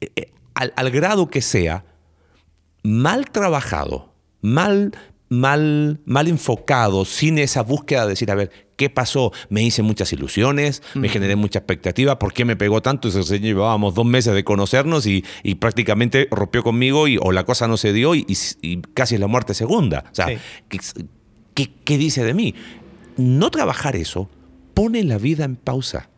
eh, 0.00 0.10
eh, 0.16 0.32
al, 0.54 0.72
al 0.76 0.90
grado 0.90 1.28
que 1.30 1.40
sea, 1.40 1.84
mal 2.82 3.30
trabajado, 3.30 4.14
mal, 4.40 4.92
mal, 5.28 6.00
mal 6.04 6.28
enfocado, 6.28 7.04
sin 7.04 7.38
esa 7.38 7.62
búsqueda 7.62 8.02
de 8.04 8.10
decir, 8.10 8.30
a 8.30 8.34
ver, 8.34 8.50
¿qué 8.76 8.90
pasó? 8.90 9.32
Me 9.48 9.62
hice 9.62 9.82
muchas 9.82 10.12
ilusiones, 10.12 10.82
me 10.94 11.08
generé 11.08 11.36
mucha 11.36 11.60
expectativa, 11.60 12.18
¿por 12.18 12.32
qué 12.32 12.44
me 12.44 12.56
pegó 12.56 12.82
tanto? 12.82 13.10
Señor 13.10 13.40
llevábamos 13.40 13.94
dos 13.94 14.04
meses 14.04 14.34
de 14.34 14.44
conocernos 14.44 15.06
y, 15.06 15.24
y 15.42 15.54
prácticamente 15.56 16.28
rompió 16.30 16.62
conmigo 16.62 17.06
y, 17.08 17.18
o 17.20 17.32
la 17.32 17.44
cosa 17.44 17.68
no 17.68 17.76
se 17.76 17.92
dio 17.92 18.14
y, 18.14 18.26
y- 18.28 18.36
y 18.72 18.82
casi 18.94 19.14
es 19.14 19.20
la 19.20 19.26
muerte 19.28 19.54
segunda. 19.54 20.04
O 20.10 20.14
sea, 20.14 20.28
Sí. 20.28 20.36
¿qué, 20.68 20.78
qué- 21.54 21.70
qué 21.84 21.98
dice 21.98 22.24
de 22.24 22.34
mí? 22.34 22.54
No 23.16 23.50
trabajar 23.50 23.94
eso 23.96 24.28
pone 24.74 25.04
la 25.04 25.18
vida 25.18 25.44
en 25.44 25.56
pausa. 25.56 26.08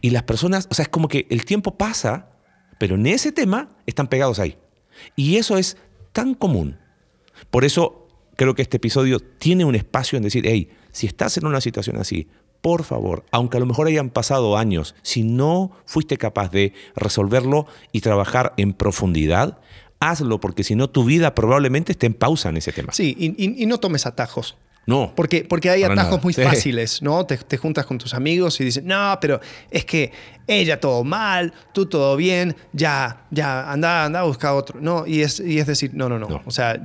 Y 0.00 0.10
las 0.10 0.24
personas, 0.24 0.66
o 0.70 0.74
sea, 0.74 0.82
es 0.82 0.88
como 0.88 1.06
que 1.08 1.26
el 1.30 1.44
tiempo 1.44 1.78
pasa, 1.78 2.30
pero 2.78 2.96
en 2.96 3.06
ese 3.06 3.30
tema 3.32 3.68
están 3.86 4.08
pegados 4.08 4.40
ahí. 4.40 4.56
Y 5.14 5.36
eso 5.36 5.56
es 5.56 5.76
tan 6.16 6.32
común. 6.34 6.78
Por 7.50 7.66
eso 7.66 8.08
creo 8.36 8.54
que 8.54 8.62
este 8.62 8.78
episodio 8.78 9.20
tiene 9.20 9.66
un 9.66 9.74
espacio 9.74 10.16
en 10.16 10.22
decir, 10.22 10.44
hey, 10.46 10.70
si 10.90 11.06
estás 11.06 11.36
en 11.36 11.44
una 11.46 11.60
situación 11.60 11.98
así, 11.98 12.26
por 12.62 12.84
favor, 12.84 13.26
aunque 13.32 13.58
a 13.58 13.60
lo 13.60 13.66
mejor 13.66 13.86
hayan 13.86 14.08
pasado 14.08 14.56
años, 14.56 14.94
si 15.02 15.24
no 15.24 15.72
fuiste 15.84 16.16
capaz 16.16 16.50
de 16.50 16.72
resolverlo 16.94 17.66
y 17.92 18.00
trabajar 18.00 18.54
en 18.56 18.72
profundidad, 18.72 19.58
hazlo, 20.00 20.40
porque 20.40 20.64
si 20.64 20.74
no, 20.74 20.88
tu 20.88 21.04
vida 21.04 21.34
probablemente 21.34 21.92
esté 21.92 22.06
en 22.06 22.14
pausa 22.14 22.48
en 22.48 22.56
ese 22.56 22.72
tema. 22.72 22.94
Sí, 22.94 23.14
y, 23.18 23.26
y- 23.36 23.62
y 23.62 23.66
no 23.66 23.78
tomes 23.78 24.06
atajos. 24.06 24.56
No. 24.86 25.12
Porque, 25.16 25.44
porque 25.48 25.68
hay 25.68 25.82
atajos 25.82 26.04
nada. 26.12 26.20
muy 26.22 26.32
Sí. 26.32 26.42
fáciles, 26.42 27.02
¿no? 27.02 27.26
Te, 27.26 27.36
te 27.38 27.56
juntas 27.56 27.84
con 27.86 27.98
tus 27.98 28.14
amigos 28.14 28.60
y 28.60 28.64
dices, 28.64 28.84
no, 28.84 29.18
pero 29.20 29.40
es 29.70 29.84
que 29.84 30.12
ella 30.46 30.78
todo 30.80 31.02
mal, 31.02 31.52
tú 31.72 31.86
todo 31.86 32.16
bien, 32.16 32.54
ya, 32.72 33.26
ya, 33.32 33.70
anda, 33.70 34.04
anda 34.04 34.20
a 34.20 34.22
buscar 34.22 34.52
otro. 34.54 34.80
No, 34.80 35.04
y 35.06 35.22
es, 35.22 35.40
y 35.40 35.58
es 35.58 35.66
decir, 35.66 35.90
no, 35.94 36.08
no, 36.08 36.18
no. 36.20 36.28
No. 36.28 36.42
O 36.46 36.50
sea, 36.52 36.80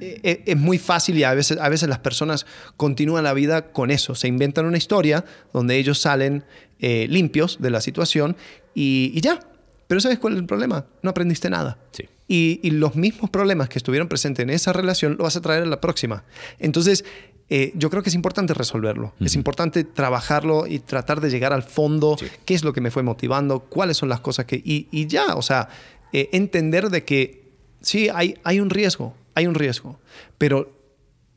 e- 0.00 0.42
es 0.46 0.56
muy 0.56 0.78
fácil 0.78 1.16
y 1.16 1.22
a 1.24 1.32
veces, 1.32 1.58
a 1.60 1.68
veces 1.68 1.88
las 1.88 2.00
personas 2.00 2.44
continúan 2.76 3.22
la 3.22 3.34
vida 3.34 3.72
con 3.72 3.90
eso. 3.92 4.14
Se 4.16 4.26
inventan 4.26 4.66
una 4.66 4.78
historia 4.78 5.24
donde 5.52 5.76
ellos 5.76 6.00
salen 6.00 6.44
eh, 6.80 7.06
limpios 7.08 7.58
de 7.60 7.70
la 7.70 7.80
situación 7.80 8.36
y, 8.74 9.12
y 9.14 9.20
ya. 9.20 9.38
Pero 9.86 10.00
¿sabes 10.00 10.18
cuál 10.18 10.32
es 10.32 10.40
el 10.40 10.46
problema? 10.46 10.86
No 11.02 11.10
aprendiste 11.10 11.48
nada. 11.50 11.78
Sí. 11.92 12.08
Y, 12.32 12.60
y 12.62 12.70
los 12.70 12.94
mismos 12.96 13.28
problemas 13.28 13.68
que 13.68 13.78
estuvieron 13.78 14.08
presentes 14.08 14.42
en 14.44 14.48
esa 14.50 14.72
relación 14.72 15.16
lo 15.18 15.24
vas 15.24 15.36
a 15.36 15.40
traer 15.42 15.64
a 15.64 15.66
la 15.66 15.80
próxima. 15.82 16.24
Entonces, 16.58 17.04
eh, 17.50 17.72
yo 17.74 17.90
creo 17.90 18.02
que 18.02 18.08
es 18.08 18.14
importante 18.14 18.54
resolverlo. 18.54 19.12
Es 19.20 19.34
importante 19.34 19.84
trabajarlo 19.84 20.66
y 20.66 20.78
tratar 20.78 21.20
de 21.20 21.28
llegar 21.28 21.52
al 21.52 21.62
fondo. 21.62 22.16
Sí. 22.18 22.26
¿Qué 22.46 22.54
es 22.54 22.64
lo 22.64 22.72
que 22.72 22.80
me 22.80 22.90
fue 22.90 23.02
motivando? 23.02 23.60
¿Cuáles 23.60 23.98
son 23.98 24.08
las 24.08 24.20
cosas 24.20 24.46
que... 24.46 24.56
Y, 24.56 24.88
y 24.90 25.06
ya, 25.08 25.34
o 25.34 25.42
sea, 25.42 25.68
eh, 26.14 26.30
entender 26.32 26.88
de 26.88 27.04
que 27.04 27.52
sí, 27.82 28.08
hay, 28.08 28.38
hay 28.44 28.60
un 28.60 28.70
riesgo, 28.70 29.14
hay 29.34 29.46
un 29.46 29.54
riesgo. 29.54 29.98
Pero 30.38 30.72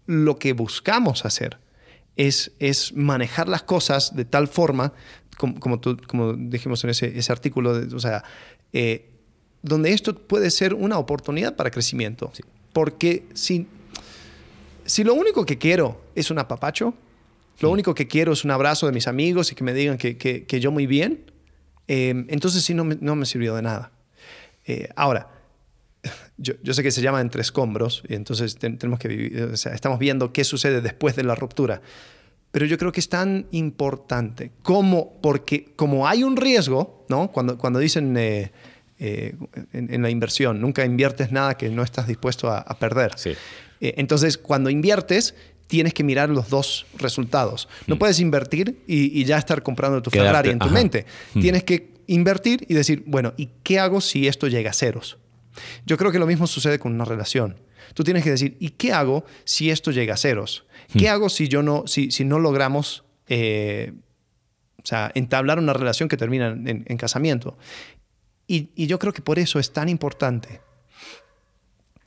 lo 0.05 0.37
que 0.39 0.53
buscamos 0.53 1.25
hacer 1.25 1.57
es, 2.15 2.53
es 2.59 2.93
manejar 2.93 3.49
las 3.49 3.63
cosas 3.63 4.15
de 4.15 4.23
tal 4.23 4.47
forma, 4.47 4.93
como, 5.37 5.59
como, 5.59 5.79
tú- 5.81 5.97
como 6.07 6.31
dijimos 6.33 6.81
en 6.85 6.91
ese, 6.91 7.17
ese 7.19 7.31
artículo, 7.33 7.77
de- 7.77 7.93
o 7.93 7.99
sea, 7.99 8.23
eh, 8.71 9.11
donde 9.65 9.91
esto 9.93 10.15
puede 10.15 10.51
ser 10.51 10.73
una 10.73 10.97
oportunidad 10.97 11.55
para 11.55 11.71
crecimiento. 11.71 12.31
Porque 12.73 13.23
si, 13.33 13.67
si 14.85 15.03
lo 15.03 15.13
único 15.13 15.45
que 15.45 15.57
quiero 15.57 16.01
es 16.15 16.29
un 16.31 16.39
apapacho, 16.39 16.93
lo 17.59 17.69
único 17.71 17.95
que 17.95 18.07
quiero 18.07 18.33
es 18.33 18.43
un 18.43 18.51
abrazo 18.51 18.85
de 18.85 18.91
mis 18.91 19.07
amigos 19.07 19.51
y 19.51 19.55
que 19.55 19.63
me 19.63 19.73
digan 19.73 19.97
que, 19.97 20.17
que- 20.17 20.45
que 20.45 20.59
yo 20.59 20.71
muy 20.71 20.85
bien, 20.87 21.31
eh, 21.87 22.25
entonces 22.29 22.63
sí 22.63 22.73
no 22.73 22.83
me, 22.83 22.97
no 22.99 23.15
me 23.15 23.25
sirvió 23.25 23.55
de 23.55 23.61
nada. 23.61 23.91
Eh, 24.65 24.89
ahora, 24.95 25.29
yo, 26.37 26.53
yo 26.63 26.73
sé 26.73 26.83
que 26.83 26.91
se 26.91 27.01
llama 27.01 27.21
entre 27.21 27.41
escombros 27.41 28.03
y 28.07 28.13
entonces 28.15 28.57
ten- 28.57 28.77
tenemos 28.77 28.99
que 28.99 29.07
vivir, 29.07 29.41
o 29.43 29.57
sea, 29.57 29.73
estamos 29.73 29.99
viendo 29.99 30.33
qué 30.33 30.43
sucede 30.43 30.81
después 30.81 31.15
de 31.15 31.23
la 31.23 31.35
ruptura. 31.35 31.81
Pero 32.51 32.65
yo 32.65 32.77
creo 32.77 32.91
que 32.91 32.99
es 33.01 33.09
tan 33.09 33.47
importante 33.51 34.51
como, 34.61 35.19
porque 35.21 35.73
como 35.75 36.07
hay 36.07 36.23
un 36.23 36.37
riesgo, 36.37 37.05
¿no? 37.09 37.29
Cuando, 37.31 37.57
cuando 37.57 37.79
dicen 37.79 38.15
eh, 38.17 38.51
eh, 38.99 39.35
en, 39.73 39.93
en 39.93 40.01
la 40.01 40.09
inversión, 40.09 40.61
nunca 40.61 40.85
inviertes 40.85 41.31
nada 41.31 41.57
que 41.57 41.69
no 41.69 41.83
estás 41.83 42.07
dispuesto 42.07 42.49
a, 42.49 42.59
a 42.59 42.79
perder. 42.79 43.11
Sí. 43.17 43.31
Eh, 43.81 43.93
entonces, 43.97 44.37
cuando 44.37 44.69
inviertes, 44.69 45.35
tienes 45.67 45.93
que 45.93 46.03
mirar 46.03 46.29
los 46.29 46.49
dos 46.49 46.85
resultados. 46.97 47.67
No 47.87 47.97
puedes 47.97 48.19
invertir 48.19 48.79
y, 48.87 49.19
y 49.19 49.25
ya 49.25 49.37
estar 49.37 49.63
comprando 49.63 50.01
tu 50.01 50.09
Mm. 50.09 50.13
Quedarte, 50.13 50.29
Ferrari 50.29 50.49
en 50.51 50.59
tu 50.59 50.65
ajá. 50.65 50.73
mente. 50.73 51.05
Mm. 51.33 51.41
Tienes 51.41 51.63
que 51.63 51.89
invertir 52.07 52.65
y 52.69 52.73
decir, 52.75 53.03
bueno, 53.07 53.33
¿y 53.35 53.49
qué 53.63 53.79
hago 53.79 53.99
si 53.99 54.27
esto 54.27 54.47
llega 54.47 54.69
a 54.69 54.73
ceros? 54.73 55.17
Yo 55.85 55.97
creo 55.97 56.11
que 56.11 56.19
lo 56.19 56.27
mismo 56.27 56.47
sucede 56.47 56.79
con 56.79 56.93
una 56.93 57.05
relación. 57.05 57.59
Tú 57.93 58.03
tienes 58.03 58.23
que 58.23 58.31
decir, 58.31 58.57
¿y 58.59 58.69
qué 58.71 58.93
hago 58.93 59.25
si 59.43 59.69
esto 59.71 59.91
llega 59.91 60.13
a 60.13 60.17
ceros? 60.17 60.65
¿Qué 60.97 61.09
hago 61.09 61.29
si 61.29 61.47
yo 61.47 61.63
no, 61.63 61.83
si, 61.87 62.11
si 62.11 62.25
no 62.25 62.39
logramos 62.39 63.03
eh, 63.27 63.93
o 64.77 64.85
sea, 64.85 65.11
entablar 65.15 65.57
una 65.59 65.73
relación 65.73 66.09
que 66.09 66.17
termina 66.17 66.49
en, 66.49 66.85
en 66.87 66.97
casamiento? 66.97 67.57
Y, 68.47 68.69
y 68.75 68.87
yo 68.87 68.99
creo 68.99 69.13
que 69.13 69.21
por 69.21 69.39
eso 69.39 69.59
es 69.59 69.73
tan 69.73 69.89
importante 69.89 70.61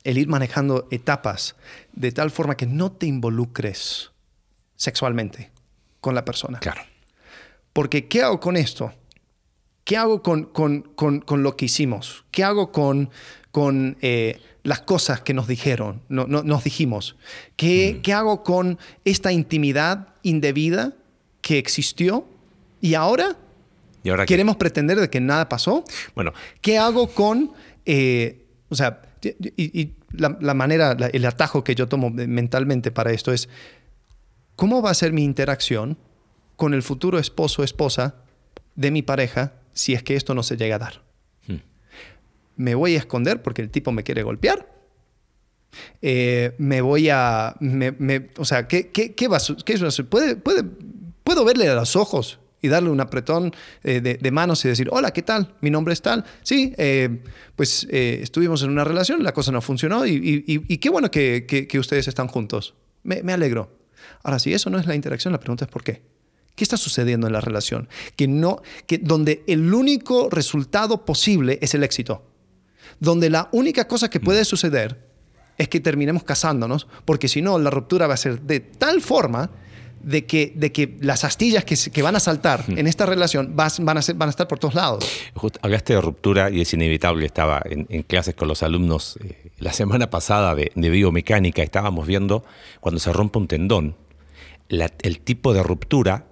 el 0.03 0.17
ir 0.17 0.27
manejando 0.27 0.87
etapas 0.91 1.55
de 1.93 2.11
tal 2.11 2.31
forma 2.31 2.55
que 2.55 2.65
no 2.65 2.91
te 2.91 3.05
involucres 3.05 4.11
sexualmente 4.75 5.51
con 5.99 6.15
la 6.15 6.23
persona. 6.23 6.59
Claro. 6.59 6.81
Porque 7.73 8.07
¿qué 8.07 8.23
hago 8.23 8.39
con 8.39 8.55
esto? 8.55 8.93
¿Qué 9.83 9.97
hago 9.97 10.21
con, 10.23 10.45
con- 10.45 10.81
con- 10.95 11.19
con 11.19 11.43
lo 11.43 11.57
que 11.57 11.65
hicimos? 11.65 12.23
¿Qué 12.31 12.43
hago 12.43 12.71
con, 12.71 13.09
con 13.51 13.97
eh, 14.01 14.39
las 14.63 14.81
cosas 14.81 15.21
que 15.21 15.33
nos 15.33 15.47
dijeron, 15.47 16.01
no, 16.07 16.25
no- 16.27 16.43
nos 16.43 16.63
dijimos? 16.63 17.17
¿Qué, 17.57 17.99
¿Qué 18.01 18.13
hago 18.13 18.43
con 18.43 18.79
esta 19.03 19.31
intimidad 19.33 20.13
indebida 20.23 20.93
que 21.41 21.57
existió 21.57 22.25
y 22.81 22.93
ahora 22.93 23.35
Y 24.03 24.09
ahora 24.09 24.25
queremos 24.25 24.55
pretender 24.55 24.99
de 24.99 25.09
que 25.09 25.19
nada 25.19 25.49
pasó? 25.49 25.83
Bueno, 26.15 26.33
¿Qué 26.61 26.77
hago 26.77 27.07
con, 27.09 27.51
eh, 27.85 28.45
o 28.69 28.75
sea, 28.75 29.01
y, 29.21 29.81
y 29.81 29.95
la, 30.11 30.37
la 30.39 30.53
manera, 30.53 30.95
la- 30.97 31.07
el 31.07 31.25
atajo 31.25 31.63
que 31.63 31.75
yo 31.75 31.87
tomo 31.87 32.09
mentalmente 32.09 32.91
para 32.91 33.11
esto 33.11 33.33
es, 33.33 33.49
¿cómo 34.55 34.81
va 34.81 34.91
a 34.91 34.93
ser 34.93 35.11
mi 35.11 35.23
interacción 35.23 35.97
con 36.55 36.73
el 36.73 36.81
futuro 36.83 37.19
esposo 37.19 37.61
o 37.61 37.65
esposa 37.65 38.15
de 38.75 38.91
mi 38.91 39.01
pareja 39.01 39.53
si 39.73 39.93
es 39.93 40.03
que 40.03 40.15
esto 40.15 40.33
no 40.33 40.43
se 40.43 40.55
llega 40.55 40.75
a 40.77 40.79
dar? 40.79 41.01
Hmm. 41.47 41.57
¿Me 42.55 42.75
voy 42.75 42.95
a 42.95 42.99
esconder 42.99 43.41
porque 43.41 43.61
el 43.61 43.69
tipo 43.69 43.91
me 43.91 44.03
quiere 44.03 44.23
golpear? 44.23 44.67
Eh, 46.01 46.55
me 46.57 46.81
voy 46.81 47.09
a... 47.09 47.55
me- 47.59 47.91
me- 47.91 48.29
o 48.37 48.45
sea, 48.45 48.67
¿qué, 48.67 48.89
qué, 48.89 49.13
qué 49.13 49.27
va 49.27 49.37
a 49.37 49.39
puede, 50.09 50.63
¿Puedo 51.23 51.45
verle 51.45 51.67
a 51.69 51.75
los 51.75 51.95
ojos 51.95 52.38
y 52.61 52.67
darle 52.67 52.89
un 52.89 52.99
apretón 52.99 53.53
eh, 53.83 54.01
de, 54.01 54.31
manos 54.31 54.63
y 54.65 54.67
decir, 54.67 54.89
hola, 54.91 55.11
¿qué 55.11 55.21
tal? 55.21 55.55
Mi 55.61 55.69
nombre 55.69 55.93
es 55.93 56.01
tal. 56.01 56.25
Sí, 56.43 56.73
eh, 56.77 57.21
pues 57.55 57.87
eh, 57.89 58.19
estuvimos 58.21 58.63
en 58.63 58.69
una 58.69 58.83
relación, 58.83 59.23
la 59.23 59.33
cosa 59.33 59.51
no 59.51 59.61
funcionó 59.61 60.05
y, 60.05 60.77
qué 60.77 60.89
bueno 60.89 61.09
que 61.11 61.77
ustedes 61.79 62.07
están 62.07 62.27
juntos. 62.27 62.75
Me, 63.03 63.23
me 63.23 63.33
alegro. 63.33 63.77
Ahora, 64.23 64.39
si 64.39 64.53
eso 64.53 64.69
no 64.69 64.79
es 64.79 64.85
la 64.85 64.95
interacción, 64.95 65.31
la 65.31 65.39
pregunta 65.39 65.65
es 65.65 65.71
¿por 65.71 65.83
qué? 65.83 66.01
¿Qué 66.55 66.63
está 66.63 66.75
sucediendo 66.75 67.27
en 67.27 67.33
la 67.33 67.41
relación? 67.41 67.87
Que 68.17 68.27
no, 68.27 68.61
que 68.85 68.97
donde 68.97 69.43
el 69.47 69.73
único 69.73 70.29
resultado 70.29 71.05
posible 71.05 71.57
es 71.61 71.73
el 71.73 71.83
éxito. 71.83 72.25
Donde 72.99 73.29
la 73.29 73.47
única 73.53 73.87
cosa 73.87 74.09
que 74.09 74.19
puede 74.19 74.43
suceder 74.43 75.07
es 75.57 75.69
que 75.69 75.79
terminemos 75.79 76.23
casándonos, 76.23 76.87
porque 77.05 77.27
si 77.27 77.41
no, 77.41 77.57
la 77.59 77.69
ruptura 77.69 78.07
va 78.07 78.15
a 78.15 78.17
ser 78.17 78.41
de 78.41 78.59
tal 78.59 79.01
forma 79.01 79.51
de 80.01 80.25
que, 80.25 80.53
de 80.55 80.71
que 80.71 80.97
las 81.01 81.23
astillas 81.23 81.65
que, 81.65 82.01
van 82.01 82.15
a 82.15 82.19
saltar 82.19 82.63
en 82.67 82.87
esta 82.87 83.05
relación 83.05 83.55
vas- 83.55 83.79
van, 83.83 83.97
a 83.97 84.01
ser- 84.01 84.15
van 84.15 84.29
a 84.29 84.31
estar 84.31 84.47
por 84.47 84.59
todos 84.59 84.75
lados. 84.75 85.05
Justo 85.35 85.59
hablaste 85.61 85.93
de 85.93 86.01
ruptura 86.01 86.49
y 86.49 86.61
es 86.61 86.73
inevitable. 86.73 87.25
Estaba 87.25 87.61
en, 87.65 87.85
en 87.89 88.03
clases 88.03 88.35
con 88.35 88.47
los 88.47 88.63
alumnos 88.63 89.17
eh, 89.23 89.51
la 89.59 89.73
semana 89.73 90.09
pasada 90.09 90.55
de, 90.55 90.71
de 90.75 90.89
biomecánica. 90.89 91.61
Estábamos 91.63 92.07
viendo 92.07 92.43
cuando 92.79 92.99
se 92.99 93.11
rompe 93.13 93.39
un 93.39 93.47
tendón, 93.47 93.95
la- 94.69 94.91
el 95.01 95.19
tipo 95.19 95.53
de 95.53 95.63
ruptura 95.63 96.25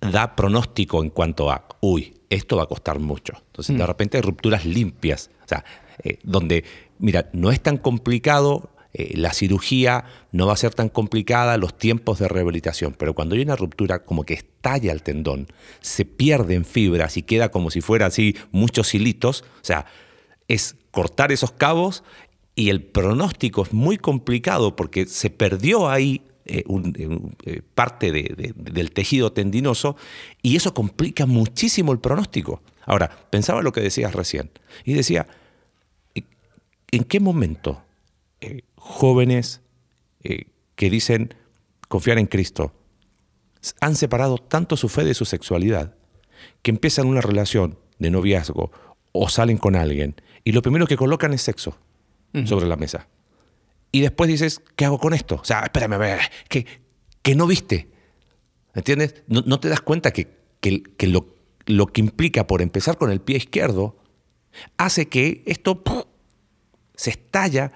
da 0.00 0.36
pronóstico 0.36 1.02
en 1.02 1.10
cuanto 1.10 1.50
a, 1.50 1.66
uy, 1.80 2.14
esto 2.28 2.56
va 2.56 2.64
a 2.64 2.66
costar 2.66 2.98
mucho. 2.98 3.34
Entonces, 3.46 3.76
de 3.78 3.86
repente 3.86 4.16
hay 4.18 4.22
rupturas 4.22 4.64
limpias. 4.64 5.30
O 5.44 5.48
sea, 5.48 5.64
eh, 6.02 6.18
donde, 6.22 6.64
mira, 6.98 7.30
no 7.32 7.50
es 7.50 7.60
tan 7.60 7.76
complicado, 7.78 8.70
eh, 8.98 9.12
la 9.16 9.32
cirugía 9.34 10.04
no 10.32 10.46
va 10.46 10.54
a 10.54 10.56
ser 10.56 10.72
tan 10.74 10.88
complicada, 10.88 11.58
los 11.58 11.76
tiempos 11.76 12.18
de 12.18 12.28
rehabilitación, 12.28 12.94
pero 12.96 13.12
cuando 13.14 13.34
hay 13.34 13.42
una 13.42 13.56
ruptura 13.56 14.04
como 14.04 14.24
que 14.24 14.34
estalla 14.34 14.92
el 14.92 15.02
tendón, 15.02 15.48
se 15.80 16.04
pierden 16.06 16.64
fibras 16.64 17.16
y 17.18 17.22
queda 17.22 17.50
como 17.50 17.70
si 17.70 17.80
fuera 17.82 18.06
así 18.06 18.36
muchos 18.52 18.94
hilitos, 18.94 19.42
o 19.60 19.64
sea, 19.64 19.84
es 20.48 20.76
cortar 20.90 21.30
esos 21.32 21.52
cabos 21.52 22.04
y 22.54 22.70
el 22.70 22.80
pronóstico 22.82 23.62
es 23.64 23.72
muy 23.74 23.98
complicado 23.98 24.76
porque 24.76 25.04
se 25.06 25.28
perdió 25.30 25.88
ahí 25.90 26.22
eh, 26.48 26.62
un- 26.68 27.34
eh, 27.44 27.60
parte 27.74 28.12
de- 28.12 28.32
de- 28.36 28.54
del 28.56 28.92
tejido 28.92 29.32
tendinoso 29.32 29.96
y 30.42 30.54
eso 30.54 30.72
complica 30.74 31.26
muchísimo 31.26 31.90
el 31.92 31.98
pronóstico. 31.98 32.62
Ahora, 32.84 33.10
pensaba 33.30 33.62
lo 33.62 33.72
que 33.72 33.80
decías 33.80 34.14
recién 34.14 34.50
y 34.84 34.92
decía, 34.94 35.26
¿en 36.92 37.02
qué 37.04 37.18
momento 37.20 37.82
jóvenes 38.88 39.60
eh, 40.22 40.46
que 40.76 40.90
dicen 40.90 41.34
confiar 41.88 42.18
en 42.18 42.26
Cristo 42.26 42.72
han 43.80 43.96
separado 43.96 44.38
tanto 44.38 44.76
su 44.76 44.88
fe 44.88 45.04
de 45.04 45.14
su 45.14 45.24
sexualidad 45.24 45.96
que 46.62 46.70
empiezan 46.70 47.06
una 47.06 47.20
relación 47.20 47.78
de 47.98 48.10
noviazgo 48.10 48.70
o 49.12 49.28
salen 49.28 49.58
con 49.58 49.74
alguien 49.74 50.14
y 50.44 50.52
lo 50.52 50.62
primero 50.62 50.86
que 50.86 50.96
colocan 50.96 51.32
es 51.34 51.42
sexo 51.42 51.76
sobre 52.44 52.66
la 52.66 52.76
mesa? 52.76 53.08
Y 53.92 54.02
después 54.02 54.28
dices, 54.28 54.60
¿qué 54.76 54.84
hago 54.84 54.98
con 54.98 55.14
esto? 55.14 55.36
O 55.36 55.44
sea, 55.44 55.60
espérame, 55.60 55.94
a 55.94 55.98
ver, 55.98 56.20
que, 56.50 56.66
que 57.22 57.34
no 57.34 57.46
viste. 57.46 57.88
¿Entiendes? 58.74 59.22
No, 59.26 59.42
no 59.46 59.58
te 59.58 59.70
das 59.70 59.80
cuenta 59.80 60.12
que, 60.12 60.28
que- 60.60 60.82
que 60.82 61.06
lo, 61.06 61.34
lo 61.64 61.86
que 61.86 62.02
implica 62.02 62.46
por 62.46 62.60
empezar 62.60 62.98
con 62.98 63.10
el 63.10 63.20
pie 63.22 63.38
izquierdo 63.38 63.96
hace 64.76 65.08
que 65.08 65.42
esto 65.46 65.82
se 66.94 67.10
estalla 67.10 67.72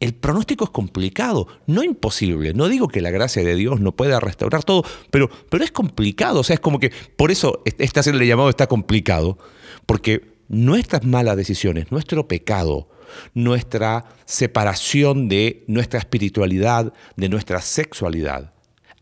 el 0.00 0.14
pronóstico 0.14 0.64
es 0.64 0.70
complicado, 0.70 1.46
no 1.66 1.82
imposible. 1.82 2.52
No 2.54 2.68
digo 2.68 2.88
que 2.88 3.00
la 3.00 3.10
gracia 3.10 3.42
de 3.42 3.54
Dios 3.54 3.80
no 3.80 3.96
pueda 3.96 4.20
restaurar 4.20 4.64
todo, 4.64 4.84
pero, 5.10 5.30
pero 5.48 5.64
es 5.64 5.72
complicado. 5.72 6.40
O 6.40 6.44
sea, 6.44 6.54
es 6.54 6.60
como 6.60 6.78
que 6.78 6.92
por 7.16 7.30
eso 7.30 7.62
este 7.64 8.00
hacerle 8.00 8.26
llamado 8.26 8.50
está 8.50 8.66
complicado, 8.66 9.38
porque 9.86 10.34
nuestras 10.48 11.04
malas 11.04 11.36
decisiones, 11.36 11.90
nuestro 11.90 12.28
pecado, 12.28 12.88
nuestra 13.34 14.04
separación 14.24 15.28
de 15.28 15.64
nuestra 15.66 15.98
espiritualidad, 15.98 16.92
de 17.16 17.28
nuestra 17.28 17.60
sexualidad, 17.60 18.52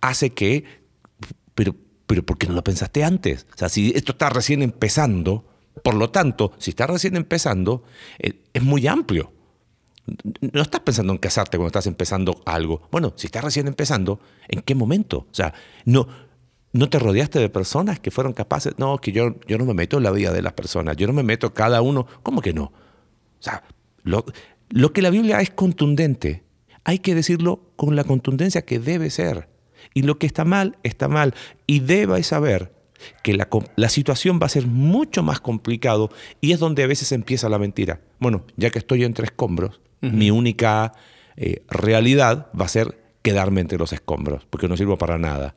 hace 0.01 0.31
que, 0.31 0.65
pero, 1.55 1.75
pero 2.07 2.25
¿por 2.25 2.39
qué 2.39 2.47
no 2.47 2.55
lo 2.55 2.65
pensaste 2.65 3.05
antes? 3.05 3.47
O 3.55 3.59
sea, 3.59 3.69
si 3.69 3.93
esto 3.95 4.13
está 4.13 4.31
recién 4.31 4.63
empezando, 4.63 5.47
por 5.83 5.95
lo 5.95 6.11
tanto, 6.11 6.53
si 6.59 6.71
está 6.71 6.87
recién 6.87 7.17
empezando, 7.17 7.85
eh, 8.19 8.43
es 8.53 8.63
muy 8.63 8.87
amplio. 8.87 9.33
No 10.53 10.63
estás 10.63 10.81
pensando 10.81 11.13
en 11.13 11.19
casarte 11.19 11.57
cuando 11.57 11.69
estás 11.69 11.87
empezando 11.87 12.43
algo. 12.45 12.83
Bueno, 12.91 13.13
si 13.17 13.27
estás 13.27 13.45
recién 13.45 13.69
empezando, 13.69 14.21
¿en 14.49 14.61
qué 14.63 14.75
momento? 14.75 15.19
O 15.31 15.35
sea, 15.35 15.55
no, 15.85 16.09
no 16.73 16.89
te 16.89 16.99
rodeaste 16.99 17.39
de 17.39 17.49
personas 17.49 18.01
que 18.01 18.11
fueron 18.11 18.33
capaces. 18.33 18.75
No, 18.79 18.99
que 18.99 19.13
yo, 19.13 19.37
yo 19.47 19.59
no 19.59 19.65
me 19.65 19.75
meto 19.75 19.99
en 19.99 20.03
la 20.03 20.11
vida 20.11 20.33
de 20.33 20.43
las 20.43 20.55
personas. 20.55 20.97
Yo 20.97 21.07
no 21.07 21.13
me 21.13 21.23
meto 21.23 21.55
cada 21.55 21.83
uno. 21.83 22.07
¿Cómo 22.23 22.41
que 22.41 22.53
no? 22.53 22.65
O 22.65 22.73
sea, 23.41 23.63
lo, 24.03 24.25
lo 24.71 24.93
que 24.93 25.03
la 25.03 25.11
Biblia 25.11 25.41
es 25.41 25.51
contundente, 25.51 26.45
hay 26.85 26.99
que 26.99 27.15
decirlo 27.15 27.61
con 27.77 27.95
la 27.95 28.05
contundencia 28.05 28.63
que 28.63 28.79
debe 28.79 29.11
ser. 29.11 29.49
Y 29.95 30.03
lo 30.03 30.19
que 30.19 30.27
está 30.27 30.45
mal, 30.45 30.79
está 30.83 31.09
mal. 31.09 31.35
Y 31.67 31.81
debes 31.81 32.29
saber 32.29 32.73
que 33.23 33.35
la, 33.35 33.49
la 33.77 33.89
situación 33.89 34.39
va 34.41 34.47
a 34.47 34.51
ser 34.51 34.67
mucho 34.67 35.23
más 35.23 35.41
complicado 35.41 36.11
y 36.41 36.53
es 36.53 36.59
donde 36.59 36.83
a 36.83 36.87
veces 36.87 37.13
empieza 37.13 37.49
la 37.49 37.59
mentira. 37.59 38.01
Bueno, 38.19 38.45
ya 38.57 38.71
que 38.71 38.79
estoy 38.79 39.05
entre 39.05 39.27
escombros, 39.27 39.81
mi 40.03 40.31
única 40.31 40.93
eh, 41.37 41.65
realidad 41.69 42.49
va 42.59 42.67
a 42.67 42.69
ser 42.69 43.03
quedarme 43.23 43.61
entre 43.61 43.79
los 43.79 43.93
escombros, 43.93 44.47
porque 44.51 44.69
no 44.69 44.77
sirvo 44.77 44.99
para 44.99 45.17
nada. 45.17 45.55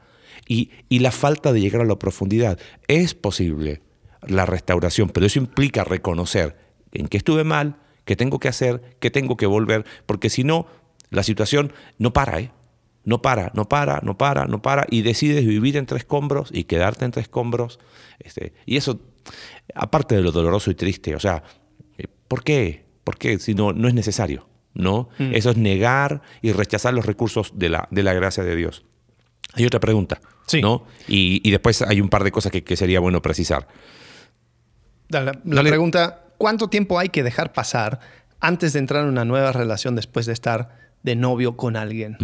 Y, 0.48 0.72
y 0.88 1.00
la 1.00 1.12
falta 1.12 1.52
de 1.52 1.60
llegar 1.60 1.82
a 1.82 1.86
la 1.86 2.00
profundidad. 2.00 2.60
Es 2.88 3.16
posible 3.16 3.82
la 4.22 4.46
restauración, 4.46 5.10
pero 5.10 5.26
eso 5.26 5.40
implica 5.40 5.84
reconocer 5.84 6.56
en 6.92 7.08
qué 7.08 7.18
estuve 7.18 7.44
mal, 7.44 7.78
qué 8.06 8.16
tengo 8.16 8.40
que 8.40 8.48
hacer, 8.48 8.96
qué 9.00 9.12
tengo 9.12 9.38
que 9.38 9.46
volver, 9.46 9.86
porque 10.06 10.30
si 10.30 10.44
no, 10.44 10.68
la 11.10 11.24
situación 11.24 11.74
no 11.98 12.14
para, 12.14 12.40
¿eh? 12.40 12.52
No 13.04 13.22
para, 13.22 13.52
no 13.54 13.70
para, 13.70 14.00
no 14.02 14.18
para, 14.18 14.46
no 14.46 14.62
para, 14.64 14.88
y 14.90 15.04
decides 15.04 15.46
vivir 15.46 15.78
entre 15.78 15.98
escombros 16.00 16.50
y 16.52 16.64
quedarte 16.64 17.06
entre 17.06 17.22
escombros. 17.22 17.80
Este, 18.18 18.54
y 18.66 18.78
eso, 18.78 19.00
aparte 19.76 20.16
de 20.16 20.24
lo 20.24 20.32
doloroso 20.32 20.72
y 20.72 20.76
triste, 20.76 21.16
o 21.16 21.20
sea, 21.20 21.44
eh, 22.00 22.08
¿por 22.28 22.44
qué? 22.44 22.85
¿Por 23.06 23.18
qué? 23.18 23.40
Si 23.40 23.54
no, 23.54 23.72
no 23.72 23.88
es 23.88 23.94
necesario, 23.94 24.50
¿no? 24.74 25.08
Eso 25.18 25.52
es 25.52 25.58
negar 25.58 26.22
y 26.42 26.52
rechazar 26.52 26.94
los 26.94 27.06
recursos 27.06 27.54
de 27.56 27.70
la, 27.70 27.88
de 27.92 28.04
la 28.04 28.12
gracia 28.14 28.44
de 28.44 28.56
Dios. 28.58 28.84
Hay 29.54 29.66
otra 29.66 29.80
pregunta, 29.80 30.20
Sí. 30.48 30.62
¿no? 30.62 30.86
Y, 31.08 31.40
y 31.48 31.52
después 31.52 31.82
hay 31.82 32.02
un 32.02 32.10
par 32.10 32.24
de 32.26 32.32
cosas 32.32 32.52
que, 32.52 32.64
que 32.66 32.76
sería 32.76 33.00
bueno 33.00 33.22
precisar. 33.22 33.68
La, 35.08 35.40
la 35.46 35.62
pregunta, 35.64 36.26
¿cuánto 36.38 36.68
tiempo 36.68 37.00
hay 37.00 37.10
que 37.10 37.24
dejar 37.24 37.54
pasar 37.54 38.00
antes 38.42 38.74
de 38.74 38.80
entrar 38.80 39.04
en 39.04 39.10
una 39.10 39.24
nueva 39.24 39.52
relación 39.52 39.96
después 39.96 40.26
de 40.26 40.34
estar 40.34 40.78
de 41.04 41.16
novio 41.16 41.56
con 41.56 41.76
alguien? 41.78 42.18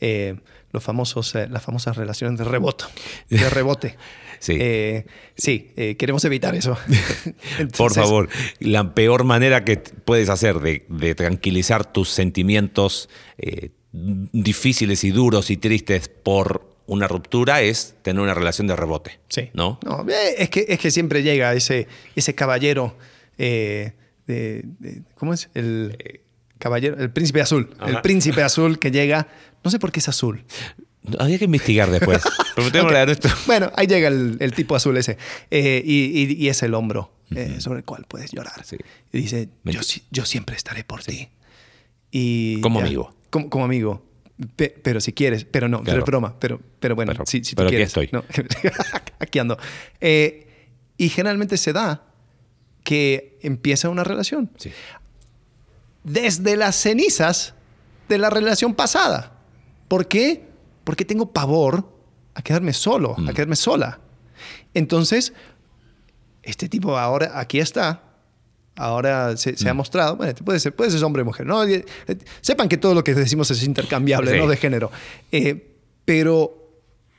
Eh, 0.00 0.36
los 0.72 0.82
famosos, 0.82 1.34
eh, 1.34 1.46
las 1.48 1.62
famosas 1.62 1.96
relaciones 1.96 2.38
de 2.38 2.44
rebote. 2.44 2.84
De 3.30 3.48
rebote. 3.50 3.96
Sí. 4.46 4.56
Eh, 4.60 5.06
sí, 5.36 5.72
eh, 5.76 5.96
queremos 5.96 6.24
evitar 6.24 6.54
eso. 6.54 6.76
Por 7.76 7.92
favor, 7.92 8.28
la 8.60 8.94
peor 8.94 9.24
manera 9.24 9.64
que 9.64 9.76
puedes 9.78 10.28
hacer 10.28 10.60
de, 10.60 10.84
de 10.88 11.14
tranquilizar 11.16 11.90
tus 11.92 12.10
sentimientos 12.10 13.08
eh, 13.38 13.70
difíciles 13.90 15.02
y 15.02 15.10
duros 15.10 15.50
y 15.50 15.56
tristes 15.56 16.08
por 16.08 16.76
una 16.86 17.08
ruptura 17.08 17.60
es 17.62 17.96
tener 18.02 18.22
una 18.22 18.34
relación 18.34 18.68
de 18.68 18.76
rebote. 18.76 19.18
Sí. 19.28 19.50
¿No? 19.52 19.80
eh, 20.08 20.34
es, 20.38 20.50
que, 20.50 20.66
es 20.68 20.78
que 20.78 20.90
siempre 20.92 21.24
llega 21.24 21.52
ese, 21.54 21.88
ese 22.14 22.34
caballero 22.36 22.96
de, 23.36 23.94
de- 24.26 24.64
¿Cómo 25.16 25.34
es? 25.34 25.50
El 25.54 26.20
caballero, 26.58 26.96
el 26.98 27.10
príncipe 27.10 27.40
azul. 27.40 27.70
El 27.84 28.00
príncipe 28.00 28.42
azul 28.42 28.78
que 28.78 28.90
llega. 28.92 29.26
No 29.64 29.70
sé 29.72 29.80
por 29.80 29.90
qué 29.90 29.98
es 29.98 30.08
azul. 30.08 30.44
Había 31.18 31.38
que 31.38 31.44
investigar 31.46 31.90
después. 31.90 32.22
Prometémosle 32.54 32.98
a 32.98 33.06
nuestro- 33.06 33.30
Bueno, 33.46 33.70
ahí 33.76 33.86
llega 33.86 34.08
el, 34.08 34.36
el 34.40 34.52
tipo 34.52 34.74
azul 34.76 34.96
ese. 34.96 35.18
Eh, 35.50 35.82
y, 35.84 36.22
y- 36.22 36.44
y 36.44 36.48
es 36.48 36.62
el 36.62 36.74
hombro 36.74 37.12
eh, 37.34 37.56
sobre 37.60 37.80
el 37.80 37.84
cual 37.84 38.04
puedes 38.08 38.30
llorar. 38.32 38.64
Sí. 38.64 38.76
Y 39.12 39.18
dice, 39.18 39.48
yo, 39.64 39.80
yo 40.10 40.24
siempre 40.24 40.56
estaré 40.56 40.84
por 40.84 41.02
ti. 41.02 41.28
Y 42.10 42.60
Como 42.60 42.80
ya, 42.80 42.86
amigo. 42.86 43.14
Como, 43.30 43.50
como 43.50 43.64
amigo. 43.64 44.04
Pe- 44.54 44.74
pero 44.82 45.00
si 45.00 45.12
quieres, 45.12 45.44
pero 45.44 45.68
no, 45.68 45.78
pero 45.78 45.84
Claro. 45.84 45.98
es 46.00 46.06
broma. 46.06 46.38
Pero, 46.38 46.60
pero 46.80 46.94
bueno, 46.94 47.12
Pero- 47.12 47.26
si, 47.26 47.42
si 47.44 47.54
tú 47.54 47.56
pero 47.56 47.68
aquí 47.68 47.76
estoy. 47.76 48.08
No, 48.12 48.24
aquí 49.18 49.38
ando. 49.38 49.58
Eh, 50.00 50.46
y 50.98 51.08
generalmente 51.08 51.56
se 51.56 51.72
da 51.72 52.04
que 52.84 53.38
empieza 53.42 53.88
una 53.88 54.04
relación 54.04 54.50
Sí. 54.58 54.70
desde 56.04 56.56
las 56.56 56.76
cenizas 56.76 57.54
de 58.08 58.18
la 58.18 58.30
relación 58.30 58.74
pasada. 58.74 59.32
¿Por 59.88 60.06
qué? 60.08 60.45
Porque 60.86 61.04
tengo 61.04 61.32
pavor 61.32 61.84
a 62.34 62.42
quedarme 62.42 62.72
solo, 62.72 63.16
Mm. 63.18 63.28
a 63.28 63.32
quedarme 63.32 63.56
sola. 63.56 63.98
Entonces, 64.72 65.32
este 66.42 66.68
tipo 66.68 66.96
ahora 66.96 67.40
aquí 67.40 67.58
está. 67.58 68.02
Ahora 68.76 69.36
se, 69.36 69.52
Mm. 69.52 69.56
se 69.56 69.68
ha 69.68 69.74
mostrado, 69.74 70.16
bueno, 70.16 70.32
puede 70.44 70.60
ser, 70.60 70.74
puede 70.76 70.90
ser 70.90 71.02
hombre 71.02 71.22
o 71.22 71.24
mujer, 71.24 71.44
¿no? 71.46 71.64
Eh, 71.64 71.84
Sepan 72.40 72.68
que 72.68 72.76
todo 72.76 72.94
lo 72.94 73.02
que 73.02 73.14
decimos 73.14 73.50
es 73.50 73.64
intercambiable, 73.64 74.32
Sí. 74.32 74.38
no 74.38 74.46
de 74.46 74.56
género. 74.56 74.90
Eh, 75.32 75.74
pero 76.04 76.70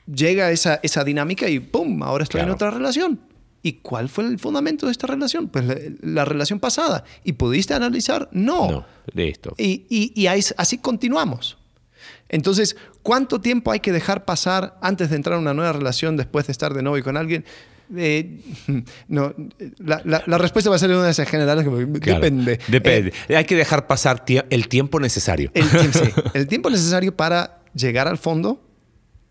llega 0.06 0.50
esa, 0.50 0.80
esa 0.82 1.04
dinámica 1.04 1.48
y 1.48 1.58
¡pum! 1.60 2.02
Ahora 2.02 2.22
estoy 2.24 2.40
en 2.40 2.46
Claro. 2.46 2.54
otra 2.54 2.70
relación. 2.70 3.20
¿Y 3.60 3.72
cuál 3.74 4.08
fue 4.08 4.24
el 4.24 4.38
fundamento 4.38 4.86
de 4.86 4.92
esta 4.92 5.08
relación? 5.08 5.48
Pues 5.48 5.64
la, 5.66 5.74
la 6.00 6.24
relación 6.24 6.60
pasada. 6.60 7.04
¿Y 7.24 7.32
pudiste 7.34 7.74
analizar? 7.74 8.28
No. 8.32 8.70
No, 8.70 8.86
listo. 9.12 9.52
Y, 9.58 9.84
y- 9.90 10.12
y 10.14 10.26
así 10.28 10.78
continuamos. 10.78 11.57
Entonces, 12.28 12.76
¿cuánto 13.02 13.40
tiempo 13.40 13.70
hay 13.72 13.80
que 13.80 13.92
dejar 13.92 14.24
pasar 14.24 14.78
antes 14.82 15.10
de 15.10 15.16
entrar 15.16 15.36
en 15.36 15.42
una 15.42 15.54
nueva 15.54 15.72
relación 15.72 16.16
después 16.16 16.46
de 16.46 16.52
estar 16.52 16.74
de 16.74 16.82
novio 16.82 17.02
con 17.04 17.16
alguien? 17.16 17.44
Eh, 17.96 18.40
no, 19.08 19.34
la, 19.78 20.02
la- 20.04 20.22
la 20.26 20.36
respuesta 20.38 20.68
va 20.68 20.76
a 20.76 20.78
ser 20.78 20.90
una 20.90 21.04
de 21.04 21.10
esas 21.10 21.26
generales 21.28 21.64
que 21.64 22.00
Claro. 22.00 22.20
depende. 22.20 22.58
Depende. 22.68 23.12
Eh, 23.28 23.36
Hay 23.36 23.44
que 23.46 23.56
dejar 23.56 23.86
pasar 23.86 24.24
tie- 24.26 24.44
el 24.50 24.68
tiempo 24.68 25.00
necesario. 25.00 25.50
el, 25.54 25.68
tiempo, 25.70 25.98
sí, 25.98 26.10
el 26.34 26.46
tiempo 26.46 26.68
necesario 26.68 27.16
para 27.16 27.60
llegar 27.74 28.06
al 28.08 28.18
fondo, 28.18 28.62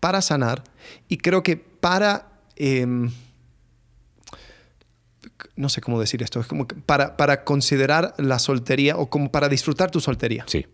para 0.00 0.20
sanar 0.22 0.64
y 1.08 1.18
creo 1.18 1.42
que 1.44 1.56
para... 1.56 2.28
em, 2.56 3.10
no 5.56 5.68
sé 5.68 5.80
cómo 5.80 6.00
decir 6.00 6.22
esto, 6.22 6.40
es 6.40 6.46
como 6.46 6.66
para, 6.66 7.16
para 7.16 7.44
considerar 7.44 8.14
la 8.18 8.38
soltería 8.38 8.96
o 8.96 9.08
como 9.10 9.30
para 9.30 9.48
disfrutar 9.48 9.90
tu 9.90 10.00
soltería. 10.00 10.44
Sí. 10.46 10.66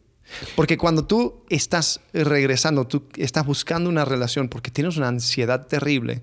Porque 0.57 0.77
cuando 0.79 1.07
tú 1.07 1.45
estás 1.51 2.01
regresando, 2.13 2.87
tú 2.87 3.05
estás 3.17 3.45
buscando 3.47 3.89
una 3.91 4.05
relación 4.05 4.49
porque 4.49 4.71
tienes 4.71 4.97
una 4.97 5.09
ansiedad 5.09 5.67
terrible, 5.67 6.23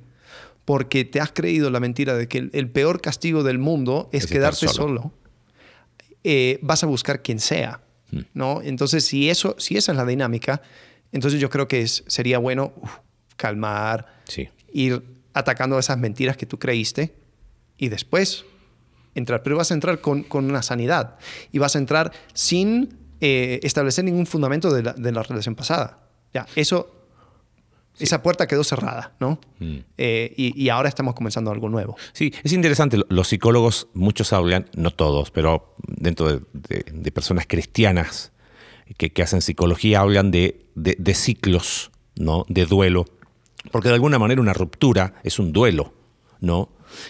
porque 0.65 1.05
te 1.05 1.19
has 1.21 1.31
creído 1.31 1.69
la 1.69 1.79
mentira 1.79 2.15
de 2.15 2.27
que 2.27 2.39
el, 2.39 2.49
el 2.53 2.69
peor 2.69 3.01
castigo 3.01 3.43
del 3.43 3.59
mundo 3.59 4.09
es, 4.11 4.25
Es 4.25 4.31
quedarte 4.31 4.67
solo. 4.67 4.73
solo, 5.01 5.13
eh, 6.23 6.59
vas 6.61 6.83
a 6.83 6.87
buscar 6.87 7.21
quien 7.21 7.39
sea, 7.39 7.81
Hmm. 8.11 8.19
¿no? 8.33 8.61
Entonces, 8.61 9.05
si, 9.05 9.29
eso, 9.29 9.55
si 9.57 9.77
esa 9.77 9.93
es 9.93 9.97
la 9.97 10.05
dinámica, 10.05 10.61
entonces 11.13 11.39
yo 11.39 11.49
creo 11.49 11.69
que 11.69 11.81
es- 11.81 12.03
sería 12.07 12.39
bueno 12.39 12.73
uf, 12.75 12.91
calmar, 13.37 14.05
Sí. 14.27 14.49
ir 14.73 15.01
atacando 15.33 15.79
esas 15.79 15.97
mentiras 15.97 16.35
que 16.35 16.45
tú 16.45 16.59
creíste 16.59 17.13
y 17.77 17.87
después 17.87 18.43
entrar. 19.15 19.43
Pero 19.43 19.55
vas 19.55 19.71
a 19.71 19.75
entrar 19.75 20.01
con, 20.01 20.23
con 20.23 20.43
una 20.43 20.61
sanidad 20.61 21.15
y 21.53 21.59
vas 21.59 21.75
a 21.77 21.79
entrar 21.79 22.11
sin 22.33 22.97
eh, 23.21 23.59
establecer 23.63 24.03
ningún 24.03 24.25
fundamento 24.25 24.73
de 24.73 24.83
la, 24.83 24.93
de 24.93 25.11
la 25.11 25.23
relación 25.23 25.55
pasada. 25.55 25.99
Ya, 26.33 26.45
eso, 26.55 26.91
esa 27.99 28.23
puerta 28.23 28.47
quedó 28.47 28.63
cerrada, 28.63 29.13
¿no? 29.19 29.39
Mm. 29.59 29.77
Eh, 29.97 30.33
y, 30.37 30.61
y 30.63 30.69
ahora 30.69 30.89
estamos 30.89 31.13
comenzando 31.13 31.51
algo 31.51 31.69
nuevo. 31.69 31.95
Sí, 32.13 32.33
es 32.43 32.51
interesante. 32.53 32.97
Los 33.09 33.27
psicólogos, 33.27 33.87
muchos 33.93 34.33
hablan, 34.33 34.67
no 34.75 34.91
todos, 34.91 35.29
pero 35.31 35.75
dentro 35.87 36.27
de, 36.31 36.41
de- 36.53 36.85
de 36.91 37.11
personas 37.11 37.45
cristianas 37.47 38.31
que, 38.97 39.11
que 39.11 39.21
hacen 39.23 39.41
psicología, 39.41 39.99
hablan 40.01 40.31
de, 40.31 40.65
de- 40.75 40.95
de 40.97 41.13
ciclos, 41.13 41.91
¿no? 42.15 42.45
De 42.49 42.65
duelo. 42.65 43.05
Porque 43.71 43.89
de 43.89 43.93
alguna 43.95 44.17
manera 44.17 44.41
una 44.41 44.53
ruptura 44.53 45.13
es 45.23 45.37
un 45.37 45.53
duelo, 45.53 45.93
¿no? 46.39 46.69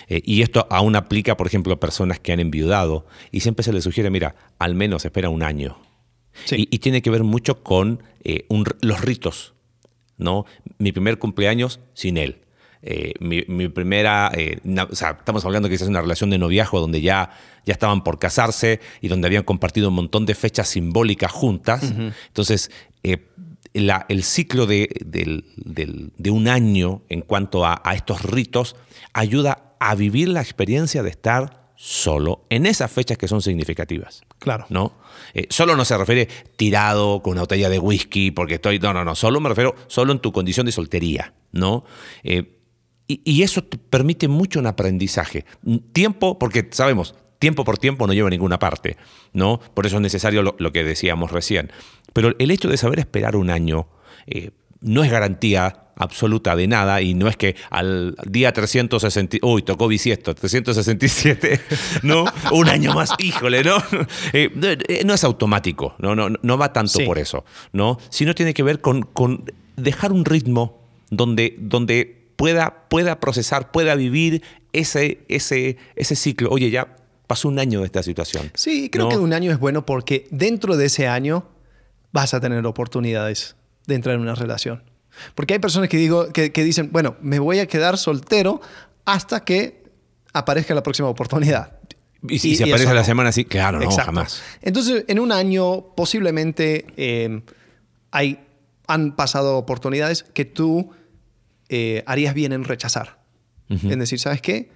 Eh, 0.10 0.22
y 0.26 0.42
esto 0.42 0.68
aún 0.70 0.96
aplica, 0.96 1.38
por 1.38 1.48
ejemplo, 1.48 1.74
a 1.74 1.80
personas 1.80 2.20
que 2.20 2.34
han 2.34 2.40
enviudado. 2.40 3.06
Y 3.32 3.40
siempre 3.40 3.64
se 3.64 3.72
les 3.72 3.84
sugiere, 3.84 4.10
mira, 4.10 4.36
al 4.60 4.76
menos 4.76 5.06
espera 5.06 5.30
un 5.30 5.42
año. 5.44 5.78
Sí. 6.46 6.68
Y, 6.70 6.76
y 6.76 6.80
tiene 6.80 7.02
que 7.02 7.10
ver 7.10 7.24
mucho 7.24 7.64
con 7.64 8.04
eh, 8.24 8.46
un 8.50 8.66
los 8.82 9.02
ritos, 9.02 9.54
¿no? 10.18 10.46
Mi 10.78 10.92
primer 10.92 11.18
cumpleaños 11.20 11.80
sin 11.94 12.18
él. 12.18 12.38
Eh, 12.84 13.14
mi, 13.20 13.44
mi 13.48 13.70
primera, 13.70 14.32
eh, 14.34 14.60
na- 14.64 14.86
o 14.90 14.96
sea, 14.96 15.12
estamos 15.20 15.46
hablando 15.46 15.70
que 15.70 15.76
es 15.76 15.82
una 15.84 16.02
relación 16.02 16.32
de 16.32 16.40
noviazgo 16.40 16.80
donde 16.80 17.00
ya, 17.02 17.30
ya 17.66 17.74
estaban 17.74 18.04
por 18.04 18.18
casarse 18.18 18.80
y 19.02 19.08
donde 19.08 19.28
habían 19.28 19.44
compartido 19.44 19.90
un 19.90 19.96
montón 19.96 20.26
de 20.26 20.34
fechas 20.34 20.70
simbólicas 20.70 21.32
juntas. 21.32 21.84
Entonces, 22.28 22.72
eh, 23.04 23.28
la- 23.74 24.06
el 24.10 24.24
ciclo 24.24 24.66
de, 24.66 24.90
de 25.06 26.30
un 26.32 26.48
año 26.48 27.04
en 27.10 27.22
cuanto 27.22 27.66
a, 27.66 27.82
a 27.86 27.94
estos 27.94 28.24
ritos 28.24 28.76
ayuda 29.14 29.76
a 29.80 29.94
vivir 29.96 30.28
la 30.30 30.42
experiencia 30.42 31.04
de 31.04 31.10
estar 31.12 31.61
solo 31.84 32.46
en 32.52 32.68
esas 32.68 32.92
fechas 32.92 33.18
que 33.18 33.28
son 33.28 33.42
significativas. 33.42 34.22
Claro. 34.38 34.68
¿no? 34.70 34.94
Eh, 35.34 35.48
solo 35.50 35.76
no 35.76 35.84
se 35.84 35.98
refiere 35.98 36.28
tirado 36.56 37.24
con 37.24 37.32
una 37.32 37.42
botella 37.42 37.70
de 37.70 37.80
whisky 37.80 38.30
porque 38.30 38.56
estoy. 38.56 38.78
No, 38.78 38.94
no, 38.94 39.04
no. 39.04 39.16
Solo 39.16 39.40
me 39.40 39.50
refiero 39.50 39.74
solo 39.88 40.14
en 40.14 40.20
tu 40.20 40.32
condición 40.32 40.68
de 40.68 40.74
soltería, 40.74 41.34
¿no? 41.52 41.84
Eh, 42.22 42.60
y, 43.08 43.24
y 43.26 43.42
eso 43.42 43.64
te 43.64 43.80
permite 43.80 44.28
mucho 44.28 44.60
un 44.60 44.68
aprendizaje. 44.68 45.44
Un 45.64 45.92
Tiempo, 45.92 46.38
porque 46.38 46.70
sabemos, 46.72 47.16
tiempo 47.40 47.64
por 47.64 47.80
tiempo 47.80 48.06
no 48.06 48.14
lleva 48.14 48.28
a 48.28 48.30
ninguna 48.30 48.60
parte, 48.60 48.98
¿no? 49.34 49.60
Por 49.74 49.88
eso 49.88 49.96
es 49.96 50.04
necesario 50.04 50.44
lo, 50.44 50.56
lo 50.60 50.72
que 50.72 50.84
decíamos 50.84 51.32
recién. 51.32 51.72
Pero 52.14 52.36
el 52.38 52.52
hecho 52.52 52.70
de 52.70 52.78
saber 52.78 53.00
esperar 53.00 53.36
un 53.36 53.50
año 53.50 53.88
eh, 54.28 54.52
no 54.82 55.04
es 55.04 55.10
garantía 55.10 55.81
absoluta 56.02 56.56
de 56.56 56.68
nada 56.68 57.02
y 57.02 57.14
no 57.14 57.28
es 57.28 57.38
que 57.38 57.56
al 57.70 58.16
día 58.26 58.52
360, 58.52 59.38
uy, 59.44 59.62
tocó 59.62 59.88
bisiesto, 59.88 60.34
367, 60.34 61.62
¿no? 62.04 62.26
Un 62.52 62.70
año 62.70 62.94
más, 62.94 63.12
híjole, 63.20 63.64
¿no? 63.64 63.78
Eh, 64.34 64.50
eh, 64.88 65.04
no 65.06 65.14
es 65.14 65.24
automático, 65.24 65.96
no, 66.00 66.16
no, 66.16 66.30
no 66.42 66.58
va 66.58 66.74
tanto 66.74 66.92
Sí. 66.92 67.04
por 67.06 67.18
eso, 67.18 67.44
¿no? 67.74 67.98
Sino 68.10 68.34
tiene 68.36 68.54
que 68.54 68.64
ver 68.64 68.82
con, 68.82 69.04
con 69.04 69.46
dejar 69.76 70.12
un 70.12 70.26
ritmo 70.26 70.82
donde, 71.10 71.56
donde 71.60 72.28
pueda, 72.36 72.88
pueda 72.90 73.20
procesar, 73.20 73.72
pueda 73.72 73.96
vivir 73.96 74.42
ese, 74.74 75.20
ese, 75.28 75.78
ese 75.96 76.16
ciclo. 76.16 76.50
Oye, 76.50 76.70
ya 76.72 76.96
pasó 77.28 77.48
un 77.48 77.60
año 77.60 77.80
de 77.82 77.86
esta 77.86 78.04
situación. 78.04 78.52
Sí, 78.56 78.90
creo 78.90 79.06
¿no? 79.06 79.10
que 79.10 79.18
un 79.18 79.34
año 79.34 79.52
es 79.52 79.60
bueno 79.60 79.86
porque 79.86 80.28
dentro 80.32 80.78
de 80.78 80.86
ese 80.86 81.08
año 81.08 81.46
vas 82.12 82.34
a 82.34 82.40
tener 82.42 82.66
oportunidades 82.66 83.56
de 83.88 83.96
entrar 83.96 84.16
en 84.16 84.22
una 84.22 84.36
relación. 84.36 84.84
Porque 85.36 85.54
hay 85.54 85.60
personas 85.60 85.90
que, 85.90 85.98
digo, 85.98 86.32
que, 86.32 86.52
que 86.52 86.64
dicen, 86.64 86.90
bueno, 86.92 87.16
me 87.22 87.40
voy 87.40 87.60
a 87.60 87.68
quedar 87.68 87.98
soltero 87.98 88.62
hasta 89.06 89.44
que 89.44 89.84
aparezca 90.34 90.74
la 90.74 90.84
próxima 90.84 91.08
oportunidad. 91.10 91.78
Y 92.28 92.40
si 92.40 92.52
Y- 92.52 92.56
se 92.56 92.66
y 92.68 92.70
aparece 92.72 92.90
a 92.92 92.94
la 92.94 93.02
no. 93.02 93.06
semana 93.06 93.30
así, 93.30 93.46
claro, 93.46 93.80
no, 93.80 93.86
Exacto. 93.86 94.06
jamás. 94.06 94.42
Entonces, 94.62 95.06
en 95.08 95.20
un 95.20 95.32
año 95.32 95.94
posiblemente 95.96 96.86
eh, 96.96 97.42
hay, 98.12 98.40
han 98.88 99.16
pasado 99.16 99.58
oportunidades 99.58 100.24
que 100.24 100.46
tú 100.46 100.92
eh, 101.70 102.04
harías 102.06 102.34
bien 102.34 102.52
en 102.54 102.64
rechazar. 102.64 103.20
En 103.70 104.00
decir, 104.00 104.20
¿sabes 104.20 104.42
qué? 104.42 104.70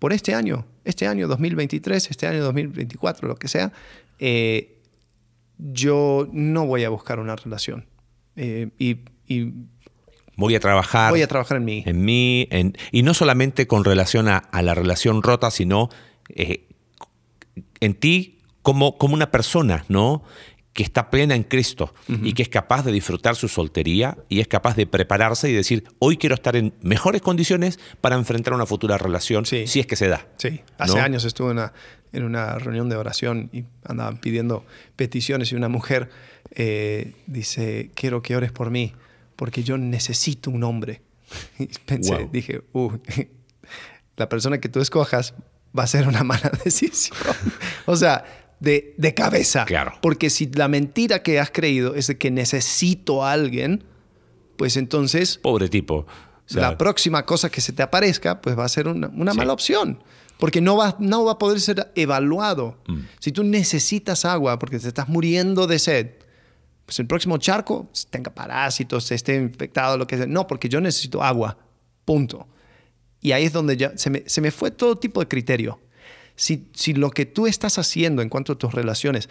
Por 0.00 0.12
este 0.12 0.34
año, 0.34 0.66
este 0.84 1.06
año 1.06 1.28
2023, 1.28 2.10
este 2.10 2.26
año 2.26 2.42
2024, 2.42 3.28
lo 3.28 3.36
que 3.36 3.46
sea, 3.48 3.72
eh, 4.18 4.78
yo 5.58 6.28
no 6.32 6.66
voy 6.66 6.84
a 6.84 6.88
buscar 6.90 7.20
una 7.20 7.36
relación. 7.36 7.86
Eh, 8.36 8.70
y, 8.78 9.00
y 9.26 9.52
Voy 10.36 10.54
a 10.54 10.60
trabajar. 10.60 11.10
voy 11.10 11.22
a 11.22 11.28
trabajar 11.28 11.58
en 11.58 11.64
mí. 11.64 11.82
en 11.86 12.04
mí, 12.04 12.48
en- 12.50 12.76
y 12.92 13.02
no 13.02 13.12
solamente 13.14 13.66
con 13.66 13.84
relación 13.84 14.28
a, 14.28 14.38
a 14.38 14.62
la 14.62 14.74
relación 14.74 15.22
rota, 15.22 15.50
sino 15.50 15.88
eh, 16.34 16.66
en 17.80 17.94
ti 17.94 18.38
como, 18.62 18.96
como 18.98 19.14
una 19.14 19.30
persona, 19.30 19.84
¿no? 19.88 20.22
Que 20.72 20.82
está 20.84 21.10
plena 21.10 21.34
en 21.34 21.42
Cristo 21.42 21.92
y 22.22 22.32
que 22.32 22.42
es 22.42 22.48
capaz 22.48 22.84
de 22.84 22.92
disfrutar 22.92 23.34
su 23.34 23.48
soltería 23.48 24.16
y 24.28 24.38
es 24.40 24.46
capaz 24.46 24.76
de 24.76 24.86
prepararse 24.86 25.50
y 25.50 25.52
decir, 25.52 25.84
hoy 25.98 26.16
quiero 26.16 26.36
estar 26.36 26.54
en 26.54 26.72
mejores 26.80 27.22
condiciones 27.22 27.80
para 28.00 28.14
enfrentar 28.14 28.54
una 28.54 28.66
futura 28.66 28.96
relación, 28.96 29.44
Sí. 29.46 29.66
si 29.66 29.80
es 29.80 29.86
que 29.86 29.96
se 29.96 30.06
da. 30.08 30.28
Sí, 30.38 30.60
hace 30.78 30.96
¿no? 30.96 31.02
años 31.02 31.24
estuve 31.24 31.48
en 31.50 31.58
una, 31.58 31.72
en 32.12 32.22
una 32.22 32.54
reunión 32.58 32.88
de 32.88 32.94
oración 32.96 33.50
y 33.52 33.64
andaban 33.84 34.18
pidiendo 34.18 34.64
peticiones 34.94 35.50
y 35.50 35.56
una 35.56 35.68
mujer 35.68 36.08
eh, 36.54 37.14
dice, 37.26 37.90
quiero 37.94 38.22
que 38.22 38.36
ores 38.36 38.52
por 38.52 38.70
mí 38.70 38.94
porque 39.40 39.62
yo 39.62 39.78
necesito 39.78 40.50
un 40.50 40.62
hombre. 40.64 41.00
Y 41.58 41.66
pensé, 41.86 42.14
Wow. 42.14 42.28
dije, 42.30 42.60
"Uh, 42.74 42.92
la 44.18 44.28
persona 44.28 44.58
que 44.60 44.68
tú 44.68 44.80
escojas 44.80 45.32
va 45.76 45.84
a 45.84 45.86
ser 45.86 46.06
una 46.06 46.22
mala 46.24 46.50
decisión. 46.64 47.16
o 47.86 47.96
sea, 47.96 48.24
de, 48.60 48.94
de 48.98 49.14
cabeza. 49.14 49.64
Claro. 49.64 49.92
Porque 50.02 50.28
si 50.28 50.46
la 50.48 50.68
mentira 50.68 51.22
que 51.22 51.40
has 51.40 51.50
creído 51.50 51.94
es 51.94 52.08
de 52.08 52.18
que 52.18 52.30
necesito 52.30 53.24
a 53.24 53.32
alguien, 53.32 53.84
pues 54.58 54.76
entonces 54.76 55.38
Pobre 55.38 55.68
tipo. 55.70 55.94
O 56.04 56.52
sea, 56.52 56.60
la 56.62 56.76
próxima 56.76 57.24
cosa 57.24 57.48
que 57.48 57.62
se 57.62 57.72
te 57.72 57.82
aparezca, 57.82 58.42
pues 58.42 58.58
va 58.58 58.64
a 58.66 58.68
ser 58.68 58.88
una, 58.88 59.08
una 59.14 59.32
Sí. 59.32 59.38
mala 59.38 59.52
opción. 59.54 60.02
Porque 60.38 60.60
no 60.60 60.76
va, 60.76 60.96
no 60.98 61.24
va 61.24 61.32
a 61.32 61.38
poder 61.38 61.60
ser 61.60 61.90
evaluado. 61.94 62.76
Mm. 62.88 62.98
Si 63.20 63.32
tú 63.32 63.44
necesitas 63.44 64.24
agua 64.26 64.58
porque 64.58 64.78
te 64.78 64.88
estás 64.88 65.08
muriendo 65.08 65.66
de 65.66 65.78
sed, 65.78 66.06
pues 66.90 66.98
el 66.98 67.06
próximo 67.06 67.38
charco 67.38 67.88
tenga 68.10 68.34
parásitos, 68.34 69.12
esté 69.12 69.36
infectado, 69.36 69.96
lo 69.96 70.08
que 70.08 70.16
sea. 70.16 70.26
No, 70.26 70.48
porque 70.48 70.68
yo 70.68 70.80
necesito 70.80 71.22
agua. 71.22 71.56
Punto. 72.04 72.48
Y 73.20 73.30
ahí 73.30 73.44
es 73.44 73.52
donde 73.52 73.76
ya 73.76 73.96
se 73.96 74.10
me, 74.10 74.24
se 74.26 74.40
me 74.40 74.50
fue 74.50 74.72
todo 74.72 74.96
tipo 74.96 75.20
de 75.20 75.28
criterio. 75.28 75.78
Si, 76.34 76.68
si 76.74 76.92
lo 76.92 77.12
que 77.12 77.26
tú 77.26 77.46
estás 77.46 77.78
haciendo 77.78 78.22
en 78.22 78.28
cuanto 78.28 78.54
a 78.54 78.58
tus 78.58 78.74
relaciones 78.74 79.28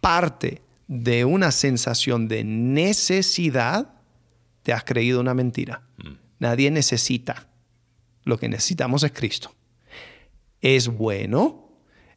parte 0.00 0.62
de 0.86 1.24
una 1.24 1.50
sensación 1.50 2.28
de 2.28 2.44
necesidad, 2.44 3.96
te 4.62 4.72
has 4.72 4.84
creído 4.84 5.20
una 5.20 5.34
mentira. 5.34 5.82
Nadie 6.38 6.70
necesita. 6.70 7.48
Lo 8.22 8.38
que 8.38 8.48
necesitamos 8.48 9.02
es 9.02 9.10
Cristo. 9.10 9.52
Es 10.60 10.86
bueno, 10.86 11.63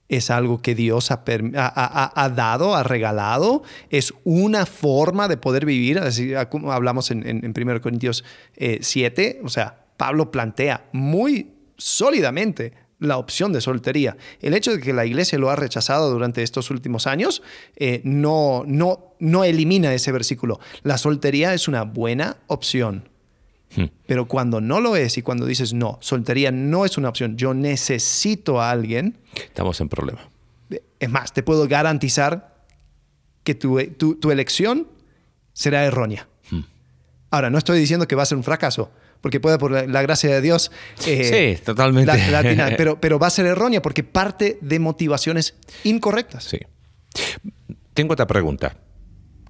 es 0.09 0.29
algo 0.29 0.61
que 0.61 0.73
Dios 0.75 1.11
ha, 1.11 1.23
ha- 1.25 2.29
dado, 2.29 2.75
ha 2.75 2.83
regalado, 2.83 3.63
es 3.89 4.13
una 4.23 4.65
forma 4.65 5.27
de 5.27 5.37
poder 5.37 5.65
vivir, 5.65 5.99
así 5.99 6.31
como 6.49 6.71
hablamos 6.71 7.11
en, 7.11 7.27
en, 7.27 7.43
en 7.43 7.53
1 7.69 7.81
Corintios 7.81 8.23
eh, 8.55 8.79
7, 8.81 9.41
o 9.43 9.49
sea, 9.49 9.85
Pablo 9.97 10.31
plantea 10.31 10.85
muy 10.93 11.53
sólidamente 11.77 12.73
la 12.99 13.17
opción 13.17 13.53
de 13.53 13.61
soltería. 13.61 14.17
El 14.41 14.53
hecho 14.53 14.71
de 14.71 14.79
que 14.79 14.93
la 14.93 15.05
iglesia 15.05 15.37
lo 15.37 15.49
ha 15.51 15.55
rechazado 15.55 16.09
durante 16.09 16.41
estos 16.41 16.71
últimos 16.71 17.05
años 17.05 17.43
eh, 17.75 18.01
no, 18.03 18.63
no, 18.65 19.13
no 19.19 19.43
elimina 19.43 19.93
ese 19.93 20.11
versículo. 20.11 20.59
La 20.83 20.97
soltería 20.97 21.53
es 21.53 21.67
una 21.67 21.83
buena 21.83 22.37
opción. 22.47 23.09
Pero 24.07 24.28
cuando 24.28 24.59
no 24.61 24.80
lo 24.82 24.95
es 24.95 25.17
y 25.17 25.21
cuando 25.21 25.45
dices 25.45 25.73
no, 25.73 25.97
soltería 26.01 26.51
no 26.51 26.86
es 26.86 26.97
una 26.97 27.09
opción, 27.09 27.38
yo 27.38 27.53
necesito 27.53 28.59
a 28.61 28.71
alguien, 28.71 29.17
estamos 29.36 29.80
en 29.82 29.89
problema. 29.89 30.19
es 30.99 31.09
más, 31.09 31.32
te 31.34 31.43
puedo 31.43 31.67
garantizar 31.67 32.55
que 33.43 33.53
tu, 33.55 33.80
tu- 33.97 34.15
tu 34.15 34.32
elección 34.32 34.88
será 35.53 35.86
errónea. 35.86 36.28
Ahora, 37.30 37.49
no 37.49 37.57
estoy 37.57 37.78
diciendo 37.80 38.07
que 38.07 38.15
va 38.15 38.23
a 38.23 38.25
ser 38.25 38.38
un 38.38 38.43
fracaso, 38.43 38.89
porque 39.21 39.39
puede, 39.41 39.57
por 39.57 39.69
la, 39.71 39.86
la 39.86 40.01
gracia 40.01 40.30
de 40.34 40.41
Dios, 40.41 40.71
eh, 41.05 41.55
Sí, 41.57 41.63
totalmente. 41.63 42.07
la- 42.15 42.30
la 42.32 42.39
atinar, 42.39 42.75
pero, 42.78 42.97
pero 43.01 43.19
va 43.19 43.28
a 43.28 43.32
ser 43.32 43.45
errónea 43.45 43.82
porque 43.82 44.03
parte 44.03 44.57
de 44.61 44.80
motivaciones 44.80 45.55
incorrectas. 45.84 46.45
Sí. 46.45 46.59
Tengo 47.93 48.13
otra 48.13 48.28
pregunta 48.28 48.78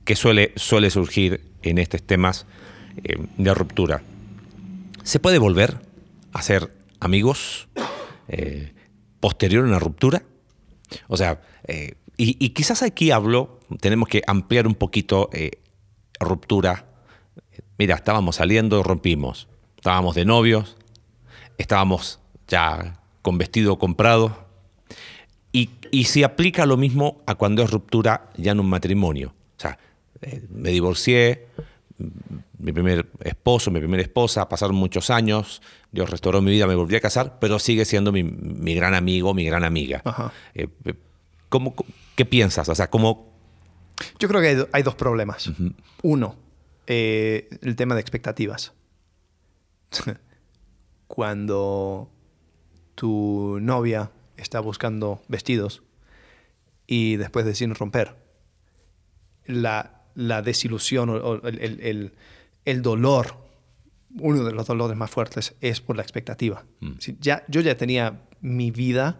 que 0.05 0.15
suele, 0.15 0.53
suele 0.55 0.89
surgir 0.89 1.41
en 1.63 1.77
estos 1.77 2.01
temas 2.01 2.45
eh, 3.03 3.15
de 3.37 3.53
ruptura. 3.53 4.01
¿Se 5.07 5.21
puede 5.21 5.37
volver 5.37 5.79
a 6.33 6.41
ser 6.41 6.75
amigos 6.99 7.69
eh, 8.27 8.73
posterior 9.21 9.63
a 9.63 9.67
una 9.69 9.79
ruptura? 9.79 10.23
O 11.07 11.15
sea, 11.15 11.39
eh, 11.65 11.93
y, 12.17 12.49
quizás 12.49 12.83
aquí 12.83 13.11
hablo, 13.11 13.61
tenemos 13.79 14.09
que 14.09 14.21
ampliar 14.27 14.67
un 14.67 14.75
poquito 14.75 15.29
eh, 15.31 15.61
ruptura. 16.19 16.87
Mira, 17.77 17.95
estábamos 17.95 18.35
saliendo, 18.35 18.83
rompimos. 18.83 19.47
Estábamos 19.77 20.13
de 20.13 20.25
novios, 20.25 20.75
estábamos 21.57 22.19
ya 22.49 22.99
con 23.21 23.37
vestido 23.37 23.79
comprado, 23.79 24.45
Y, 25.53 25.69
y 25.89 26.03
si 26.03 26.23
aplica 26.23 26.65
lo 26.65 26.75
mismo 26.75 27.23
a 27.27 27.35
cuando 27.35 27.63
es 27.63 27.71
ruptura 27.71 28.29
ya 28.35 28.51
en 28.51 28.59
un 28.59 28.67
matrimonio. 28.67 29.33
O 29.55 29.61
sea, 29.61 29.79
me 30.49 30.71
divorcié, 30.71 31.47
mi 32.59 32.73
primer 32.73 33.09
esposo, 33.23 33.69
mi 33.71 33.79
primera 33.79 34.01
esposa, 34.01 34.49
pasaron 34.49 34.75
muchos 34.75 35.09
años, 35.09 35.61
Dios 35.91 36.09
restauró 36.09 36.41
mi 36.41 36.51
vida, 36.51 36.65
me 36.67 36.75
volví 36.75 36.95
a 36.95 36.99
casar, 37.01 37.37
pero 37.39 37.59
sigue 37.59 37.85
siendo 37.85 38.11
mi, 38.11 38.23
mi 38.23 38.73
gran 38.75 38.93
amigo, 38.95 39.33
mi 39.33 39.45
gran 39.45 39.63
amiga. 39.63 40.01
Ajá. 40.05 40.31
Eh, 40.55 40.67
eh, 40.85 40.93
¿cómo- 41.49 41.75
¿Qué 42.15 42.25
piensas? 42.25 42.67
O 42.69 42.75
sea, 42.75 42.89
¿cómo, 42.89 43.31
Yo 44.19 44.27
creo 44.27 44.41
que 44.41 44.47
hay, 44.47 44.55
do- 44.55 44.69
hay 44.73 44.83
dos 44.83 44.95
problemas. 44.95 45.51
Uno, 46.03 46.35
eh, 46.87 47.47
el 47.61 47.75
tema 47.75 47.93
de 47.95 48.01
expectativas. 48.01 48.73
Cuando 51.07 52.09
tu 52.95 53.59
novia 53.61 54.11
está 54.35 54.59
buscando 54.59 55.21
vestidos 55.27 55.83
y 56.85 57.15
después 57.15 57.45
deciden 57.45 57.75
romper, 57.75 58.15
la, 59.45 60.01
la 60.15 60.41
desilusión 60.41 61.09
o, 61.09 61.13
o 61.15 61.47
el, 61.47 61.59
el- 61.59 61.79
el- 61.81 62.13
el 62.67 62.81
dolor, 62.81 63.35
uno 64.19 64.43
de 64.43 64.51
los 64.51 64.67
dolores 64.67 64.95
más 64.97 65.09
fuertes 65.09 65.55
es 65.61 65.81
por 65.81 65.95
la 65.95 66.01
expectativa. 66.01 66.63
Si 66.99 67.17
ya, 67.19 67.43
yo 67.47 67.61
ya 67.61 67.75
tenía 67.77 68.21
mi 68.41 68.71
vida. 68.71 69.19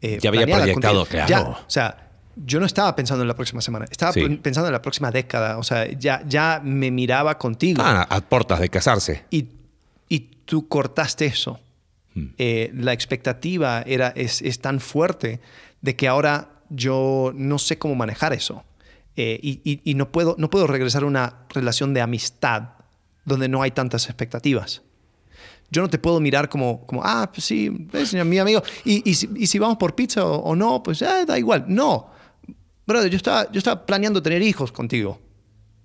eh, 0.00 0.18
Ya 0.20 0.30
había 0.30 0.46
proyectado, 0.46 1.04
claro. 1.06 1.28
Ya, 1.28 1.40
o 1.42 1.64
sea, 1.70 2.10
yo 2.36 2.58
no 2.60 2.66
estaba 2.66 2.94
pensando 2.96 3.22
en 3.22 3.28
la 3.28 3.34
próxima 3.36 3.60
semana, 3.60 3.86
estaba 3.90 4.12
Sí. 4.12 4.26
pensando 4.42 4.66
en 4.68 4.72
la 4.72 4.82
próxima 4.82 5.10
década. 5.10 5.58
O 5.58 5.62
sea, 5.62 5.90
ya, 5.90 6.22
ya 6.26 6.60
me 6.64 6.90
miraba 6.90 7.38
contigo. 7.38 7.82
Ah, 7.84 8.06
a 8.10 8.20
portas 8.20 8.58
de 8.60 8.68
casarse. 8.68 9.24
Y, 9.30 9.48
y 10.08 10.20
tú 10.44 10.66
cortaste 10.68 11.26
eso. 11.26 11.60
Eh, 12.36 12.70
la 12.74 12.92
expectativa 12.92 13.82
era, 13.86 14.08
es, 14.16 14.42
es 14.42 14.60
tan 14.60 14.80
fuerte 14.80 15.40
de 15.80 15.94
que 15.96 16.08
ahora 16.08 16.48
yo 16.68 17.32
no 17.34 17.58
sé 17.58 17.78
cómo 17.78 17.94
manejar 17.94 18.32
eso. 18.32 18.64
Eh, 19.16 19.38
y 19.84 19.94
no, 19.94 20.10
puedo, 20.10 20.36
no 20.38 20.48
puedo 20.48 20.66
regresar 20.66 21.02
a 21.02 21.06
una 21.06 21.44
relación 21.50 21.92
de 21.92 22.00
amistad 22.00 22.70
donde 23.24 23.48
no 23.48 23.62
hay 23.62 23.70
tantas 23.70 24.06
expectativas. 24.06 24.82
Yo 25.70 25.80
no 25.80 25.88
te 25.88 25.98
puedo 25.98 26.20
mirar 26.20 26.48
como, 26.48 26.86
como 26.86 27.02
ah, 27.04 27.30
pues 27.32 27.44
sí, 27.44 27.88
es 27.92 28.14
mi 28.14 28.38
amigo. 28.38 28.62
Y, 28.84 29.08
y 29.08 29.14
si, 29.14 29.58
vamos 29.58 29.78
por 29.78 29.94
pizza 29.94 30.24
o, 30.24 30.54
no, 30.54 30.82
pues 30.82 31.00
eh, 31.02 31.24
da 31.26 31.38
igual. 31.38 31.64
No. 31.68 32.10
Brother, 32.86 33.10
yo 33.10 33.16
estaba, 33.16 33.50
yo 33.50 33.58
estaba 33.58 33.86
planeando 33.86 34.22
tener 34.22 34.42
hijos 34.42 34.70
contigo. 34.70 35.18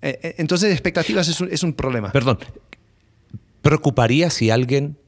Eh, 0.02 0.34
entonces, 0.38 0.72
expectativas 0.72 1.28
es 1.28 1.40
un, 1.40 1.50
es 1.50 1.62
un 1.62 1.72
problema. 1.72 2.12
Perdón, 2.12 2.38
¿preocuparía 3.62 4.30
si 4.30 4.50
alguien 4.50 4.98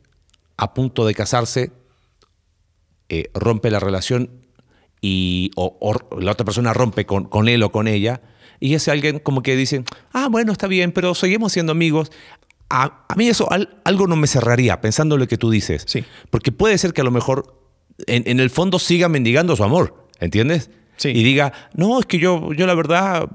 a 0.57 0.73
punto 0.73 1.07
de 1.07 1.15
casarse 1.15 1.73
rompe 3.35 3.71
la 3.71 3.81
relación 3.81 4.40
y 5.01 5.51
o, 5.57 5.77
o 5.81 6.21
la 6.21 6.33
otra 6.33 6.45
persona 6.45 6.73
rompe 6.73 7.07
con, 7.07 7.25
con 7.25 7.49
él 7.49 7.63
o 7.63 7.73
con 7.73 7.89
ella 7.89 8.21
y 8.61 8.75
ese 8.75 8.91
alguien 8.91 9.19
como 9.19 9.43
que 9.43 9.57
dice, 9.57 9.85
ah, 10.13 10.29
bueno, 10.31 10.53
está 10.53 10.67
bien, 10.67 10.93
pero 10.93 11.15
seguimos 11.15 11.53
siendo 11.53 11.73
amigos? 11.73 12.13
A, 12.69 13.05
a 13.09 13.15
mí 13.17 13.27
eso 13.29 13.51
al- 13.51 13.81
algo 13.85 14.07
no 14.07 14.17
me 14.17 14.27
cerraría, 14.27 14.81
pensando 14.81 15.17
lo 15.17 15.27
que 15.27 15.39
tú 15.39 15.51
dices. 15.51 15.85
Sí. 15.87 16.05
Porque 16.31 16.53
puede 16.53 16.77
ser 16.79 16.93
que 16.93 17.01
a 17.01 17.05
lo 17.05 17.11
mejor 17.11 17.59
en, 18.07 18.23
en 18.27 18.39
el 18.39 18.51
fondo 18.51 18.79
siga 18.79 19.09
mendigando 19.09 19.57
su 19.57 19.65
amor, 19.65 20.07
¿entiendes? 20.21 20.71
Sí. 20.97 21.09
Y 21.09 21.23
diga, 21.25 21.53
no, 21.75 21.99
es 21.99 22.05
que 22.07 22.19
yo, 22.19 22.53
yo 22.53 22.67
la 22.67 22.75
verdad 22.75 23.29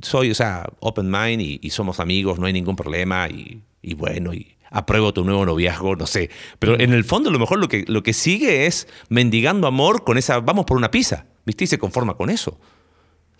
soy, 0.00 0.30
o 0.30 0.34
sea, 0.34 0.66
open 0.80 1.10
mind 1.10 1.42
y, 1.42 1.60
y 1.62 1.70
somos 1.70 2.00
amigos, 2.00 2.38
no 2.38 2.46
hay 2.46 2.54
ningún 2.54 2.74
problema 2.74 3.28
y, 3.28 3.62
y 3.82 3.92
bueno, 3.94 4.32
y 4.32 4.56
apruebo 4.72 5.12
tu 5.12 5.24
nuevo 5.24 5.44
noviazgo, 5.46 5.94
no 5.96 6.06
sé. 6.06 6.30
Pero 6.58 6.78
en 6.80 6.92
el 6.92 7.04
fondo 7.04 7.28
a 7.30 7.32
lo 7.32 7.38
mejor 7.38 7.58
lo 7.60 7.68
que, 7.68 7.84
lo 7.86 8.02
que 8.02 8.12
sigue 8.12 8.66
es 8.66 8.88
mendigando 9.08 9.66
amor 9.66 10.02
con 10.04 10.18
esa, 10.18 10.40
vamos 10.40 10.64
por 10.64 10.76
una 10.76 10.90
pizza, 10.90 11.26
¿viste? 11.44 11.64
Y 11.64 11.66
se 11.68 11.78
conforma 11.78 12.14
con 12.14 12.30
eso. 12.30 12.58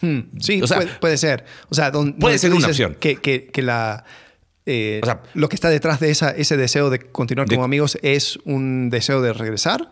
Hmm, 0.00 0.20
sí, 0.40 0.60
O 0.62 0.66
sea, 0.66 0.78
puede, 0.78 0.90
puede 1.00 1.16
ser. 1.16 1.44
O 1.68 1.74
sea, 1.74 1.90
don- 1.90 2.14
puede 2.14 2.38
ser 2.38 2.52
una 2.52 2.66
opción. 2.66 2.96
Que, 3.00 3.16
que- 3.16 3.46
que 3.46 3.62
la, 3.62 4.04
eh, 4.66 5.00
O 5.02 5.06
sea, 5.06 5.22
lo 5.34 5.48
que 5.48 5.54
está 5.56 5.70
detrás 5.70 6.00
de 6.00 6.10
esa, 6.10 6.30
ese 6.30 6.56
deseo 6.56 6.90
de 6.90 6.98
continuar 7.00 7.48
de- 7.48 7.54
como 7.56 7.64
amigos 7.64 7.98
es 8.02 8.38
un 8.44 8.90
deseo 8.90 9.22
de 9.22 9.32
regresar, 9.32 9.90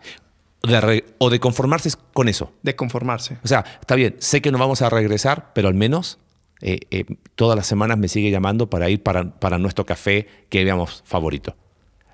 De 0.63 0.79
re- 0.79 1.05
o 1.17 1.29
de 1.29 1.39
conformarse 1.39 1.89
con 2.13 2.27
eso. 2.29 2.53
de 2.61 2.75
conformarse. 2.75 3.37
O 3.43 3.47
sea, 3.47 3.63
está 3.79 3.95
bien, 3.95 4.15
sé 4.19 4.41
que 4.41 4.51
no 4.51 4.57
vamos 4.57 4.81
a 4.81 4.89
regresar, 4.89 5.51
pero 5.55 5.67
al 5.69 5.73
menos 5.73 6.19
eh, 6.61 6.79
eh, 6.91 7.05
todas 7.35 7.55
las 7.55 7.67
semanas 7.67 7.97
me 7.97 8.07
sigue 8.07 8.31
llamando 8.31 8.69
para 8.69 8.89
ir 8.89 9.01
para, 9.03 9.39
para 9.39 9.57
nuestro 9.57 9.85
café 9.85 10.27
que 10.49 10.63
veamos 10.63 11.03
favorito. 11.05 11.55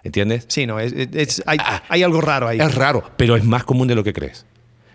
¿Entiendes? 0.03 0.45
Sí, 0.47 0.65
no, 0.65 0.79
es, 0.79 0.93
es- 0.93 1.09
es- 1.13 1.43
hay, 1.45 1.57
Ah, 1.61 1.83
hay 1.89 2.03
algo 2.03 2.21
raro 2.21 2.47
ahí. 2.47 2.59
Es 2.59 2.75
raro, 2.75 3.03
pero 3.17 3.35
es 3.35 3.43
más 3.43 3.63
común 3.63 3.87
de 3.87 3.95
lo 3.95 4.03
que 4.03 4.13
crees. 4.13 4.45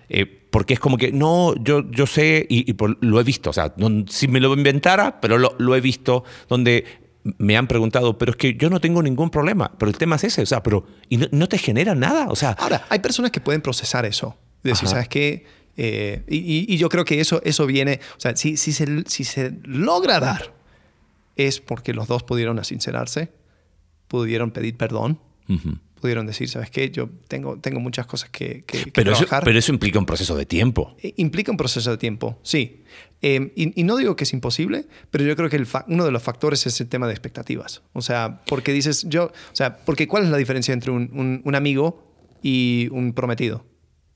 Eh, 0.08 0.26
porque 0.50 0.74
es 0.74 0.80
como 0.80 0.96
que, 0.98 1.12
no, 1.12 1.54
yo, 1.56 1.90
yo 1.90 2.06
sé 2.06 2.46
y, 2.48 2.68
y 2.70 2.74
por- 2.74 2.96
lo 3.04 3.20
he 3.20 3.22
visto. 3.24 3.50
O 3.50 3.52
sea, 3.52 3.72
no- 3.76 4.04
si 4.08 4.28
me 4.28 4.40
lo 4.40 4.54
inventara, 4.54 5.20
pero 5.20 5.38
lo, 5.38 5.54
lo 5.58 5.74
he 5.76 5.80
visto, 5.80 6.24
donde 6.48 6.84
me 7.38 7.56
han 7.56 7.66
preguntado, 7.68 8.18
pero 8.18 8.30
es 8.32 8.36
que 8.36 8.54
yo 8.54 8.68
no 8.70 8.80
tengo 8.80 9.02
ningún 9.02 9.30
problema. 9.30 9.72
Pero 9.78 9.90
el 9.90 9.98
tema 9.98 10.16
es 10.16 10.24
ese, 10.24 10.42
o 10.42 10.46
sea, 10.46 10.62
pero 10.62 10.86
y 11.08 11.18
no, 11.18 11.26
no 11.30 11.46
te 11.48 11.58
genera 11.58 11.94
nada. 11.94 12.26
O 12.28 12.36
sea, 12.36 12.50
Ahora, 12.52 12.84
hay 12.88 12.98
personas 13.00 13.30
que 13.30 13.40
pueden 13.40 13.60
procesar 13.60 14.06
eso. 14.06 14.36
Decir, 14.62 14.86
Ajá. 14.86 14.94
¿sabes 14.96 15.08
qué? 15.08 15.44
Eh, 15.76 16.22
y, 16.28 16.72
y- 16.74 16.76
yo 16.76 16.88
creo 16.88 17.04
que 17.04 17.20
eso, 17.20 17.40
eso 17.44 17.66
viene, 17.66 18.00
o 18.16 18.20
sea, 18.20 18.36
si, 18.36 18.56
si, 18.56 18.72
se, 18.72 18.86
si 19.06 19.24
se 19.24 19.52
logra 19.64 20.20
dar, 20.20 20.52
es 21.36 21.60
porque 21.60 21.94
los 21.94 22.08
dos 22.08 22.22
pudieron 22.24 22.62
sincerarse, 22.64 23.30
pudieron 24.08 24.50
pedir 24.50 24.76
perdón, 24.76 25.18
ujú. 25.48 25.78
pudieron 26.00 26.26
decir, 26.26 26.48
¿sabes 26.50 26.70
qué? 26.70 26.90
Yo 26.90 27.08
tengo, 27.28 27.58
tengo 27.58 27.80
muchas 27.80 28.06
cosas 28.06 28.28
que, 28.28 28.64
que- 28.66 28.84
que 28.84 28.90
pero, 28.92 29.12
eso, 29.12 29.20
trabajar. 29.24 29.44
pero 29.44 29.58
eso 29.58 29.72
implica 29.72 29.98
un 29.98 30.04
proceso 30.06 30.36
de 30.36 30.44
tiempo. 30.44 30.94
Eh, 31.02 31.14
Implica 31.16 31.50
un 31.50 31.56
proceso 31.56 31.90
de 31.90 31.96
tiempo, 31.96 32.38
sí. 32.42 32.82
Eh, 33.22 33.52
y, 33.56 33.80
y 33.80 33.84
no 33.84 33.96
digo 33.96 34.14
que 34.16 34.24
es 34.24 34.32
imposible, 34.34 34.84
pero 35.10 35.24
yo 35.24 35.36
creo 35.36 35.48
que 35.48 35.56
el 35.56 35.66
uno 35.86 36.04
de 36.04 36.10
los 36.10 36.22
factores 36.22 36.66
es 36.66 36.80
el 36.82 36.88
tema 36.88 37.06
de 37.06 37.12
expectativas. 37.14 37.80
O 37.94 38.02
sea, 38.02 38.42
porque 38.46 38.72
dices, 38.72 39.06
yo, 39.08 39.26
o 39.26 39.54
sea, 39.56 39.78
porque 39.84 40.06
¿cuál 40.08 40.24
es 40.24 40.28
la 40.30 40.36
diferencia 40.36 40.74
entre 40.74 40.90
un, 40.90 41.08
un- 41.14 41.40
un 41.44 41.54
amigo 41.54 42.12
y 42.42 42.88
un 42.90 43.12
prometido? 43.14 43.64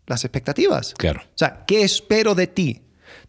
Las 0.07 0.25
expectativas. 0.25 0.95
Claro. 0.95 1.21
O 1.25 1.37
sea, 1.39 1.65
¿qué 1.67 1.83
espero 1.83 2.35
de 2.35 2.47
ti? 2.47 2.83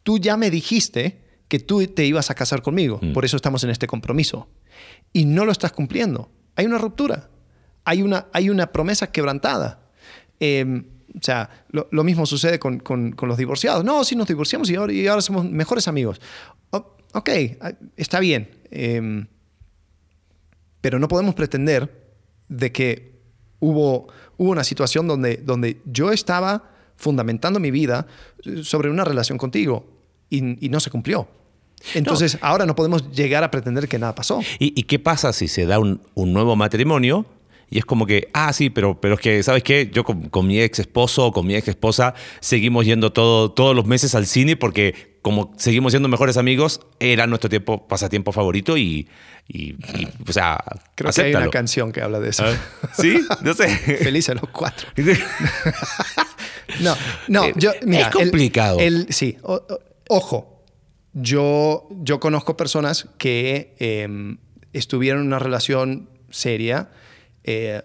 Tú 0.03 0.19
ya 0.19 0.37
me 0.37 0.49
dijiste 0.51 1.21
que 1.47 1.59
tú 1.59 1.85
te 1.87 2.05
ibas 2.05 2.29
a 2.29 2.35
casar 2.35 2.61
conmigo, 2.61 2.99
Mm. 3.01 3.13
por 3.13 3.25
eso 3.25 3.35
estamos 3.35 3.63
en 3.63 3.69
este 3.69 3.87
compromiso. 3.87 4.47
Y 5.13 5.25
no 5.25 5.45
lo 5.45 5.51
estás 5.51 5.71
cumpliendo. 5.71 6.29
Hay 6.55 6.65
una 6.65 6.77
ruptura. 6.77 7.29
Hay 7.85 8.01
una, 8.01 8.27
hay 8.33 8.49
una 8.49 8.67
promesa 8.71 9.11
quebrantada. 9.11 9.79
Eh, 10.39 10.83
o 11.15 11.19
sea, 11.23 11.65
lo, 11.69 11.87
lo 11.91 12.03
mismo 12.03 12.25
sucede 12.25 12.59
con, 12.59 12.79
con- 12.79 13.13
con 13.13 13.27
los 13.29 13.37
divorciados. 13.37 13.83
No, 13.83 14.03
sí 14.03 14.15
nos 14.15 14.27
divorciamos 14.27 14.69
y 14.69 14.75
ahora, 14.75 14.93
y 14.93 15.07
ahora 15.07 15.21
somos 15.21 15.45
mejores 15.49 15.87
amigos. 15.87 16.19
O- 16.69 16.95
ok, 17.13 17.29
ah, 17.61 17.71
está 17.95 18.19
bien. 18.19 18.49
Eh, 18.69 19.25
pero 20.81 20.99
no 20.99 21.07
podemos 21.07 21.33
pretender 21.35 22.07
de 22.49 22.71
que 22.71 23.16
hubo, 23.59 24.07
hubo 24.37 24.51
una 24.51 24.63
situación 24.63 25.07
donde, 25.07 25.37
donde 25.37 25.81
yo 25.85 26.11
estaba 26.11 26.71
fundamentando 26.95 27.59
mi 27.59 27.71
vida 27.71 28.07
eh, 28.43 28.63
sobre 28.63 28.89
una 28.89 29.03
relación 29.03 29.37
contigo 29.37 29.85
y, 30.29 30.65
y 30.65 30.69
no 30.69 30.79
se 30.79 30.89
cumplió. 30.89 31.27
Entonces, 31.93 32.37
ahora 32.41 32.65
no 32.65 32.75
podemos 32.75 33.11
llegar 33.11 33.43
a 33.43 33.51
pretender 33.51 33.87
que 33.87 33.99
nada 33.99 34.15
pasó. 34.15 34.39
¿Y, 34.59 34.73
y 34.79 34.83
qué 34.83 34.97
pasa 34.97 35.31
si 35.31 35.47
se 35.47 35.65
da 35.65 35.79
un, 35.79 36.01
un 36.15 36.33
nuevo 36.33 36.55
matrimonio? 36.55 37.25
Y 37.69 37.77
es 37.77 37.85
como 37.85 38.05
que, 38.05 38.29
ah, 38.33 38.51
sí, 38.53 38.69
pero, 38.69 38.99
pero 38.99 39.15
es 39.15 39.19
que, 39.19 39.43
¿sabes 39.43 39.61
qué? 39.61 39.89
Yo 39.93 40.03
con, 40.03 40.29
con 40.29 40.47
mi 40.47 40.59
ex 40.59 40.79
esposo 40.79 41.27
o 41.27 41.31
con 41.31 41.45
mi 41.45 41.55
ex 41.55 41.67
esposa 41.67 42.15
seguimos 42.39 42.85
yendo 42.85 43.11
todo, 43.11 43.51
todos 43.51 43.75
los 43.75 43.85
meses 43.85 44.15
al 44.15 44.25
cine 44.25 44.55
porque 44.55 45.16
como 45.27 45.53
seguimos 45.57 45.91
siendo 45.91 46.07
mejores 46.07 46.37
amigos, 46.37 46.79
era 47.01 47.27
nuestro 47.27 47.49
tiempo, 47.49 47.85
pasatiempo 47.85 48.31
favorito 48.31 48.77
y, 48.77 49.09
y, 49.47 49.71
y, 49.73 50.07
o 50.25 50.31
sea, 50.31 50.57
Creo 50.95 51.11
que 51.11 51.21
hay 51.21 51.35
una 51.35 51.49
canción 51.49 51.91
que 51.91 52.01
habla 52.01 52.21
de 52.21 52.29
eso. 52.29 52.45
¿Sí? 52.97 53.19
No 53.41 53.53
sé. 53.53 53.67
Felices 54.03 54.35
los 54.35 54.49
cuatro. 54.49 54.87
No, 56.81 56.95
no, 57.27 57.45
Eh, 57.45 57.53
yo, 57.55 57.71
mira, 57.85 58.07
es 58.07 58.09
complicado. 58.09 58.79
el- 58.79 59.05
el- 59.07 59.13
sí, 59.13 59.37
o- 59.41 59.61
ojo, 60.09 60.63
yo, 61.13 61.87
yo 62.01 62.19
conozco 62.19 62.55
personas 62.57 63.07
que 63.17 63.75
eh, 63.79 64.07
estuvieron 64.73 65.21
en 65.21 65.27
una 65.27 65.39
relación 65.39 66.09
seria, 66.29 66.89
eh, 67.43 67.81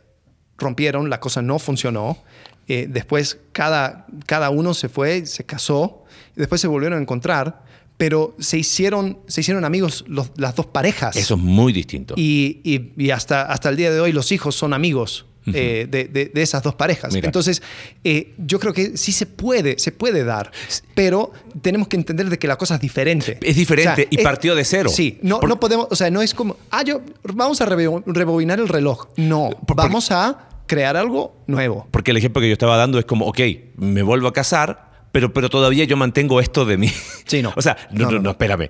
rompieron, 0.58 1.10
la 1.10 1.20
cosa 1.20 1.42
no 1.42 1.58
funcionó, 1.58 2.22
eh, 2.68 2.86
después 2.88 3.38
cada, 3.52 4.06
cada 4.26 4.50
uno 4.50 4.74
se 4.74 4.88
fue, 4.88 5.26
se 5.26 5.44
casó, 5.46 6.01
después 6.36 6.60
se 6.60 6.66
volvieron 6.68 6.98
a 6.98 7.02
encontrar, 7.02 7.62
pero 7.96 8.34
se 8.38 8.58
hicieron, 8.58 9.18
se 9.28 9.42
hicieron 9.42 9.64
amigos 9.64 10.04
los- 10.08 10.30
las 10.36 10.56
dos 10.56 10.66
parejas. 10.66 11.14
Eso 11.16 11.34
es 11.34 11.40
muy 11.40 11.72
distinto. 11.72 12.14
Y, 12.16 12.60
y- 12.64 12.92
y 12.96 13.10
hasta, 13.10 13.42
hasta 13.42 13.68
el 13.68 13.76
día 13.76 13.92
de 13.92 14.00
hoy 14.00 14.12
los 14.12 14.32
hijos 14.32 14.54
son 14.56 14.72
amigos 14.74 15.26
eh, 15.52 15.88
de, 15.90 16.04
de- 16.04 16.26
de 16.26 16.42
esas 16.42 16.62
dos 16.62 16.76
parejas. 16.76 17.12
Mira. 17.12 17.26
Entonces, 17.26 17.62
eh, 18.04 18.32
yo 18.38 18.60
creo 18.60 18.72
que 18.72 18.96
sí 18.96 19.10
se 19.10 19.26
puede, 19.26 19.76
se 19.80 19.90
puede 19.90 20.22
dar, 20.22 20.52
pero 20.94 21.32
tenemos 21.62 21.88
que 21.88 21.96
entender 21.96 22.30
de 22.30 22.38
que 22.38 22.46
la 22.46 22.56
cosa 22.56 22.76
es 22.76 22.80
diferente. 22.80 23.38
Es 23.42 23.56
diferente 23.56 24.06
y 24.08 24.18
partió 24.18 24.54
de 24.54 24.64
cero. 24.64 24.88
Sí, 24.88 25.18
no, 25.22 25.40
Por- 25.40 25.48
no 25.48 25.58
podemos, 25.58 25.88
o 25.90 25.96
sea, 25.96 26.10
no 26.12 26.22
es 26.22 26.32
como, 26.32 26.56
ah, 26.70 26.84
yo, 26.84 27.02
vamos 27.24 27.60
a 27.60 27.66
rebo- 27.66 28.04
rebobinar 28.06 28.60
el 28.60 28.68
reloj. 28.68 29.08
No, 29.16 29.50
por- 29.66 29.76
vamos 29.76 30.12
a 30.12 30.48
crear 30.68 30.96
algo 30.96 31.34
nuevo. 31.48 31.88
Porque 31.90 32.12
el 32.12 32.18
ejemplo 32.18 32.40
que 32.40 32.46
yo 32.46 32.52
estaba 32.52 32.76
dando 32.76 33.00
es 33.00 33.04
como, 33.04 33.26
ok, 33.26 33.40
me 33.78 34.02
vuelvo 34.02 34.28
a 34.28 34.32
casar, 34.32 34.91
pero, 35.12 35.32
pero 35.32 35.48
todavía 35.50 35.84
yo 35.84 35.96
mantengo 35.96 36.40
esto 36.40 36.64
de 36.64 36.76
mí. 36.78 36.88
Sí, 37.26 37.40
no. 37.42 37.52
o 37.56 37.62
sea, 37.62 37.76
no, 37.92 38.10
No, 38.10 38.18
no, 38.18 38.30
espérame. 38.30 38.68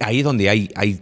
Ahí 0.00 0.18
es 0.18 0.24
donde 0.24 0.48
hay, 0.50 0.68
hay, 0.74 1.00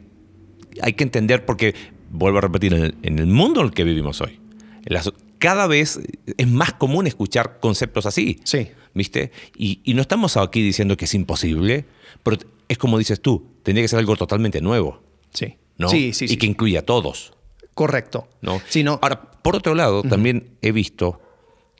hay 0.80 0.92
que 0.92 1.02
entender, 1.04 1.44
porque, 1.44 1.74
vuelvo 2.10 2.38
a 2.38 2.42
repetir, 2.42 2.74
en 2.74 2.82
el, 2.84 2.94
en 3.02 3.18
el 3.18 3.26
mundo 3.26 3.60
en 3.60 3.66
el 3.68 3.72
que 3.72 3.82
vivimos 3.84 4.20
hoy, 4.20 4.38
las- 4.84 5.10
cada 5.38 5.66
vez 5.66 5.98
es 6.36 6.46
más 6.48 6.72
común 6.74 7.08
escuchar 7.08 7.58
conceptos 7.60 8.06
así. 8.06 8.38
Sí. 8.44 8.68
¿Viste? 8.94 9.32
Y, 9.56 9.80
y 9.84 9.94
no 9.94 10.02
estamos 10.02 10.36
aquí 10.36 10.62
diciendo 10.62 10.96
que 10.96 11.06
es 11.06 11.14
imposible, 11.14 11.86
pero 12.22 12.36
es 12.68 12.78
como 12.78 12.98
dices 12.98 13.20
tú, 13.20 13.48
tendría 13.64 13.82
que 13.82 13.88
ser 13.88 13.98
algo 13.98 14.14
totalmente 14.16 14.60
nuevo. 14.60 15.02
Sí. 15.32 15.56
¿no? 15.78 15.88
Sí, 15.88 16.12
sí, 16.12 16.26
y 16.26 16.28
sí. 16.28 16.36
que 16.36 16.46
incluya 16.46 16.80
a 16.80 16.82
todos. 16.82 17.32
Correcto. 17.74 18.28
¿no? 18.42 18.60
Sí, 18.68 18.84
no. 18.84 19.00
Ahora, 19.02 19.20
por 19.42 19.56
otro 19.56 19.74
lado, 19.74 20.02
también 20.04 20.50
he 20.62 20.70
visto 20.70 21.20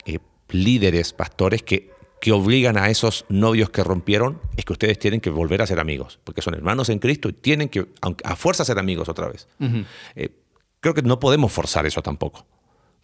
eh, 0.07 0.19
líderes, 0.49 1.13
pastores, 1.13 1.63
que, 1.63 1.91
que 2.23 2.31
obligan 2.31 2.79
a 2.79 2.89
esos 2.89 3.25
novios 3.29 3.71
que 3.71 3.83
rompieron, 3.83 4.41
es 4.57 4.65
que 4.65 4.73
ustedes 4.73 4.97
tienen 4.97 5.21
que 5.21 5.29
volver 5.29 5.61
a 5.61 5.67
ser 5.67 5.81
amigos, 5.81 6.21
porque 6.23 6.41
son 6.41 6.55
hermanos 6.55 6.89
en 6.89 7.01
Cristo 7.01 7.29
y 7.29 7.33
tienen 7.33 7.69
que, 7.69 7.89
aunque 8.01 8.23
a 8.25 8.37
fuerza, 8.37 8.65
ser 8.65 8.79
amigos 8.79 9.09
otra 9.09 9.27
vez. 9.27 9.49
Eh, 10.15 10.29
creo 10.79 10.95
que 10.95 11.03
no 11.03 11.19
podemos 11.19 11.51
forzar 11.51 11.85
eso 11.85 12.01
tampoco. 12.01 12.47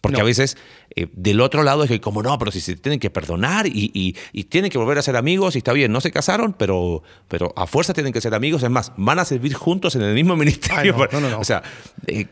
Porque 0.01 0.17
No. 0.17 0.23
a 0.23 0.25
veces 0.25 0.55
eh, 0.95 1.07
del 1.13 1.41
otro 1.41 1.61
lado 1.63 1.83
es 1.83 1.89
que 1.89 1.99
como 1.99 2.23
no, 2.23 2.37
pero 2.39 2.51
si 2.51 2.61
se 2.61 2.75
tienen 2.77 2.99
que 2.99 3.09
perdonar 3.09 3.67
y, 3.67 3.91
y- 3.93 4.15
y 4.31 4.45
tienen 4.45 4.71
que 4.71 4.77
volver 4.77 4.97
a 4.97 5.01
ser 5.01 5.17
amigos 5.17 5.55
y 5.55 5.57
está 5.57 5.73
bien, 5.73 5.91
no 5.91 5.99
se 5.99 6.09
casaron, 6.09 6.53
pero, 6.53 7.03
pero 7.27 7.51
a 7.57 7.67
fuerza 7.67 7.93
tienen 7.93 8.13
que 8.13 8.21
ser 8.21 8.33
amigos. 8.33 8.63
Es 8.63 8.69
más, 8.69 8.93
van 8.95 9.19
a 9.19 9.25
servir 9.25 9.53
juntos 9.53 9.95
en 9.95 10.01
el 10.03 10.13
mismo 10.13 10.35
ministerio. 10.37 10.95
Ay, 10.97 11.07
no, 11.11 11.19
no, 11.19 11.27
no, 11.27 11.29
no. 11.35 11.39
O 11.39 11.43
sea, 11.43 11.63
eh, 12.07 12.27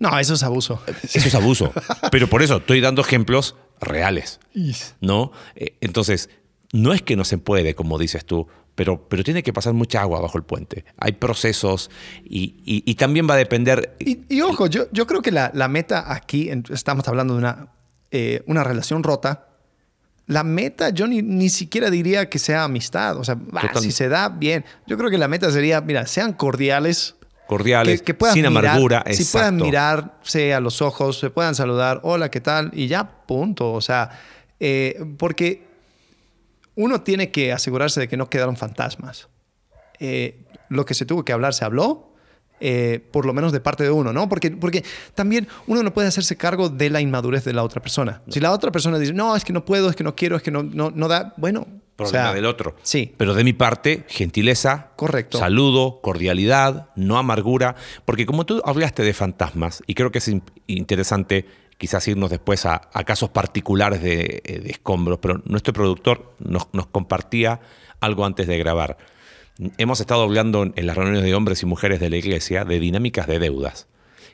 No, 0.00 0.18
eso 0.18 0.34
es 0.34 0.42
abuso. 0.42 0.82
eso 1.02 1.18
es 1.28 1.34
abuso. 1.34 1.72
Pero 2.10 2.28
por 2.28 2.42
eso 2.42 2.58
estoy 2.58 2.80
dando 2.82 3.00
ejemplos 3.00 3.56
reales, 3.80 4.38
¿no? 5.00 5.32
Eh, 5.56 5.76
Entonces, 5.80 6.28
no 6.72 6.92
es 6.92 7.00
que 7.00 7.16
no 7.16 7.24
se 7.24 7.38
puede, 7.38 7.74
como 7.74 7.98
dices 7.98 8.26
tú, 8.26 8.48
pero, 8.78 9.08
pero 9.08 9.24
tiene 9.24 9.42
que 9.42 9.52
pasar 9.52 9.74
mucha 9.74 10.00
agua 10.02 10.20
bajo 10.20 10.38
el 10.38 10.44
puente. 10.44 10.84
Hay 10.98 11.10
procesos 11.12 11.90
y, 12.24 12.54
y- 12.64 12.84
y 12.86 12.94
también 12.94 13.28
va 13.28 13.34
a 13.34 13.36
depender... 13.36 13.96
Y, 13.98 14.20
y 14.28 14.40
ojo, 14.40 14.68
yo, 14.68 14.84
yo 14.92 15.04
creo 15.08 15.20
que 15.20 15.32
la, 15.32 15.50
la 15.52 15.66
meta 15.66 16.12
aquí, 16.14 16.48
estamos 16.70 17.08
hablando 17.08 17.34
de 17.34 17.38
una, 17.40 17.72
eh, 18.12 18.44
una 18.46 18.62
relación 18.62 19.02
rota. 19.02 19.48
La 20.28 20.44
meta, 20.44 20.90
yo 20.90 21.08
ni, 21.08 21.22
ni 21.22 21.48
siquiera 21.48 21.90
diría 21.90 22.30
que 22.30 22.38
sea 22.38 22.62
amistad. 22.62 23.16
O 23.16 23.24
sea, 23.24 23.34
Total. 23.34 23.82
si 23.82 23.90
se 23.90 24.08
da, 24.08 24.28
bien. 24.28 24.64
Yo 24.86 24.96
creo 24.96 25.10
que 25.10 25.18
la 25.18 25.26
meta 25.26 25.50
sería, 25.50 25.80
mira, 25.80 26.06
sean 26.06 26.32
cordiales. 26.32 27.16
cordiales, 27.48 27.98
que, 28.00 28.04
que 28.04 28.14
puedan 28.14 28.34
sin 28.34 28.44
mirar- 28.46 28.66
amargura. 28.66 29.02
Si 29.10 29.24
puedan 29.24 29.54
exacto. 29.54 29.64
mirarse 29.64 30.54
a 30.54 30.60
los 30.60 30.82
ojos, 30.82 31.18
se 31.18 31.30
puedan 31.30 31.56
saludar, 31.56 31.98
hola, 32.04 32.30
¿qué 32.30 32.40
tal? 32.40 32.70
Y 32.74 32.86
ya, 32.86 33.10
punto. 33.26 33.72
O 33.72 33.80
sea, 33.80 34.10
eh, 34.60 35.04
porque 35.18 35.66
uno 36.78 37.00
tiene 37.02 37.30
que 37.32 37.52
asegurarse 37.52 37.98
de 37.98 38.06
que 38.08 38.16
no 38.16 38.30
quedaron 38.30 38.56
fantasmas. 38.56 39.26
Eh, 39.98 40.44
lo 40.68 40.84
que 40.84 40.94
se 40.94 41.04
tuvo 41.06 41.24
que 41.24 41.32
hablar 41.32 41.52
se 41.54 41.64
habló, 41.64 42.12
eh, 42.60 43.00
por 43.10 43.26
lo 43.26 43.32
menos 43.32 43.50
de 43.52 43.58
parte 43.60 43.82
de 43.82 43.90
uno, 43.90 44.12
¿no? 44.12 44.28
Porque, 44.28 44.52
porque 44.52 44.84
también 45.14 45.48
uno 45.66 45.82
no 45.82 45.92
puede 45.92 46.06
hacerse 46.08 46.36
cargo 46.36 46.68
de 46.68 46.88
la 46.90 47.00
inmadurez 47.00 47.42
de 47.44 47.52
la 47.52 47.64
otra 47.64 47.82
persona. 47.82 48.22
Si 48.28 48.38
la 48.38 48.52
otra 48.52 48.70
persona 48.70 48.98
dice, 48.98 49.12
no, 49.12 49.34
es 49.34 49.44
que 49.44 49.52
no 49.52 49.64
puedo, 49.64 49.90
es 49.90 49.96
que 49.96 50.04
no 50.04 50.14
quiero, 50.14 50.36
es 50.36 50.42
que 50.42 50.50
no, 50.52 50.62
no, 50.62 50.90
no 50.92 51.08
da, 51.08 51.34
bueno. 51.36 51.62
o 51.62 51.96
Problema 51.96 52.26
sea, 52.26 52.34
del 52.34 52.46
otro. 52.46 52.76
Sí. 52.82 53.12
Pero 53.16 53.34
de 53.34 53.42
mi 53.42 53.52
parte, 53.54 54.04
gentileza, 54.08 54.90
Correcto. 54.94 55.38
saludo, 55.38 56.00
cordialidad, 56.00 56.90
no 56.94 57.18
amargura. 57.18 57.74
Porque 58.04 58.24
como 58.24 58.46
tú 58.46 58.62
hablaste 58.64 59.02
de 59.02 59.14
fantasmas, 59.14 59.82
y 59.88 59.94
creo 59.94 60.12
que 60.12 60.18
es 60.18 60.28
in- 60.28 60.44
interesante 60.68 61.44
quizás 61.78 62.06
irnos 62.08 62.30
después 62.30 62.66
a, 62.66 62.82
a 62.92 63.04
casos 63.04 63.30
particulares 63.30 64.02
de, 64.02 64.42
eh, 64.44 64.58
de 64.60 64.70
escombros, 64.70 65.18
pero 65.22 65.40
nuestro 65.46 65.72
productor 65.72 66.34
nos, 66.38 66.68
nos 66.72 66.86
compartía 66.88 67.60
algo 68.00 68.24
antes 68.24 68.46
de 68.46 68.58
grabar. 68.58 68.98
Hemos 69.78 70.00
estado 70.00 70.22
hablando 70.22 70.62
en, 70.74 70.86
las 70.86 70.96
reuniones 70.96 71.24
de 71.24 71.34
hombres 71.34 71.62
y 71.62 71.66
mujeres 71.66 71.98
de 72.00 72.10
la 72.10 72.16
iglesia 72.16 72.64
de 72.64 72.78
dinámicas 72.78 73.26
de 73.26 73.38
deudas. 73.38 73.86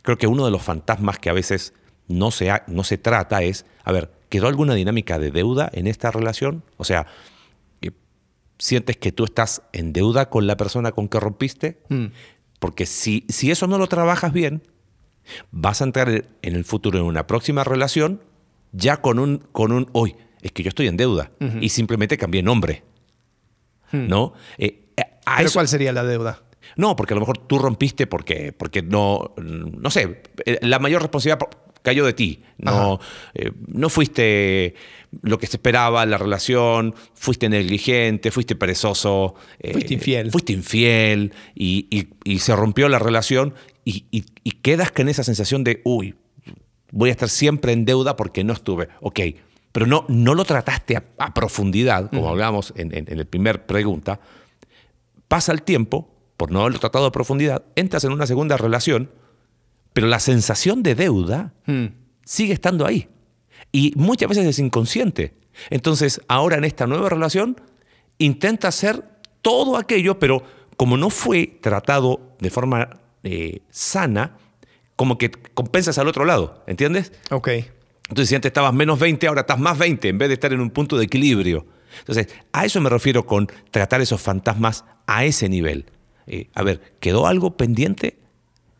Creo 0.02 0.18
que 0.18 0.26
uno 0.26 0.44
de 0.44 0.50
los 0.50 0.62
fantasmas 0.62 1.18
que 1.18 1.30
a 1.30 1.34
veces 1.34 1.72
no 2.08 2.30
se, 2.30 2.50
ha- 2.50 2.64
no 2.66 2.84
se 2.84 2.98
trata 2.98 3.42
es, 3.42 3.64
a 3.84 3.92
ver, 3.92 4.10
¿quedó 4.28 4.48
alguna 4.48 4.74
dinámica 4.74 5.18
de 5.18 5.30
deuda 5.30 5.70
en 5.72 5.86
esta 5.86 6.10
relación? 6.10 6.62
O 6.76 6.84
sea, 6.84 7.06
eh, 7.80 7.90
sientes 8.58 8.98
que 8.98 9.12
tú 9.12 9.24
estás 9.24 9.62
en 9.72 9.92
deuda 9.94 10.28
con 10.28 10.46
la 10.46 10.56
persona 10.58 10.92
con 10.92 11.08
que 11.08 11.20
rompiste, 11.20 11.78
Mm. 11.88 12.06
porque 12.58 12.84
si, 12.84 13.24
si 13.30 13.50
eso 13.50 13.66
no 13.66 13.78
lo 13.78 13.86
trabajas 13.86 14.32
bien, 14.32 14.62
vas 15.50 15.80
a 15.80 15.84
entrar 15.84 16.08
en 16.42 16.54
el 16.54 16.64
futuro 16.64 16.98
en 16.98 17.04
una 17.04 17.26
próxima 17.26 17.64
relación 17.64 18.20
ya 18.72 18.98
con 19.00 19.18
un, 19.18 19.38
con 19.52 19.72
un 19.72 19.88
hoy, 19.92 20.16
es 20.42 20.52
que 20.52 20.62
yo 20.62 20.68
estoy 20.68 20.88
en 20.88 20.96
deuda 20.96 21.30
y 21.60 21.68
simplemente 21.68 22.16
cambié 22.18 22.42
nombre. 22.42 22.82
¿No? 23.92 24.32
Eh, 24.58 24.88
eh, 24.96 25.02
a 25.24 25.36
¿Pero 25.36 25.46
eso- 25.48 25.54
cuál 25.58 25.68
sería 25.68 25.92
la 25.92 26.02
deuda? 26.04 26.42
no, 26.76 26.96
porque 26.96 27.14
a 27.14 27.16
lo 27.16 27.20
mejor 27.20 27.38
tú 27.38 27.58
rompiste 27.58 28.06
porque, 28.08 28.52
porque 28.52 28.82
no, 28.82 29.34
no 29.36 29.90
sé, 29.90 30.22
eh, 30.46 30.58
la 30.62 30.78
mayor 30.80 31.02
responsabilidad 31.02 31.38
po- 31.38 31.50
cayó 31.84 32.04
de 32.04 32.14
ti. 32.14 32.42
No, 32.58 32.98
eh, 33.34 33.52
no 33.68 33.88
fuiste 33.88 34.74
lo 35.22 35.38
que 35.38 35.46
se 35.46 35.58
esperaba 35.58 36.02
en 36.02 36.10
la 36.10 36.18
relación, 36.18 36.94
fuiste 37.14 37.48
negligente, 37.48 38.30
fuiste 38.32 38.56
perezoso. 38.56 39.34
eh, 39.60 39.72
Fuiste 39.72 39.94
infiel. 39.94 40.30
Fuiste 40.32 40.52
infiel 40.52 41.32
y, 41.54 41.86
y- 41.90 42.08
y 42.24 42.38
se 42.40 42.56
rompió 42.56 42.88
la 42.88 42.98
relación 42.98 43.54
y, 43.84 44.06
y- 44.10 44.24
quedas 44.62 44.90
con 44.90 45.08
esa 45.08 45.22
sensación 45.24 45.62
de, 45.62 45.80
uy, 45.84 46.14
voy 46.90 47.10
a 47.10 47.12
estar 47.12 47.28
siempre 47.28 47.72
en 47.72 47.84
deuda 47.84 48.16
porque 48.16 48.42
no 48.44 48.52
estuve. 48.54 48.88
Ok, 49.00 49.20
pero 49.72 49.86
no, 49.86 50.06
no 50.08 50.34
lo 50.34 50.44
trataste 50.44 50.96
a, 50.96 51.04
a 51.18 51.34
profundidad, 51.34 52.08
como 52.10 52.28
hablábamos 52.30 52.72
en, 52.76 52.96
en, 52.96 53.04
en 53.10 53.18
la 53.18 53.24
primera 53.24 53.66
pregunta. 53.66 54.20
Pasa 55.28 55.52
el 55.52 55.62
tiempo, 55.62 56.08
por 56.36 56.50
no 56.50 56.60
haberlo 56.60 56.78
tratado 56.78 57.06
a 57.06 57.12
profundidad, 57.12 57.62
entras 57.76 58.04
en 58.04 58.12
una 58.12 58.26
segunda 58.26 58.56
relación, 58.56 59.10
pero 59.94 60.06
la 60.06 60.20
sensación 60.20 60.82
de 60.82 60.94
deuda 60.94 61.54
Hmm. 61.66 61.86
sigue 62.26 62.52
estando 62.52 62.84
ahí. 62.84 63.08
Y 63.72 63.92
muchas 63.96 64.28
veces 64.28 64.44
es 64.46 64.58
inconsciente. 64.58 65.34
Entonces, 65.70 66.20
ahora 66.28 66.56
en 66.58 66.64
esta 66.64 66.86
nueva 66.86 67.08
relación, 67.08 67.58
intenta 68.18 68.68
hacer 68.68 69.02
todo 69.40 69.78
aquello, 69.78 70.18
pero 70.18 70.42
como 70.76 70.96
no 70.96 71.08
fue 71.10 71.58
tratado 71.62 72.36
de 72.40 72.50
forma 72.50 73.00
eh, 73.22 73.62
sana, 73.70 74.36
como 74.96 75.16
que 75.16 75.30
compensas 75.30 75.96
al 75.98 76.08
otro 76.08 76.24
lado, 76.24 76.62
¿entiendes? 76.66 77.12
Ok. 77.30 77.48
Entonces, 78.08 78.28
si 78.28 78.34
antes 78.34 78.50
estabas 78.50 78.74
menos 78.74 78.98
20, 78.98 79.26
ahora 79.26 79.40
estás 79.42 79.58
más 79.58 79.78
20, 79.78 80.08
en 80.08 80.18
vez 80.18 80.28
de 80.28 80.34
estar 80.34 80.52
en 80.52 80.60
un 80.60 80.70
punto 80.70 80.96
de 80.98 81.04
equilibrio. 81.04 81.66
Entonces, 82.00 82.28
a 82.52 82.64
eso 82.64 82.80
me 82.80 82.90
refiero 82.90 83.24
con 83.24 83.48
tratar 83.70 84.00
esos 84.00 84.20
fantasmas 84.20 84.84
a 85.06 85.24
ese 85.24 85.48
nivel. 85.48 85.86
Eh, 86.26 86.48
a 86.54 86.62
ver, 86.62 86.80
¿quedó 87.00 87.26
algo 87.26 87.56
pendiente 87.56 88.18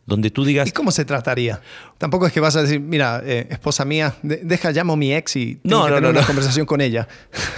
donde 0.05 0.29
tú 0.29 0.45
digas, 0.45 0.67
¿Y 0.67 0.71
cómo 0.71 0.91
se 0.91 1.03
trataría? 1.05 1.61
Tampoco 1.97 2.27
es 2.27 2.33
que 2.33 2.39
vas 2.39 2.55
a 2.55 2.61
decir, 2.61 2.79
mira, 2.79 3.21
eh, 3.25 3.47
esposa 3.49 3.85
mía, 3.85 4.15
de- 4.21 4.37
deja, 4.37 4.71
llamo 4.71 4.93
a 4.93 4.95
mi 4.97 5.13
ex 5.13 5.35
y 5.35 5.55
tengo 5.55 5.77
No, 5.79 5.85
que 5.85 5.89
no, 5.91 5.95
tener 5.97 6.13
no, 6.13 6.19
una 6.19 6.27
conversación 6.27 6.65
con 6.65 6.79
ella. 6.81 7.07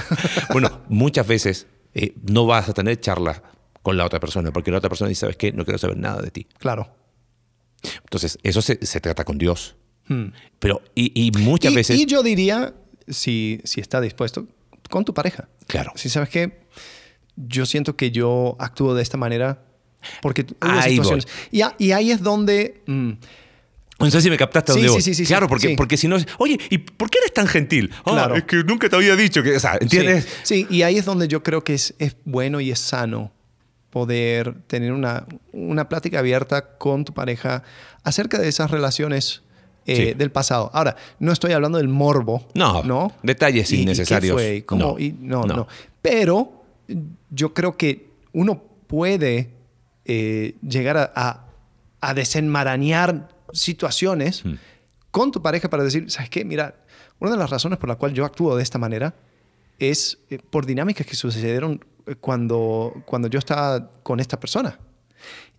bueno, 0.53 0.81
muchas 0.87 1.27
veces 1.27 1.67
eh, 1.93 2.13
no 2.29 2.45
vas 2.45 2.69
a 2.69 2.73
tener 2.73 2.99
charlas 3.01 3.41
con 3.81 3.97
la 3.97 4.05
otra 4.05 4.19
persona, 4.19 4.51
porque 4.51 4.71
la 4.71 4.77
otra 4.77 4.89
persona 4.89 5.09
dice, 5.09 5.21
¿sabes 5.21 5.35
qué? 5.37 5.51
No 5.51 5.65
quiero 5.65 5.77
saber 5.77 5.97
nada 5.97 6.21
de 6.21 6.31
ti. 6.31 6.47
Claro. 6.59 6.93
Entonces, 8.03 8.37
eso 8.43 8.61
se, 8.61 8.83
se 8.85 8.99
trata 9.01 9.23
con 9.23 9.37
Dios. 9.37 9.75
Hmm. 10.07 10.27
Pero, 10.59 10.81
y, 10.95 11.11
y 11.27 11.31
muchas 11.31 11.71
y, 11.71 11.75
veces... 11.75 11.97
y 11.99 12.05
yo 12.05 12.23
diría, 12.23 12.73
si, 13.07 13.59
si 13.65 13.81
está 13.81 14.01
dispuesto, 14.01 14.47
con 14.89 15.03
tu 15.05 15.13
pareja. 15.13 15.49
Claro. 15.67 15.91
Si 15.95 16.09
sabes 16.09 16.29
que 16.29 16.61
yo 17.35 17.65
siento 17.65 17.95
que 17.95 18.11
yo 18.11 18.55
actúo 18.59 18.95
de 18.95 19.03
esta 19.03 19.17
manera 19.17 19.63
porque 20.21 20.41
hubo 20.43 20.55
Ahí 20.61 20.91
situaciones. 20.91 21.27
Y, 21.51 21.61
a- 21.61 21.75
y 21.77 21.91
ahí 21.91 22.11
es 22.11 22.21
donde... 22.21 22.81
mm, 22.87 23.11
No 23.99 24.11
sé 24.11 24.21
si 24.21 24.29
me 24.29 24.37
captaste 24.37 24.73
Sí, 24.73 24.81
dónde 24.83 25.01
sí, 25.01 25.13
sí, 25.13 25.23
sí, 25.23 25.27
Claro, 25.27 25.47
porque, 25.47 25.75
porque 25.75 25.97
si 25.97 26.07
no... 26.07 26.17
Oye, 26.37 26.59
¿y 26.69 26.77
por 26.77 27.09
qué 27.09 27.17
eres 27.19 27.33
tan 27.33 27.47
gentil? 27.47 27.91
Ah, 28.05 28.11
Claro. 28.11 28.35
es 28.35 28.43
que 28.43 28.57
nunca 28.57 28.87
te 28.89 28.95
había 28.95 29.15
dicho 29.15 29.41
que... 29.43 29.55
O 29.55 29.59
sea, 29.59 29.77
¿entiendes? 29.81 30.27
Sí, 30.43 30.67
y 30.69 30.83
ahí 30.83 30.97
es 30.97 31.05
donde 31.05 31.27
yo 31.27 31.41
creo 31.43 31.63
que 31.63 31.73
es, 31.73 31.93
es 31.99 32.15
bueno 32.25 32.59
y 32.61 32.71
es 32.71 32.79
sano 32.79 33.31
poder 33.89 34.53
tener 34.67 34.91
una, 34.91 35.25
una 35.53 35.89
plática 35.89 36.19
abierta 36.19 36.77
con 36.77 37.05
tu 37.05 37.13
pareja 37.13 37.63
acerca 38.03 38.37
de 38.37 38.47
esas 38.49 38.69
relaciones 38.69 39.41
eh, 39.87 40.13
del 40.15 40.29
pasado. 40.31 40.69
Ahora, 40.73 40.95
no 41.19 41.31
estoy 41.31 41.53
hablando 41.53 41.77
del 41.79 41.87
morbo. 41.87 42.45
No, 42.53 42.83
¿no? 42.83 43.13
detalles 43.23 43.71
¿Y- 43.71 43.75
y 43.75 43.77
qué 43.77 43.83
innecesarios. 43.83 44.33
fue? 44.33 44.55
¿Y 44.57 44.61
cómo? 44.63 44.83
No, 44.93 44.99
Y 44.99 45.13
no, 45.19 45.43
no. 45.43 45.55
no, 45.55 45.67
Pero 46.01 46.65
yo 47.31 47.53
creo 47.53 47.77
que 47.77 48.09
uno 48.33 48.61
puede 48.87 49.49
eh, 50.07 50.55
llegar 50.67 50.97
a, 50.97 51.11
a- 51.15 51.43
a 52.01 52.13
desenmarañar 52.13 53.29
situaciones 53.53 54.43
Hmm. 54.45 54.55
con 55.11 55.31
tu 55.31 55.41
pareja 55.41 55.69
para 55.69 55.83
decir, 55.83 56.09
¿sabes 56.09 56.29
qué? 56.29 56.43
Mira, 56.45 56.75
una 57.19 57.31
de 57.31 57.37
las 57.37 57.49
razones 57.49 57.77
por 57.79 57.89
la 57.89 57.95
cual 57.95 58.13
yo 58.13 58.25
actúo 58.25 58.55
de 58.55 58.63
esta 58.63 58.77
manera 58.79 59.13
es 59.79 60.17
eh, 60.29 60.39
por 60.49 60.65
dinámicas 60.65 61.05
que 61.05 61.15
sucedieron 61.15 61.83
eh, 62.05 62.15
cuando, 62.15 62.93
cuando 63.05 63.27
yo 63.27 63.37
estaba 63.39 63.91
con 64.03 64.19
esta 64.19 64.39
persona. 64.39 64.79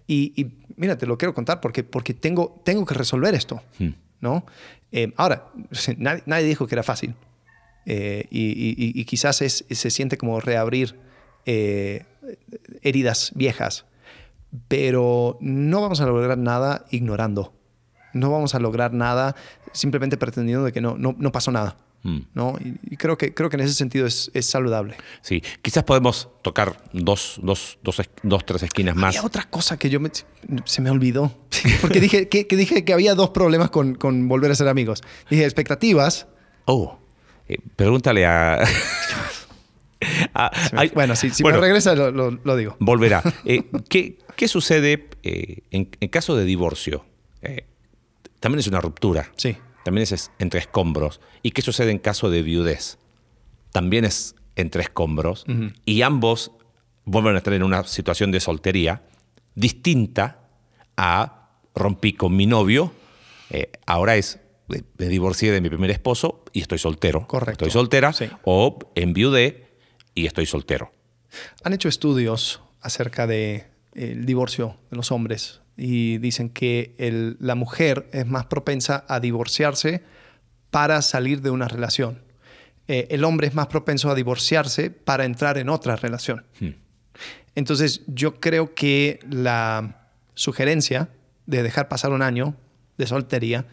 Y, 0.07 0.33
y 0.41 0.51
mira, 0.77 0.97
te 0.97 1.07
lo 1.07 1.19
quiero 1.19 1.35
contar 1.35 1.61
porque, 1.61 1.85
porque 1.85 2.15
tengo, 2.15 2.61
tengo 2.65 2.85
que 2.87 2.95
resolver 2.95 3.35
esto. 3.35 3.61
Hmm. 3.79 3.91
¿no? 4.21 4.45
Eh, 4.93 5.13
ahora, 5.17 5.49
nadie, 5.99 6.23
nadie 6.27 6.47
dijo 6.47 6.67
que 6.67 6.75
era 6.75 6.83
fácil. 6.83 7.15
Eh, 7.87 8.27
y, 8.31 8.43
y- 8.51 9.01
y 9.01 9.05
quizás 9.05 9.41
es- 9.43 9.65
se 9.71 9.91
siente 9.91 10.17
como 10.19 10.41
reabrir 10.41 10.95
eh, 11.47 12.05
heridas 12.83 13.33
viejas. 13.35 13.85
Pero 14.69 15.39
no 15.41 15.81
vamos 15.81 16.01
a 16.01 16.07
lograr 16.07 16.39
nada 16.39 16.87
ignorando. 16.91 17.53
No 18.15 18.31
vamos 18.31 18.55
a 18.55 18.59
lograr 18.59 18.93
nada 18.93 19.37
simplemente 19.73 20.17
pretendiendo 20.17 20.65
de 20.65 20.73
que 20.73 20.81
no, 20.81 20.97
no, 20.97 21.15
no 21.19 21.33
pasó 21.33 21.51
nada. 21.51 21.77
Mm. 22.03 22.19
¿no? 22.35 22.57
Y, 22.91 22.97
creo, 22.97 23.19
que, 23.19 23.35
creo 23.35 23.51
que 23.51 23.57
en 23.57 23.63
ese 23.63 23.75
sentido 23.75 24.07
es, 24.07 24.31
es 24.35 24.47
saludable. 24.47 24.97
Sí, 25.21 25.43
quizás 25.63 25.85
podemos 25.85 26.29
tocar 26.43 26.81
dos, 26.93 27.39
dos, 27.43 27.79
dos, 27.83 28.01
dos, 28.23 28.47
tres 28.47 28.63
esquinas 28.63 28.95
más. 28.95 29.17
Había 29.17 29.27
otra 29.27 29.45
cosa 29.45 29.79
que 29.79 29.91
yo 29.91 30.01
me, 30.01 30.11
se 30.65 30.81
me 30.81 30.91
olvidó. 30.91 31.37
Porque 31.81 32.01
dije 32.01 32.29
que, 32.29 32.47
que 32.47 32.57
dije 32.57 32.85
que 32.85 32.93
había 32.93 33.15
dos 33.15 33.31
problemas 33.31 33.71
con, 33.71 33.95
con 33.95 34.29
volver 34.29 34.51
a 34.51 34.55
ser 34.55 34.69
amigos. 34.69 35.03
Dije 35.29 35.45
expectativas. 35.45 36.29
Oh, 36.67 36.99
eh, 37.49 37.59
pregúntale 37.77 38.27
a... 38.27 38.65
a- 40.35 40.51
Se 40.69 40.75
me- 40.75 40.83
ay, 40.83 40.91
bueno, 40.95 41.17
si, 41.17 41.31
si 41.31 41.43
bueno, 41.43 41.59
me 41.59 41.67
regresa 41.67 41.95
lo, 41.95 42.11
lo- 42.11 42.31
lo 42.43 42.57
digo. 42.57 42.77
Volverá. 42.81 43.23
Eh, 43.45 43.65
¿qué, 43.89 44.19
qué 44.37 44.49
sucede 44.49 45.09
eh, 45.23 45.63
en, 45.71 45.91
en 46.01 46.09
caso 46.09 46.37
de 46.37 46.45
divorcio? 46.45 47.05
Eh, 47.43 47.67
también 48.41 48.61
es 48.61 48.67
una 48.69 48.81
ruptura. 48.81 49.31
Sí. 49.37 49.57
También 49.85 50.03
es, 50.11 50.31
entre 50.39 50.61
escombros. 50.61 51.21
¿Y 51.43 51.53
qué 51.53 51.63
sucede 51.63 51.91
en 51.91 51.99
caso 51.99 52.31
de 52.31 52.43
viudez? 52.43 52.99
También 53.73 54.05
es 54.05 54.35
entre 54.57 54.83
escombros. 54.83 55.45
Y 55.85 56.03
ambos 56.03 56.53
vuelven 57.05 57.35
a 57.37 57.39
estar 57.39 57.53
en 57.55 57.63
una 57.63 57.85
situación 57.85 58.31
de 58.33 58.41
soltería 58.41 59.03
distinta 59.55 60.41
a 60.97 61.51
rompí 61.75 62.13
con 62.13 62.37
mi 62.37 62.47
novio. 62.47 62.93
ahora 63.87 64.17
es 64.17 64.41
me 64.69 65.07
divorcié 65.09 65.51
de 65.51 65.63
mi 65.63 65.71
primer 65.71 65.91
esposo 65.91 66.45
y 66.53 66.61
estoy 66.61 66.79
soltero. 66.79 67.27
Correcto. 67.27 67.65
Estoy 67.65 67.71
soltera. 67.71 68.13
Sí. 68.13 68.29
O 68.45 68.79
enviudé 68.95 69.68
y 70.19 70.27
estoy 70.27 70.47
soltero. 70.47 70.93
Han 71.65 71.73
hecho 71.73 71.89
estudios 71.89 72.61
acerca 72.81 73.27
del 73.27 74.25
divorcio 74.25 74.77
de 74.91 74.97
los 74.97 75.13
hombres 75.13 75.61
y 75.77 76.19
dicen 76.19 76.51
que 76.51 76.95
el- 76.99 77.37
la 77.41 77.55
mujer 77.55 78.09
es 78.13 78.27
más 78.27 78.47
propensa 78.47 79.05
a 79.09 79.21
divorciarse 79.21 80.03
para 80.71 81.03
salir 81.03 81.41
de 81.43 81.51
una 81.51 81.69
relación. 81.69 82.23
Eh, 82.89 83.07
el 83.11 83.25
hombre 83.25 83.47
es 83.47 83.55
más 83.55 83.67
propenso 83.69 84.11
a 84.11 84.15
divorciarse 84.15 84.91
para 84.91 85.25
entrar 85.25 85.59
en 85.59 85.69
otra 85.69 85.97
relación. 85.97 86.45
Entonces 87.55 88.03
yo 88.07 88.41
creo 88.41 88.75
que 88.75 89.21
la 89.29 90.07
sugerencia 90.35 91.09
de 91.47 91.63
dejar 91.63 91.89
pasar 91.89 92.13
un 92.13 92.23
año 92.23 92.55
de 92.97 93.07
soltería, 93.07 93.67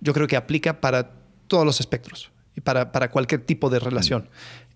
yo 0.00 0.12
creo 0.12 0.26
que 0.26 0.36
aplica 0.36 0.80
para 0.80 1.10
todos 1.46 1.64
los 1.66 1.80
espectros 1.80 2.30
y 2.56 2.60
para, 2.60 2.92
para 2.92 3.10
cualquier 3.10 3.40
tipo 3.42 3.70
de 3.70 3.78
relación. 3.78 4.28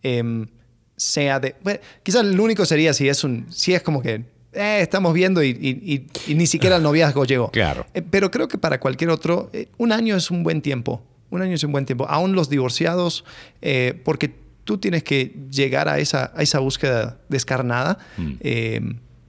Em, 0.03 0.49
sea 0.97 1.41
de... 1.41 1.57
Bueno, 1.63 1.81
quizás 2.03 2.23
el 2.23 2.39
único 2.39 2.65
sería 2.67 2.93
si 2.95 3.09
es, 3.09 3.25
un, 3.25 3.47
si 3.51 3.75
es 3.75 3.83
como 3.83 4.01
que 4.03 4.25
eh, 4.53 4.79
estamos 4.81 5.13
viendo 5.15 5.43
y, 5.43 5.49
y- 5.49 5.93
y- 5.95 6.31
y 6.31 6.35
ni 6.37 6.47
siquiera 6.47 6.77
el 6.77 6.83
noviazgo 6.83 7.25
llegó. 7.25 7.51
Claro. 7.51 7.87
Eh, 7.95 8.03
pero 8.03 8.31
creo 8.31 8.47
que 8.49 8.59
para 8.59 8.79
cualquier 8.81 9.11
otro, 9.11 9.51
eh, 9.53 9.69
un 9.79 9.91
año 9.93 10.17
es 10.17 10.31
un 10.31 10.43
buen 10.45 10.63
tiempo. 10.63 11.03
Un 11.31 11.43
año 11.43 11.55
es 11.55 11.65
un 11.65 11.73
buen 11.73 11.85
tiempo. 11.87 12.07
Aún 12.09 12.35
los 12.35 12.49
divorciados, 12.49 13.25
eh, 13.63 14.01
porque 14.05 14.33
tú 14.63 14.79
tienes 14.79 15.03
que 15.03 15.35
llegar 15.51 15.89
a 15.89 15.99
esa, 15.99 16.33
a 16.37 16.43
esa 16.43 16.61
búsqueda 16.61 17.19
descarnada 17.29 17.99
eh, 18.41 18.81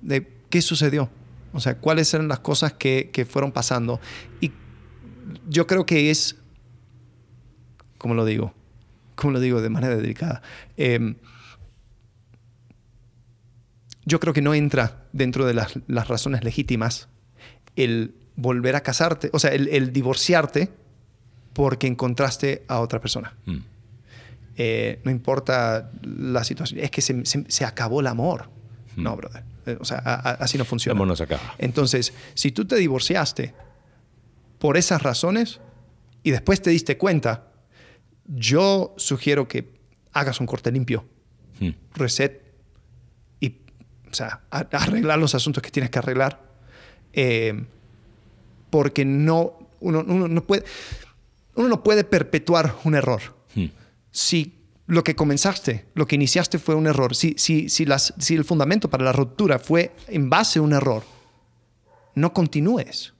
de 0.01 0.27
qué 0.49 0.61
sucedió. 0.61 1.09
O 1.53 1.59
sea, 1.59 1.77
cuáles 1.77 2.13
eran 2.13 2.27
las 2.27 2.39
cosas 2.39 2.73
que, 2.73 3.09
que 3.11 3.25
fueron 3.25 3.51
pasando. 3.51 3.99
Y 4.41 4.51
yo 5.49 5.65
creo 5.65 5.85
que 5.87 6.11
es, 6.11 6.35
¿cómo 7.97 8.13
lo 8.13 8.25
digo? 8.25 8.53
¿Cómo 9.15 9.33
lo 9.33 9.39
digo 9.39 9.61
de 9.61 9.69
manera 9.69 9.95
delicada? 9.95 10.41
Yo 14.05 14.19
creo 14.19 14.33
que 14.33 14.41
no 14.41 14.53
entra 14.53 15.05
dentro 15.13 15.45
de 15.45 15.53
las, 15.53 15.73
las 15.87 16.07
razones 16.07 16.43
legítimas 16.43 17.07
el 17.75 18.15
volver 18.35 18.75
a 18.75 18.81
casarte, 18.81 19.29
o 19.33 19.39
sea, 19.39 19.51
el, 19.51 19.67
el 19.69 19.91
divorciarte 19.93 20.69
porque 21.53 21.87
encontraste 21.87 22.63
a 22.67 22.79
otra 22.81 22.99
persona. 23.01 23.35
Mm. 23.45 23.57
Eh, 24.57 24.99
no 25.03 25.11
importa 25.11 25.91
la 26.03 26.43
situación, 26.43 26.79
es 26.79 26.91
que 26.91 27.01
se, 27.01 27.25
se- 27.25 27.45
se 27.47 27.65
acabó 27.65 27.99
el 28.01 28.07
amor. 28.07 28.49
No, 28.95 29.15
brother. 29.17 29.43
Eh, 29.65 29.77
O 29.79 29.85
sea, 29.85 29.97
a- 30.05 30.13
a- 30.15 30.33
así 30.35 30.57
no 30.57 30.63
El 30.63 30.67
funciona. 30.69 30.95
amor 30.97 31.07
no 31.07 31.15
se 31.15 31.23
acaba. 31.23 31.55
Entonces, 31.57 32.13
si 32.35 32.51
tú 32.51 32.65
te 32.65 32.75
divorciaste 32.75 33.53
por 34.59 34.77
esas 34.77 35.01
razones 35.01 35.59
y 36.23 36.31
después 36.31 36.61
te 36.61 36.69
diste 36.69 36.97
cuenta, 36.97 37.47
yo 38.27 38.93
sugiero 38.97 39.47
que 39.47 39.73
hagas 40.13 40.39
un 40.39 40.45
corte 40.45 40.71
limpio, 40.71 41.05
Mm. 41.59 41.69
reset 41.95 42.44
o 44.15 44.17
sea, 44.17 44.39
arreglar 44.49 45.19
los 45.19 45.35
asuntos 45.35 45.61
que 45.61 45.69
tienes 45.69 45.89
que 45.89 45.99
arreglar. 45.99 46.41
Eh, 47.11 47.65
porque 48.69 49.03
no, 49.03 49.59
uno, 49.81 50.05
uno 50.07 50.29
no 50.29 50.43
puede, 50.43 50.63
uno 51.55 51.67
no 51.67 51.83
puede 51.83 52.05
perpetuar 52.05 52.75
un 52.85 52.95
error. 52.95 53.21
Mm. 53.55 53.65
Si 54.11 54.53
lo 54.87 55.03
que 55.03 55.15
comenzaste, 55.15 55.87
lo 55.95 56.07
que 56.07 56.15
iniciaste 56.15 56.59
fue 56.59 56.75
un 56.75 56.87
error, 56.87 57.13
si, 57.13 57.35
si, 57.37 57.67
si, 57.67 57.85
las, 57.85 58.13
si 58.17 58.35
el 58.35 58.45
fundamento 58.45 58.89
para 58.89 59.03
la 59.03 59.11
ruptura 59.11 59.59
fue 59.59 59.93
en 60.07 60.29
base 60.29 60.59
a 60.59 60.61
un 60.61 60.71
error, 60.71 61.03
no 62.13 62.31
continúes. 62.33 63.13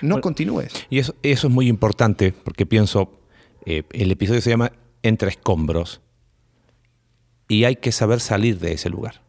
No 0.00 0.14
Bueno, 0.14 0.22
continúes. 0.22 0.72
Y 0.90 1.00
eso, 1.00 1.16
eso 1.24 1.48
es 1.48 1.52
muy 1.52 1.66
importante 1.66 2.32
porque 2.32 2.66
pienso, 2.66 3.20
eh, 3.66 3.82
el 3.92 4.12
episodio 4.12 4.40
se 4.40 4.50
llama 4.50 4.70
Entre 5.02 5.30
escombros 5.30 6.00
y 7.48 7.64
hay 7.64 7.76
que 7.76 7.90
saber 7.90 8.20
salir 8.20 8.60
de 8.60 8.74
ese 8.74 8.90
lugar. 8.90 9.22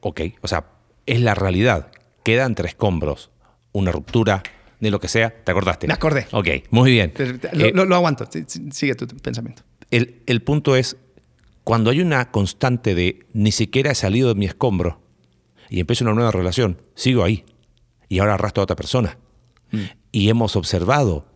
Ok, 0.00 0.20
o 0.42 0.48
sea, 0.48 0.66
es 1.06 1.20
la 1.20 1.34
realidad. 1.34 1.90
Queda 2.24 2.44
entre 2.44 2.68
escombros 2.68 3.30
una 3.72 3.92
ruptura 3.92 4.42
de 4.80 4.90
lo 4.90 5.00
que 5.00 5.08
sea. 5.08 5.30
¿Te 5.44 5.50
acordaste? 5.52 5.86
Me 5.86 5.94
acordé. 5.94 6.26
Ok, 6.32 6.48
muy 6.70 6.90
bien. 6.92 7.12
Lo, 7.52 7.66
Eh, 7.66 7.72
lo- 7.74 7.84
lo 7.84 7.94
aguanto. 7.96 8.28
Sigue 8.70 8.94
tu 8.94 9.06
pensamiento. 9.06 9.62
el, 9.90 10.22
el 10.26 10.42
punto 10.42 10.76
es, 10.76 10.96
cuando 11.64 11.90
hay 11.90 12.00
una 12.00 12.30
constante 12.30 12.94
de 12.94 13.26
ni 13.32 13.52
siquiera 13.52 13.90
he 13.90 13.94
salido 13.94 14.28
de 14.28 14.34
mi 14.34 14.46
escombro 14.46 15.00
y 15.70 15.80
empiezo 15.80 16.04
una 16.04 16.14
nueva 16.14 16.30
relación, 16.30 16.80
sigo 16.94 17.24
ahí. 17.24 17.44
Y 18.08 18.20
ahora 18.20 18.34
arrastro 18.34 18.62
a 18.62 18.64
otra 18.64 18.76
persona. 18.76 19.18
Y 20.12 20.30
hemos 20.30 20.56
observado 20.56 21.26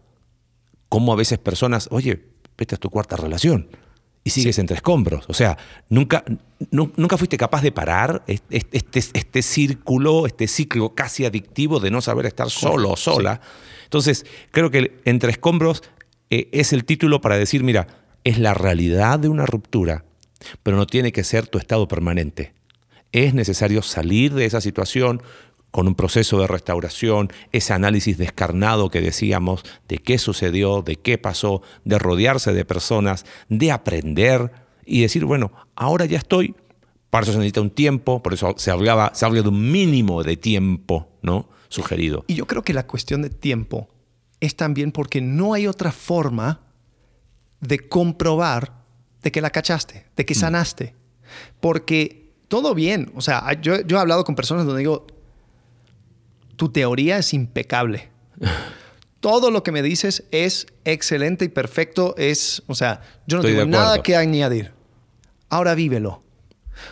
cómo 0.89 1.13
a 1.13 1.17
veces 1.17 1.39
personas, 1.39 1.89
oye, 1.91 2.25
esta 2.57 2.77
es 2.77 2.81
tu 2.81 2.89
cuarta 2.91 3.17
relación. 3.17 3.69
Y 4.25 4.31
sigues 4.31 4.59
entre 4.59 4.77
escombros. 4.77 5.25
O 5.29 5.35
sea, 5.35 5.59
nunca, 5.89 6.25
nu- 6.71 6.93
nunca 6.97 7.17
fuiste 7.17 7.37
capaz 7.37 7.61
de 7.63 7.73
parar 7.73 8.23
es- 8.29 8.43
es- 8.51 8.67
este, 8.71 8.99
este 9.19 9.43
círculo, 9.43 10.27
este 10.27 10.47
ciclo 10.47 10.95
casi 10.95 11.25
adictivo 11.25 11.81
de 11.81 11.91
no 11.91 12.01
saber 12.01 12.27
estar 12.27 12.49
solo 12.51 12.91
o 12.91 12.97
sola. 12.97 13.41
Entonces, 13.85 14.25
creo 14.53 14.71
que 14.71 15.01
entre 15.05 15.31
escombros 15.33 15.83
eh, 16.31 16.49
es 16.53 16.73
el 16.73 16.85
título 16.85 17.21
para 17.21 17.37
decir, 17.37 17.63
mira, 17.65 17.89
es 18.25 18.39
la 18.39 18.55
realidad 18.55 19.19
de 19.19 19.29
una 19.29 19.45
ruptura, 19.45 20.05
pero 20.63 20.77
no 20.77 20.87
tiene 20.87 21.11
que 21.13 21.25
ser 21.25 21.49
tu 21.49 21.59
estado 21.59 21.89
permanente. 21.89 22.55
Es 23.11 23.35
necesario 23.35 23.83
salir 23.83 24.33
de 24.33 24.47
esa 24.47 24.61
situación 24.63 25.21
con 25.73 25.89
un 25.89 25.97
proceso 25.97 26.39
de 26.39 26.47
restauración, 26.47 27.33
ese 27.51 27.73
análisis 27.73 28.19
descarnado 28.19 28.91
que 28.91 29.01
decíamos 29.01 29.65
de 29.89 29.99
qué 29.99 30.19
sucedió, 30.19 30.83
de 30.83 30.97
qué 30.97 31.19
pasó, 31.19 31.63
de 31.85 31.99
rodearse 31.99 32.53
de 32.53 32.65
personas, 32.65 33.25
de 33.49 33.73
aprender 33.73 34.53
y 34.85 35.01
decir, 35.01 35.25
bueno, 35.25 35.51
ahora 35.75 36.05
ya 36.05 36.19
estoy, 36.19 36.55
para 37.09 37.25
eso 37.25 37.33
se 37.33 37.39
necesita 37.39 37.63
un 37.63 37.71
tiempo, 37.71 38.23
por 38.23 38.35
eso 38.35 38.55
se 38.59 38.71
hablaba, 38.71 39.13
se 39.15 39.25
habla 39.25 39.43
de 39.43 39.49
un 39.49 39.73
mínimo 39.73 40.23
de 40.23 40.37
tiempo, 40.37 41.09
¿no? 41.23 41.49
Sugerido. 41.69 42.25
Y 42.27 42.35
yo 42.35 42.47
creo 42.47 42.63
que 42.63 42.75
la 42.75 42.87
cuestión 42.87 43.23
de 43.23 43.31
tiempo 43.31 43.89
es 44.41 44.57
también 44.57 44.93
porque 44.93 45.23
no 45.23 45.55
hay 45.55 45.67
otra 45.67 45.91
forma 45.91 46.61
de 47.61 47.79
comprobar 47.89 48.83
de 49.23 49.33
que 49.33 49.41
la 49.41 49.49
cachaste, 49.49 50.07
de 50.17 50.27
que 50.27 50.35
sanaste. 50.35 50.95
Porque 51.61 52.35
todo 52.49 52.75
bien, 52.75 53.11
o 53.15 53.23
sea, 53.23 53.59
yo, 53.63 53.81
yo 53.81 53.97
he 53.97 54.01
hablado 54.01 54.25
con 54.25 54.35
personas 54.35 54.67
donde 54.67 54.81
digo, 54.81 55.07
tu 56.57 56.71
teoría 56.71 57.19
es 57.19 57.33
impecable. 57.35 58.11
Todo 59.21 59.51
lo 59.51 59.63
que 59.63 59.71
me 59.71 59.83
dices 59.83 60.25
es 60.33 60.67
excelente 60.85 61.45
y 61.45 61.49
perfecto, 61.49 62.15
es, 62.19 62.63
o 62.67 62.75
sea, 62.75 63.03
yo 63.27 63.37
no 63.37 63.43
Estoy 63.43 63.53
tengo 63.57 63.71
nada 63.71 64.03
que 64.03 64.17
añadir. 64.17 64.73
Ahora 65.49 65.75
vívelo. 65.75 66.23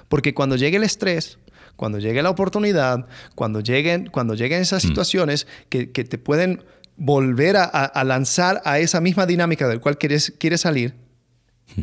Porque 0.08 0.32
cuando 0.34 0.54
llegue 0.54 0.76
el 0.76 0.84
estrés, 0.84 1.38
cuando 1.74 1.98
llegue 1.98 2.22
la 2.22 2.30
oportunidad, 2.30 3.06
cuando 3.34 3.60
lleguen, 3.60 4.06
cuando 4.12 4.34
lleguen 4.34 4.60
esas 4.62 4.82
situaciones 4.82 5.46
que, 5.68 5.90
que 5.90 6.04
te 6.04 6.18
pueden 6.18 6.62
volver 6.96 7.56
a, 7.56 8.04
lanzar 8.04 8.60
a 8.64 8.78
esa 8.78 9.00
misma 9.00 9.26
dinámica 9.26 9.66
del 9.66 9.80
cual 9.80 9.98
quieres, 9.98 10.32
quieres 10.38 10.60
salir, 10.60 10.94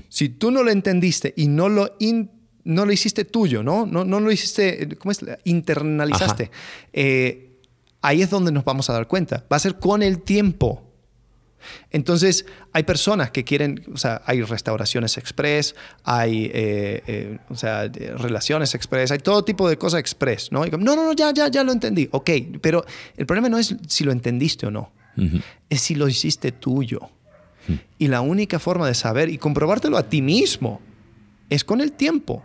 si 0.08 0.30
tú 0.30 0.52
no 0.52 0.64
lo 0.64 0.72
entendiste 0.72 1.34
y 1.36 1.48
no 1.48 1.68
lo, 1.68 1.96
in- 2.00 2.30
no 2.64 2.86
lo 2.86 2.92
hiciste 2.92 3.26
tuyo, 3.26 3.64
¿no? 3.64 3.86
No, 3.86 4.06
no 4.06 4.20
lo 4.20 4.32
hiciste, 4.32 4.88
¿cómo 5.00 5.12
es? 5.12 5.20
Internalizaste. 5.46 6.52
Eh, 6.94 7.47
ahí 8.08 8.22
es 8.22 8.30
donde 8.30 8.51
nos 8.53 8.64
vamos 8.64 8.89
a 8.89 8.93
dar 8.93 9.08
cuenta. 9.08 9.43
Va 9.51 9.58
a 9.58 9.60
ser 9.60 9.76
con 9.76 10.01
el 10.01 10.22
tiempo. 10.22 10.84
Entonces, 11.91 12.45
hay 12.72 12.84
personas 12.84 13.32
que 13.32 13.43
quieren, 13.43 13.84
o 13.93 13.97
sea, 13.97 14.22
hay 14.26 14.41
restauraciones 14.41 15.18
express, 15.18 15.76
hay, 16.03 16.45
eh, 16.53 17.03
eh, 17.08 17.38
o 17.49 17.55
sea, 17.55 17.89
relaciones 18.18 18.74
express, 18.76 19.12
hay 19.12 19.18
todo 19.18 19.43
tipo 19.43 19.68
de 19.68 19.78
cosas 19.78 19.99
express, 19.99 20.51
¿no? 20.51 20.66
no, 20.66 20.78
no, 20.78 20.95
no, 20.95 21.14
ya, 21.14 21.34
ya, 21.34 21.49
ya 21.49 21.64
lo 21.66 21.74
entendí. 21.74 22.08
Ok, 22.12 22.30
pero 22.62 22.86
el 23.18 23.26
problema 23.26 23.49
no 23.49 23.58
es 23.58 23.76
si 23.88 24.05
lo 24.05 24.14
entendiste 24.14 24.68
o 24.68 24.72
no, 24.72 24.91
es 25.70 25.82
si 25.82 25.95
lo 25.95 26.08
hiciste 26.08 26.53
tuyo. 26.53 27.10
Y 27.97 28.08
la 28.08 28.22
única 28.22 28.60
forma 28.60 28.88
de 28.88 28.93
saber 28.93 29.28
y 29.28 29.38
comprobártelo 29.38 29.97
a 29.97 30.03
ti 30.03 30.22
mismo 30.22 30.80
es 31.49 31.66
con 31.66 31.82
el 31.82 31.91
tiempo. 31.91 32.41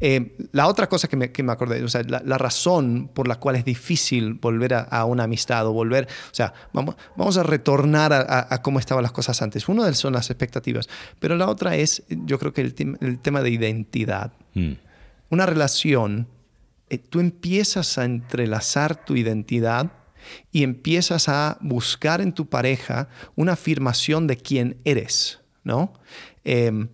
Eh, 0.00 0.36
la 0.52 0.66
otra 0.68 0.88
cosa 0.88 1.08
que 1.08 1.16
me, 1.16 1.32
que 1.32 1.42
me 1.42 1.52
acordé, 1.52 1.82
o 1.82 1.88
sea, 1.88 2.02
la, 2.02 2.38
razón 2.38 3.10
por 3.12 3.28
la 3.28 3.36
cual 3.36 3.56
es 3.56 3.64
difícil 3.64 4.34
volver 4.34 4.74
a, 4.74 5.04
una 5.04 5.24
amistad 5.24 5.66
o 5.66 5.72
volver, 5.72 6.06
o 6.30 6.34
sea, 6.34 6.52
vamos, 6.72 6.96
vamos 7.16 7.36
a 7.38 7.42
retornar 7.42 8.12
a, 8.12 8.62
cómo 8.62 8.78
estaban 8.78 9.02
las 9.02 9.12
cosas 9.12 9.40
antes. 9.42 9.68
Uno 9.68 9.92
son 9.94 10.12
las 10.12 10.30
expectativas, 10.30 10.88
pero 11.18 11.36
la 11.36 11.48
otra 11.48 11.76
es, 11.76 12.02
yo 12.08 12.38
creo 12.38 12.52
que 12.52 12.60
el, 12.62 12.98
el 13.00 13.18
tema 13.18 13.42
de 13.42 13.50
identidad. 13.50 14.32
Mm. 14.54 14.72
Una 15.30 15.46
relación, 15.46 16.28
eh, 16.88 16.98
tú 16.98 17.20
empiezas 17.20 17.98
a 17.98 18.04
entrelazar 18.04 19.04
tu 19.04 19.16
identidad 19.16 19.90
y 20.52 20.62
empiezas 20.62 21.28
a 21.28 21.58
buscar 21.60 22.20
en 22.20 22.32
tu 22.32 22.46
pareja 22.46 23.08
una 23.34 23.52
afirmación 23.52 24.26
de 24.26 24.36
quién 24.36 24.76
eres, 24.84 25.40
¿no? 25.64 25.92
Em, 26.44 26.88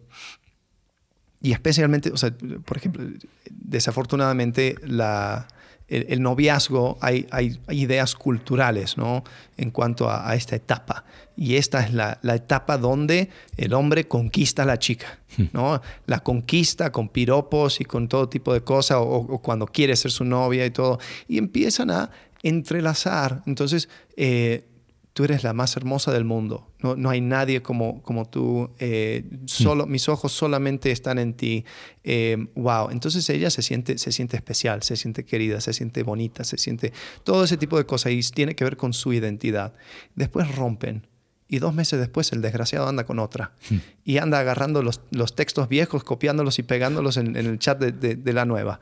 y 1.42 1.52
especialmente, 1.52 2.10
o 2.10 2.16
sea, 2.16 2.32
por 2.64 2.76
ejemplo, 2.76 3.04
desafortunadamente 3.50 4.76
la, 4.82 5.48
el, 5.88 6.22
noviazgo 6.22 6.98
hay, 7.00 7.26
hay, 7.30 7.58
ideas 7.70 8.14
culturales 8.14 8.96
¿no? 8.96 9.24
en 9.56 9.70
cuanto 9.70 10.08
a, 10.08 10.34
esta 10.34 10.56
etapa. 10.56 11.04
Y 11.36 11.56
esta 11.56 11.84
es 11.84 11.92
la, 11.92 12.18
la, 12.22 12.36
etapa 12.36 12.78
donde 12.78 13.28
el 13.56 13.74
hombre 13.74 14.06
conquista 14.06 14.62
a 14.62 14.66
la 14.66 14.78
chica. 14.78 15.18
Hmm. 15.36 15.44
¿no? 15.52 15.82
La 16.06 16.20
conquista 16.20 16.92
con 16.92 17.08
piropos 17.08 17.80
y 17.80 17.84
con 17.84 18.08
todo 18.08 18.28
tipo 18.28 18.52
de 18.54 18.62
cosas, 18.62 18.98
o, 19.00 19.38
cuando 19.42 19.66
quiere 19.66 19.96
ser 19.96 20.12
su 20.12 20.24
novia 20.24 20.64
y 20.64 20.70
todo. 20.70 20.98
Y 21.26 21.38
empiezan 21.38 21.90
a 21.90 22.10
entrelazar. 22.42 23.42
Entonces, 23.46 23.88
eh, 24.16 24.64
tú 25.12 25.24
eres 25.24 25.44
la 25.44 25.52
más 25.52 25.76
hermosa 25.76 26.12
del 26.12 26.24
mundo. 26.24 26.70
No, 26.80 26.96
no 26.96 27.10
hay 27.10 27.20
nadie 27.20 27.62
como, 27.62 28.02
como 28.02 28.28
tú. 28.28 28.70
Eh, 28.78 29.24
solo, 29.44 29.86
Mis 29.86 30.08
ojos 30.08 30.32
solamente 30.32 30.90
están 30.90 31.18
en 31.18 31.34
ti. 31.34 31.64
Eh, 32.02 32.48
wow. 32.54 32.90
Entonces 32.90 33.28
ella 33.28 33.50
se 33.50 33.62
siente, 33.62 33.98
se 33.98 34.12
siente 34.12 34.36
especial, 34.36 34.82
se 34.82 34.96
siente 34.96 35.24
querida, 35.24 35.60
se 35.60 35.72
siente 35.72 36.02
bonita, 36.02 36.44
se 36.44 36.56
siente 36.56 36.92
todo 37.24 37.44
ese 37.44 37.56
tipo 37.56 37.76
de 37.76 37.84
cosas 37.84 38.12
y 38.12 38.20
tiene 38.22 38.54
que 38.54 38.64
ver 38.64 38.76
con 38.76 38.92
su 38.92 39.12
identidad. 39.12 39.74
Después 40.14 40.54
rompen. 40.56 41.06
Y 41.46 41.58
dos 41.58 41.74
meses 41.74 42.00
después 42.00 42.32
el 42.32 42.40
desgraciado 42.40 42.88
anda 42.88 43.04
con 43.04 43.18
otra. 43.18 43.52
Hmm. 43.68 43.78
Y 44.04 44.16
anda 44.16 44.38
agarrando 44.38 44.82
los, 44.82 45.02
los, 45.10 45.36
textos 45.36 45.68
viejos, 45.68 46.02
copiándolos 46.02 46.58
y 46.58 46.62
pegándolos 46.62 47.18
en, 47.18 47.36
el 47.36 47.58
chat 47.58 47.78
de, 47.78 48.16
de, 48.16 48.32
la 48.32 48.46
nueva. 48.46 48.80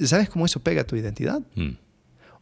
¿Sabes 0.00 0.28
cómo 0.28 0.44
eso 0.44 0.58
pega 0.58 0.82
tu 0.82 0.96
identidad? 0.96 1.42
Hmm. 1.54 1.76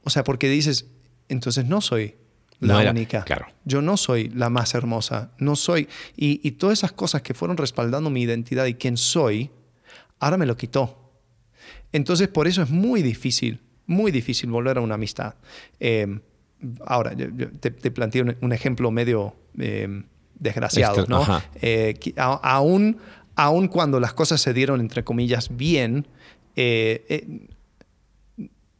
O 0.00 0.08
sea, 0.08 0.24
porque 0.24 0.48
dices, 0.48 0.86
entonces 1.28 1.66
no 1.66 1.82
soy 1.82 2.14
la 2.60 2.90
única. 2.90 3.24
Claro. 3.24 3.46
Yo 3.64 3.82
no 3.82 3.96
soy 3.96 4.28
la 4.28 4.50
más 4.50 4.74
hermosa, 4.74 5.30
no 5.38 5.56
soy. 5.56 5.88
Y, 6.16 6.50
todas 6.52 6.78
esas 6.78 6.92
cosas 6.92 7.22
que 7.22 7.34
fueron 7.34 7.56
respaldando 7.56 8.10
mi 8.10 8.22
identidad 8.22 8.66
y 8.66 8.74
quién 8.74 8.96
soy, 8.96 9.50
ahora 10.20 10.36
me 10.36 10.46
lo 10.46 10.56
quitó. 10.56 10.98
Entonces, 11.92 12.28
por 12.28 12.46
eso 12.46 12.62
es 12.62 12.70
muy 12.70 13.02
difícil, 13.02 13.60
muy 13.86 14.10
difícil 14.10 14.50
volver 14.50 14.78
a 14.78 14.80
una 14.80 14.94
amistad. 14.94 15.34
Em, 15.78 16.20
ahora, 16.86 17.12
yo, 17.14 17.28
te, 17.60 17.70
planteé 17.70 18.22
un, 18.40 18.52
ejemplo 18.52 18.90
medio 18.90 19.36
em, 19.58 20.04
desgraciado, 20.34 21.06
¿no? 21.06 21.24
Eh, 21.60 21.94
aún, 22.16 22.98
aún 23.36 23.68
cuando 23.68 24.00
las 24.00 24.12
cosas 24.12 24.40
se 24.40 24.52
dieron, 24.52 24.80
entre 24.80 25.04
comillas, 25.04 25.56
bien, 25.56 26.06
eh, 26.56 27.04
eh, 27.08 27.46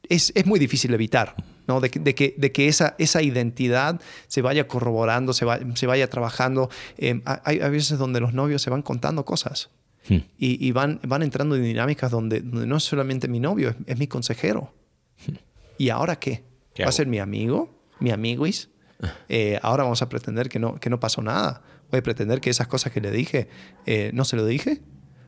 es, 0.09 0.33
es 0.35 0.47
muy 0.47 0.59
difícil 0.59 0.93
evitar 0.95 1.35
¿no? 1.67 1.81
De, 1.81 1.91
que, 1.91 2.35
de 2.37 2.53
que 2.53 2.69
esa, 2.69 2.95
esa 2.99 3.23
identidad 3.23 4.01
se 4.27 4.43
vaya 4.43 4.69
corroborando, 4.69 5.33
se, 5.33 5.47
se 5.75 5.87
vaya 5.87 6.09
trabajando. 6.09 6.71
Em, 6.97 7.23
hay, 7.25 7.59
veces 7.59 7.99
donde 7.99 8.21
los 8.21 8.35
novios 8.35 8.63
se 8.63 8.71
van 8.71 8.83
contando 8.83 9.25
cosas 9.25 9.71
hmm. 10.09 10.19
y, 10.39 10.73
van, 10.73 11.01
van 11.07 11.23
entrando 11.23 11.57
en 11.57 11.63
dinámicas 11.63 12.11
donde, 12.11 12.43
no 12.43 12.77
es 12.77 12.85
solamente 12.85 13.29
mi 13.29 13.41
novio, 13.41 13.75
es, 13.87 13.99
mi 13.99 14.07
consejero. 14.07 14.73
Hmm. 15.27 15.35
¿Y 15.79 15.89
ahora 15.89 16.17
qué? 16.17 16.45
¿Va 16.81 16.89
a 16.89 16.93
ser 16.93 17.07
mi 17.07 17.19
amigo? 17.19 17.71
¿Mi 18.01 18.11
amiguis? 18.11 18.71
Eh, 19.29 19.59
ahora 19.63 19.83
vamos 19.83 20.03
a 20.03 20.09
pretender 20.09 20.49
que 20.49 20.59
no, 20.59 20.77
que 20.77 20.91
no 20.91 20.99
pasó 20.99 21.23
nada. 21.23 21.63
Voy 21.91 21.99
a 21.99 22.03
pretender 22.03 22.41
que 22.41 22.51
esas 22.51 22.67
cosas 22.67 22.93
que 22.93 23.01
le 23.01 23.11
dije, 23.11 23.49
eh, 23.87 24.11
no 24.15 24.25
se 24.25 24.37
lo 24.37 24.47
dije 24.47 24.81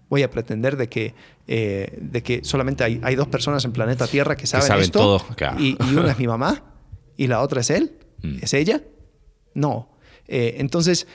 voy 0.08 0.22
a 0.22 0.30
pretender 0.30 0.76
de 0.76 0.88
que, 0.88 1.14
eh, 1.46 1.98
de 2.00 2.22
que 2.22 2.44
solamente 2.44 2.84
hay, 2.84 3.00
hay, 3.02 3.16
dos 3.16 3.28
personas 3.28 3.64
en 3.64 3.72
planeta 3.72 4.06
Tierra 4.06 4.36
que 4.36 4.46
saben, 4.46 4.80
esto 4.80 4.98
todo. 4.98 5.58
Y, 5.58 5.76
una 5.94 6.12
es 6.12 6.18
mi 6.18 6.26
mamá 6.26 6.62
y 7.16 7.26
la 7.26 7.40
otra 7.40 7.60
es 7.60 7.70
él, 7.70 7.98
mm. 8.22 8.38
es 8.42 8.54
ella. 8.54 8.82
No. 9.54 9.90
Eh, 10.28 10.56
entonces, 10.58 11.06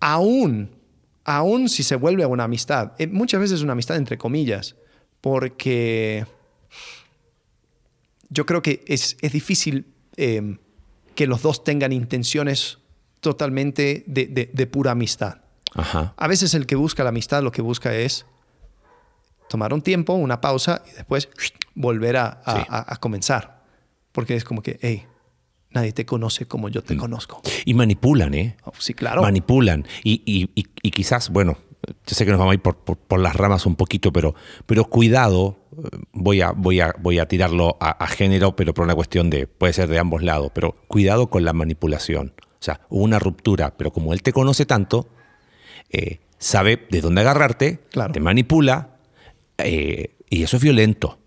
aún, 0.00 0.70
aún 1.24 1.68
si 1.68 1.82
se 1.82 1.96
vuelve 1.96 2.22
a 2.22 2.28
una 2.28 2.44
amistad, 2.44 2.92
eh, 2.98 3.06
muchas 3.06 3.40
veces 3.40 3.58
es 3.58 3.62
una 3.62 3.72
amistad 3.72 3.96
entre 3.96 4.16
comillas, 4.16 4.76
porque 5.20 6.26
yo 8.30 8.46
creo 8.46 8.62
que 8.62 8.84
es, 8.86 9.16
es 9.20 9.32
difícil 9.32 9.86
que 10.16 11.26
los 11.26 11.42
dos 11.42 11.64
tengan 11.64 11.92
intenciones 11.92 12.78
totalmente 13.20 14.04
de, 14.06 14.26
de 14.52 14.66
pura 14.66 14.92
amistad. 14.92 15.43
A 15.74 16.28
veces 16.28 16.54
el 16.54 16.66
que 16.66 16.76
busca 16.76 17.02
la 17.02 17.08
amistad 17.08 17.42
lo 17.42 17.52
que 17.52 17.62
busca 17.62 17.94
es 17.94 18.26
tomar 19.48 19.72
un 19.72 19.82
tiempo, 19.82 20.14
una 20.14 20.40
pausa 20.40 20.82
y 20.90 20.96
después 20.96 21.28
volver 21.74 22.16
a, 22.16 22.98
comenzar. 23.00 23.62
Porque 24.12 24.36
es 24.36 24.44
como 24.44 24.62
que, 24.62 24.78
hey, 24.80 25.04
nadie 25.70 25.92
te 25.92 26.06
conoce 26.06 26.46
como 26.46 26.68
yo 26.68 26.82
te 26.82 26.94
mm. 26.94 26.98
conozco. 26.98 27.42
Y 27.64 27.74
manipulan, 27.74 28.34
¿eh? 28.34 28.56
Oh, 28.64 28.72
sí, 28.78 28.94
claro. 28.94 29.22
Manipulan. 29.22 29.86
Y, 30.04 30.46
quizás, 30.90 31.30
bueno, 31.30 31.58
yo 31.86 32.14
sé 32.14 32.24
que 32.24 32.30
nos 32.30 32.38
vamos 32.38 32.52
a 32.52 32.54
ir 32.54 32.62
por, 32.62 33.20
las 33.20 33.34
ramas 33.34 33.66
un 33.66 33.76
poquito, 33.76 34.12
pero, 34.12 34.34
pero 34.66 34.84
cuidado, 34.84 35.58
voy 36.12 36.40
a, 36.40 36.52
voy, 36.52 36.80
a, 36.80 36.94
voy 37.00 37.18
a 37.18 37.26
tirarlo 37.26 37.76
a, 37.80 38.06
género, 38.06 38.54
pero 38.56 38.72
por 38.72 38.84
una 38.84 38.94
cuestión 38.94 39.30
de, 39.30 39.46
puede 39.46 39.72
ser 39.72 39.88
de 39.88 39.98
ambos 39.98 40.22
lados, 40.22 40.52
pero 40.54 40.76
cuidado 40.86 41.28
con 41.28 41.44
la 41.44 41.52
manipulación. 41.52 42.32
O 42.38 42.64
sea, 42.64 42.80
hubo 42.88 43.02
una 43.02 43.18
ruptura, 43.18 43.76
pero 43.76 43.92
como 43.92 44.14
él 44.14 44.22
te 44.22 44.32
conoce 44.32 44.64
tanto, 44.64 45.08
eh, 45.94 46.18
sabe 46.38 46.86
de 46.90 47.00
dónde 47.00 47.20
agarrarte, 47.20 47.78
te 48.12 48.18
manipula, 48.18 48.96
eh, 49.58 50.16
y 50.28 50.42
eso 50.42 50.56
es 50.56 50.62
violento. 50.62 51.20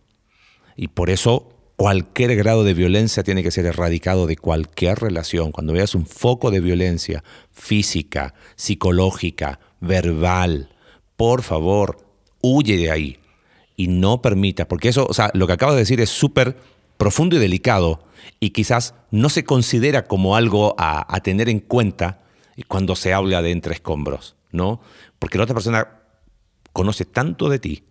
Y 0.75 0.89
por 0.89 1.09
eso 1.09 1.47
cualquier 1.77 2.35
grado 2.35 2.65
de 2.65 2.73
violencia 2.73 3.23
tiene 3.23 3.43
que 3.43 3.51
ser 3.51 3.65
erradicado 3.65 4.27
de 4.27 4.35
cualquier 4.35 4.99
relación. 4.99 5.53
Cuando 5.53 5.71
veas 5.71 5.95
un 5.95 6.05
foco 6.05 6.51
de 6.51 6.59
violencia 6.59 7.23
física, 7.53 8.33
psicológica, 8.57 9.61
verbal, 9.79 10.75
por 11.15 11.43
favor, 11.43 12.05
huye 12.41 12.75
de 12.75 12.91
ahí 12.91 13.19
y 13.77 13.87
no 13.87 14.21
permita, 14.21 14.67
porque 14.67 14.89
eso, 14.89 15.07
o 15.09 15.13
sea, 15.13 15.31
lo 15.33 15.47
que 15.47 15.53
acabo 15.53 15.71
de 15.71 15.79
decir 15.79 16.01
es 16.01 16.09
súper 16.09 16.57
profundo 16.97 17.37
y 17.37 17.39
delicado 17.39 18.03
y 18.41 18.49
quizás 18.49 18.95
no 19.11 19.29
se 19.29 19.45
considera 19.45 20.07
como 20.07 20.35
algo 20.35 20.75
a, 20.77 21.15
a 21.15 21.21
tener 21.21 21.47
en 21.47 21.61
cuenta 21.61 22.19
cuando 22.67 22.97
se 22.97 23.13
habla 23.13 23.41
de 23.41 23.51
entre 23.51 23.73
escombros. 23.75 24.36
¿No? 24.51 24.81
Porque 25.19 25.37
la 25.37 25.43
otra 25.43 25.53
persona 25.53 25.87
conoce 26.73 27.05
tanto 27.05 27.49
de 27.49 27.59
ti 27.59 27.83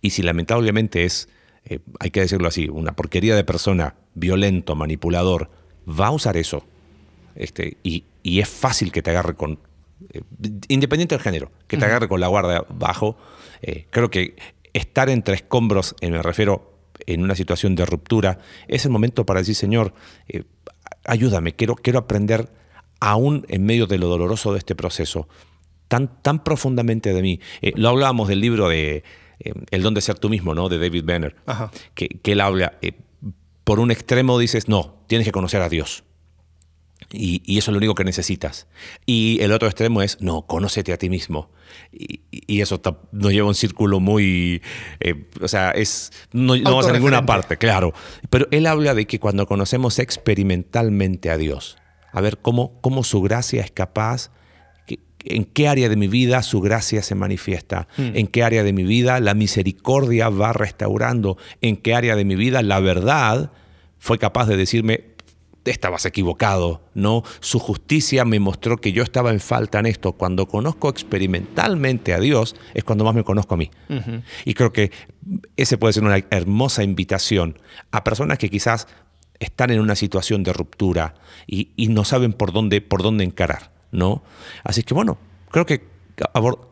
y 0.00 0.10
si 0.10 0.22
lamentablemente 0.22 1.04
es, 1.04 1.28
eh, 1.64 1.80
hay 2.00 2.10
que 2.10 2.20
decirlo 2.20 2.48
así, 2.48 2.68
una 2.68 2.92
porquería 2.92 3.36
de 3.36 3.44
persona, 3.44 3.94
violento, 4.14 4.74
manipulador, 4.74 5.50
va 5.88 6.08
a 6.08 6.10
usar 6.10 6.36
eso. 6.36 6.64
Este, 7.34 7.76
y, 7.82 8.04
es 8.24 8.48
fácil 8.48 8.92
que 8.92 9.00
te 9.00 9.10
agarre 9.10 9.34
con, 9.34 9.58
eh, 10.12 10.20
independiente 10.68 11.14
del 11.14 11.22
género, 11.22 11.50
que 11.66 11.78
te 11.78 11.84
agarre 11.86 12.08
con 12.08 12.20
la 12.20 12.26
guardia 12.26 12.64
bajo. 12.68 13.16
Eh, 13.62 13.86
creo 13.90 14.10
que 14.10 14.36
estar 14.74 15.08
entre 15.08 15.34
escombros, 15.34 15.96
me 16.02 16.22
refiero 16.22 16.74
en 17.06 17.22
una 17.22 17.34
situación 17.34 17.74
de 17.74 17.86
ruptura, 17.86 18.38
es 18.66 18.84
el 18.84 18.90
momento 18.90 19.24
para 19.24 19.40
decir, 19.40 19.54
Señor, 19.54 19.94
ayúdame, 21.04 21.54
quiero, 21.54 21.74
quiero 21.74 22.00
aprender 22.00 22.50
aún 23.00 23.46
en 23.48 23.64
medio 23.64 23.86
de 23.86 23.98
lo 23.98 24.08
doloroso 24.08 24.52
de 24.52 24.58
este 24.58 24.74
proceso, 24.74 25.26
tan, 25.88 26.22
tan 26.22 26.44
profundamente 26.44 27.12
de 27.12 27.22
mí. 27.22 27.40
Eh, 27.62 27.72
lo 27.74 27.88
hablábamos 27.88 28.28
del 28.28 28.40
libro 28.40 28.68
de 28.68 29.02
eh, 29.40 29.52
El 29.70 29.82
don 29.82 29.94
de 29.94 30.00
ser 30.00 30.18
tú 30.18 30.28
mismo, 30.28 30.54
¿no? 30.54 30.68
De 30.68 30.78
David 30.78 31.04
Banner, 31.04 31.34
que, 31.94 32.08
que, 32.08 32.32
él 32.32 32.40
habla, 32.40 32.78
eh, 32.82 32.92
por 33.64 33.80
un 33.80 33.90
extremo 33.90 34.38
dices, 34.38 34.68
no, 34.68 35.02
tienes 35.06 35.26
que 35.26 35.32
conocer 35.32 35.62
a 35.62 35.68
Dios. 35.68 36.04
Y, 37.10 37.56
eso 37.56 37.70
es 37.70 37.72
lo 37.72 37.78
único 37.78 37.94
que 37.94 38.04
necesitas. 38.04 38.66
Y 39.06 39.38
el 39.40 39.52
otro 39.52 39.66
extremo 39.66 40.02
es, 40.02 40.20
no, 40.20 40.42
conócete 40.42 40.92
a 40.92 40.98
ti 40.98 41.08
mismo. 41.08 41.50
Y, 41.90 42.60
eso 42.60 42.80
nos 43.12 43.32
lleva 43.32 43.46
a 43.46 43.48
un 43.48 43.54
círculo 43.54 43.98
muy, 44.00 44.60
o 45.40 45.48
sea, 45.48 45.70
es, 45.70 46.12
no, 46.32 46.56
no 46.56 46.62
vamos 46.64 46.86
a 46.86 46.92
ninguna 46.92 47.24
parte, 47.24 47.56
claro. 47.56 47.94
Pero 48.28 48.46
él 48.50 48.66
habla 48.66 48.94
de 48.94 49.06
que 49.06 49.18
cuando 49.18 49.46
conocemos 49.46 49.98
experimentalmente 49.98 51.30
a 51.30 51.38
Dios, 51.38 51.78
a 52.12 52.20
ver 52.20 52.38
cómo, 52.38 52.78
cómo 52.80 53.04
su 53.04 53.22
gracia 53.22 53.62
es 53.62 53.70
capaz, 53.70 54.30
en 55.24 55.44
qué 55.44 55.68
área 55.68 55.88
de 55.88 55.96
mi 55.96 56.08
vida 56.08 56.42
su 56.42 56.60
gracia 56.60 57.02
se 57.02 57.14
manifiesta, 57.14 57.88
en 57.96 58.26
qué 58.26 58.42
área 58.42 58.62
de 58.62 58.72
mi 58.72 58.84
vida 58.84 59.20
la 59.20 59.34
misericordia 59.34 60.28
va 60.28 60.52
restaurando, 60.52 61.36
en 61.60 61.76
qué 61.76 61.94
área 61.94 62.16
de 62.16 62.24
mi 62.24 62.36
vida 62.36 62.62
la 62.62 62.80
verdad 62.80 63.52
fue 63.98 64.18
capaz 64.18 64.46
de 64.46 64.56
decirme, 64.56 65.04
estabas 65.70 66.06
equivocado, 66.06 66.82
¿no? 66.94 67.22
Su 67.40 67.58
justicia 67.58 68.24
me 68.24 68.40
mostró 68.40 68.78
que 68.78 68.92
yo 68.92 69.02
estaba 69.02 69.30
en 69.30 69.40
falta 69.40 69.78
en 69.78 69.86
esto. 69.86 70.12
Cuando 70.12 70.46
conozco 70.46 70.88
experimentalmente 70.88 72.14
a 72.14 72.20
Dios, 72.20 72.56
es 72.74 72.84
cuando 72.84 73.04
más 73.04 73.14
me 73.14 73.24
conozco 73.24 73.54
a 73.54 73.58
mí. 73.58 73.70
Y 74.44 74.54
creo 74.54 74.72
que 74.72 74.90
ese 75.56 75.78
puede 75.78 75.92
ser 75.92 76.04
una 76.04 76.18
hermosa 76.30 76.82
invitación 76.82 77.58
a 77.90 78.04
personas 78.04 78.38
que 78.38 78.50
quizás 78.50 78.88
están 79.40 79.70
en 79.70 79.80
una 79.80 79.94
situación 79.94 80.42
de 80.42 80.52
ruptura 80.52 81.14
y, 81.46 81.70
y 81.76 81.88
no 81.88 82.04
saben 82.04 82.32
por 82.32 82.52
dónde, 82.52 82.80
por 82.80 83.02
dónde 83.02 83.24
encarar, 83.24 83.70
¿no? 83.92 84.22
Así 84.64 84.82
que 84.82 84.94
bueno, 84.94 85.18
creo 85.50 85.64
que 85.66 85.82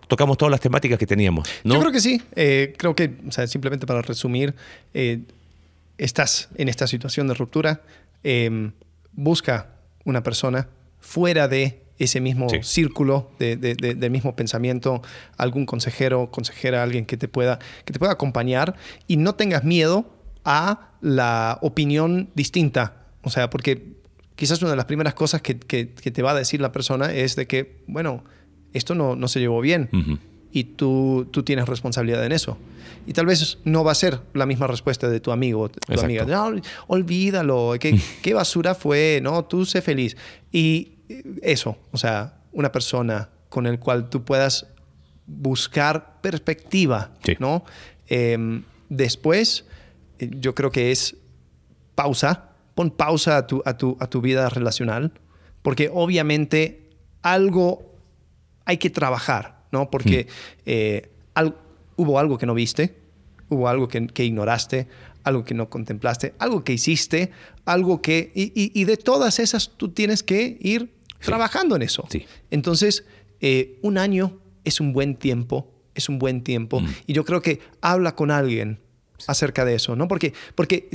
tocamos 0.08 0.36
todas 0.38 0.50
las 0.50 0.60
temáticas 0.60 0.98
que 0.98 1.06
teníamos, 1.06 1.48
¿no? 1.64 1.74
Yo 1.74 1.80
creo 1.80 1.92
que 1.92 2.00
sí. 2.00 2.20
Eh, 2.34 2.74
creo 2.76 2.94
que, 2.96 3.16
o 3.28 3.32
sea, 3.32 3.46
simplemente 3.46 3.86
para 3.86 4.02
resumir, 4.02 4.54
eh, 4.94 5.20
estás 5.98 6.48
en 6.56 6.68
esta 6.68 6.86
situación 6.86 7.28
de 7.28 7.34
ruptura, 7.34 7.80
eh, 8.24 8.70
busca 9.12 9.70
una 10.04 10.22
persona 10.22 10.68
fuera 11.00 11.48
de 11.48 11.82
ese 11.98 12.20
mismo 12.20 12.48
Sí. 12.50 12.58
círculo 12.62 13.30
de, 13.38 13.56
de- 13.56 13.74
de- 13.74 13.94
del 13.94 14.10
mismo 14.10 14.36
pensamiento, 14.36 15.00
algún 15.38 15.64
consejero, 15.64 16.30
consejera, 16.30 16.82
alguien 16.82 17.06
que 17.06 17.16
te 17.16 17.26
pueda 17.28 17.58
que 17.86 17.92
te 17.92 17.98
pueda 17.98 18.12
acompañar 18.12 18.74
y 19.06 19.16
no 19.16 19.34
tengas 19.34 19.64
miedo 19.64 20.10
a 20.44 20.90
la 21.00 21.58
opinión 21.62 22.28
distinta. 22.34 22.96
O 23.22 23.30
sea, 23.30 23.48
porque 23.48 23.94
quizás 24.36 24.60
una 24.62 24.70
de 24.70 24.76
las 24.76 24.84
primeras 24.86 25.14
cosas 25.14 25.42
que, 25.42 25.58
que- 25.58 25.90
que 25.94 26.10
te 26.10 26.22
va 26.22 26.30
a 26.30 26.34
decir 26.34 26.60
la 26.60 26.70
persona 26.72 27.12
es 27.12 27.34
de 27.36 27.46
que, 27.46 27.82
bueno, 27.88 28.22
esto 28.72 28.94
no, 28.94 29.16
no 29.16 29.26
se 29.28 29.40
llevó 29.40 29.60
bien 29.60 29.88
Ujú. 29.92 30.18
y 30.52 30.64
tú, 30.64 31.26
tú 31.32 31.42
tienes 31.42 31.66
responsabilidad 31.68 32.24
en 32.24 32.32
eso. 32.32 32.56
Y 33.06 33.12
tal 33.12 33.26
vez 33.26 33.58
no 33.64 33.84
va 33.84 33.92
a 33.92 33.94
ser 33.94 34.20
la 34.34 34.46
misma 34.46 34.66
respuesta 34.66 35.08
de 35.08 35.20
tu 35.20 35.30
amigo 35.32 35.62
o 35.62 35.68
tu 35.68 35.78
Exacto. 35.78 36.04
amiga. 36.04 36.24
No, 36.24 36.60
olvídalo, 36.88 37.74
¿qué, 37.80 37.98
qué 38.22 38.34
basura 38.34 38.74
fue, 38.74 39.20
no, 39.22 39.44
tú 39.44 39.64
sé 39.64 39.80
feliz. 39.82 40.16
Y 40.52 40.92
eso, 41.42 41.76
o 41.92 41.98
sea, 41.98 42.40
una 42.52 42.72
persona 42.72 43.30
con 43.48 43.66
el 43.66 43.78
cual 43.78 44.10
tú 44.10 44.24
puedas 44.24 44.66
buscar 45.26 46.20
perspectiva, 46.20 47.10
Sí. 47.24 47.34
¿no? 47.38 47.64
Em, 48.08 48.62
después, 48.88 49.64
eh, 50.18 50.30
yo 50.40 50.54
creo 50.54 50.70
que 50.70 50.90
es 50.92 51.16
pausa, 51.94 52.50
pon 52.76 52.90
pausa 52.92 53.38
a 53.38 53.46
tu, 53.48 53.62
a 53.64 53.76
tu, 53.76 53.96
a 54.00 54.06
tu 54.06 54.20
vida 54.20 54.48
relacional, 54.50 55.10
porque 55.62 55.90
obviamente 55.92 56.90
algo 57.22 57.82
hay 58.66 58.76
que 58.76 58.90
trabajar, 58.90 59.64
¿no? 59.72 59.90
Porque 59.90 60.28
eh, 60.66 61.10
al- 61.34 61.56
hubo 61.96 62.18
algo 62.20 62.36
que 62.38 62.46
no 62.46 62.54
viste, 62.54 62.94
hubo 63.48 63.68
algo 63.68 63.88
que, 63.88 64.06
que 64.08 64.24
ignoraste, 64.24 64.86
algo 65.24 65.44
que 65.44 65.54
no 65.54 65.68
contemplaste, 65.70 66.34
algo 66.38 66.62
que 66.62 66.72
hiciste, 66.74 67.32
algo 67.64 68.00
que... 68.02 68.30
Y, 68.34 68.52
y- 68.54 68.70
y 68.78 68.84
de 68.84 68.96
todas 68.96 69.38
esas 69.40 69.70
tú 69.76 69.88
tienes 69.88 70.22
que 70.22 70.56
ir 70.60 70.92
trabajando 71.20 71.74
en 71.76 71.82
eso. 71.82 72.04
Sí. 72.10 72.26
Entonces, 72.50 73.04
eh, 73.40 73.78
un 73.82 73.98
año 73.98 74.38
es 74.64 74.80
un 74.80 74.92
buen 74.92 75.16
tiempo, 75.16 75.72
es 75.94 76.08
un 76.08 76.18
buen 76.18 76.42
tiempo. 76.42 76.82
Y 77.06 77.12
yo 77.14 77.24
creo 77.24 77.40
que 77.40 77.60
habla 77.80 78.14
con 78.14 78.30
alguien 78.30 78.78
acerca 79.26 79.64
de 79.64 79.74
eso, 79.76 79.96
¿no? 79.96 80.06
Porque, 80.08 80.34
porque 80.54 80.88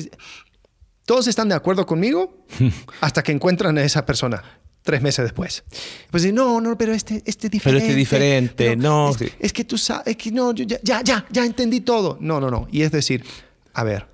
todos 1.06 1.28
están 1.28 1.50
de 1.50 1.56
acuerdo 1.56 1.86
conmigo 1.86 2.46
hasta 3.02 3.24
que 3.24 3.32
encuentran 3.32 3.78
a 3.78 3.84
esa 3.84 4.06
persona 4.06 4.44
tres 4.84 5.02
meses 5.02 5.24
después. 5.26 5.64
Pues 6.10 6.32
no, 6.34 6.60
no, 6.60 6.78
pero 6.78 6.94
este, 6.94 7.22
este 7.26 7.50
diferente. 7.50 7.80
Pero 7.82 7.92
este 7.92 7.96
diferente, 7.96 8.54
pero 8.70 8.82
no, 8.82 9.10
Es, 9.12 9.18
es 9.40 9.54
que 9.54 9.64
tú 9.64 9.78
sabes, 9.78 10.08
es 10.08 10.18
que 10.18 10.32
no, 10.32 10.54
yo 10.54 10.64
ya, 10.66 10.80
ya, 10.84 11.04
ya, 11.04 11.26
ya 11.30 11.46
entendí 11.46 11.82
todo. 11.82 12.18
No, 12.20 12.40
no, 12.40 12.50
no. 12.50 12.68
Y 12.72 12.82
es 12.82 12.92
decir, 12.92 13.24
a 13.74 13.84
ver, 13.84 14.08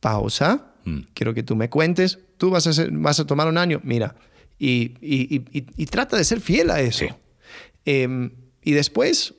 pausa. 0.00 0.72
Mm. 0.84 1.00
Quiero 1.14 1.34
que 1.34 1.42
tú 1.42 1.54
me 1.56 1.68
cuentes. 1.70 2.18
Tú 2.38 2.50
vas 2.50 2.66
a, 2.66 2.70
hacer- 2.70 2.90
vas 2.92 3.20
a 3.20 3.26
tomar 3.26 3.46
un 3.48 3.58
año. 3.58 3.80
Mira. 3.84 4.14
Y, 4.58 4.94
y- 5.02 5.34
y- 5.36 5.58
y- 5.58 5.66
y 5.76 5.86
trata 5.86 6.16
de 6.16 6.24
ser 6.24 6.40
fiel 6.40 6.70
a 6.70 6.80
eso. 6.80 7.06
Sí. 7.06 7.08
Em, 7.84 8.30
y 8.62 8.72
después, 8.72 9.34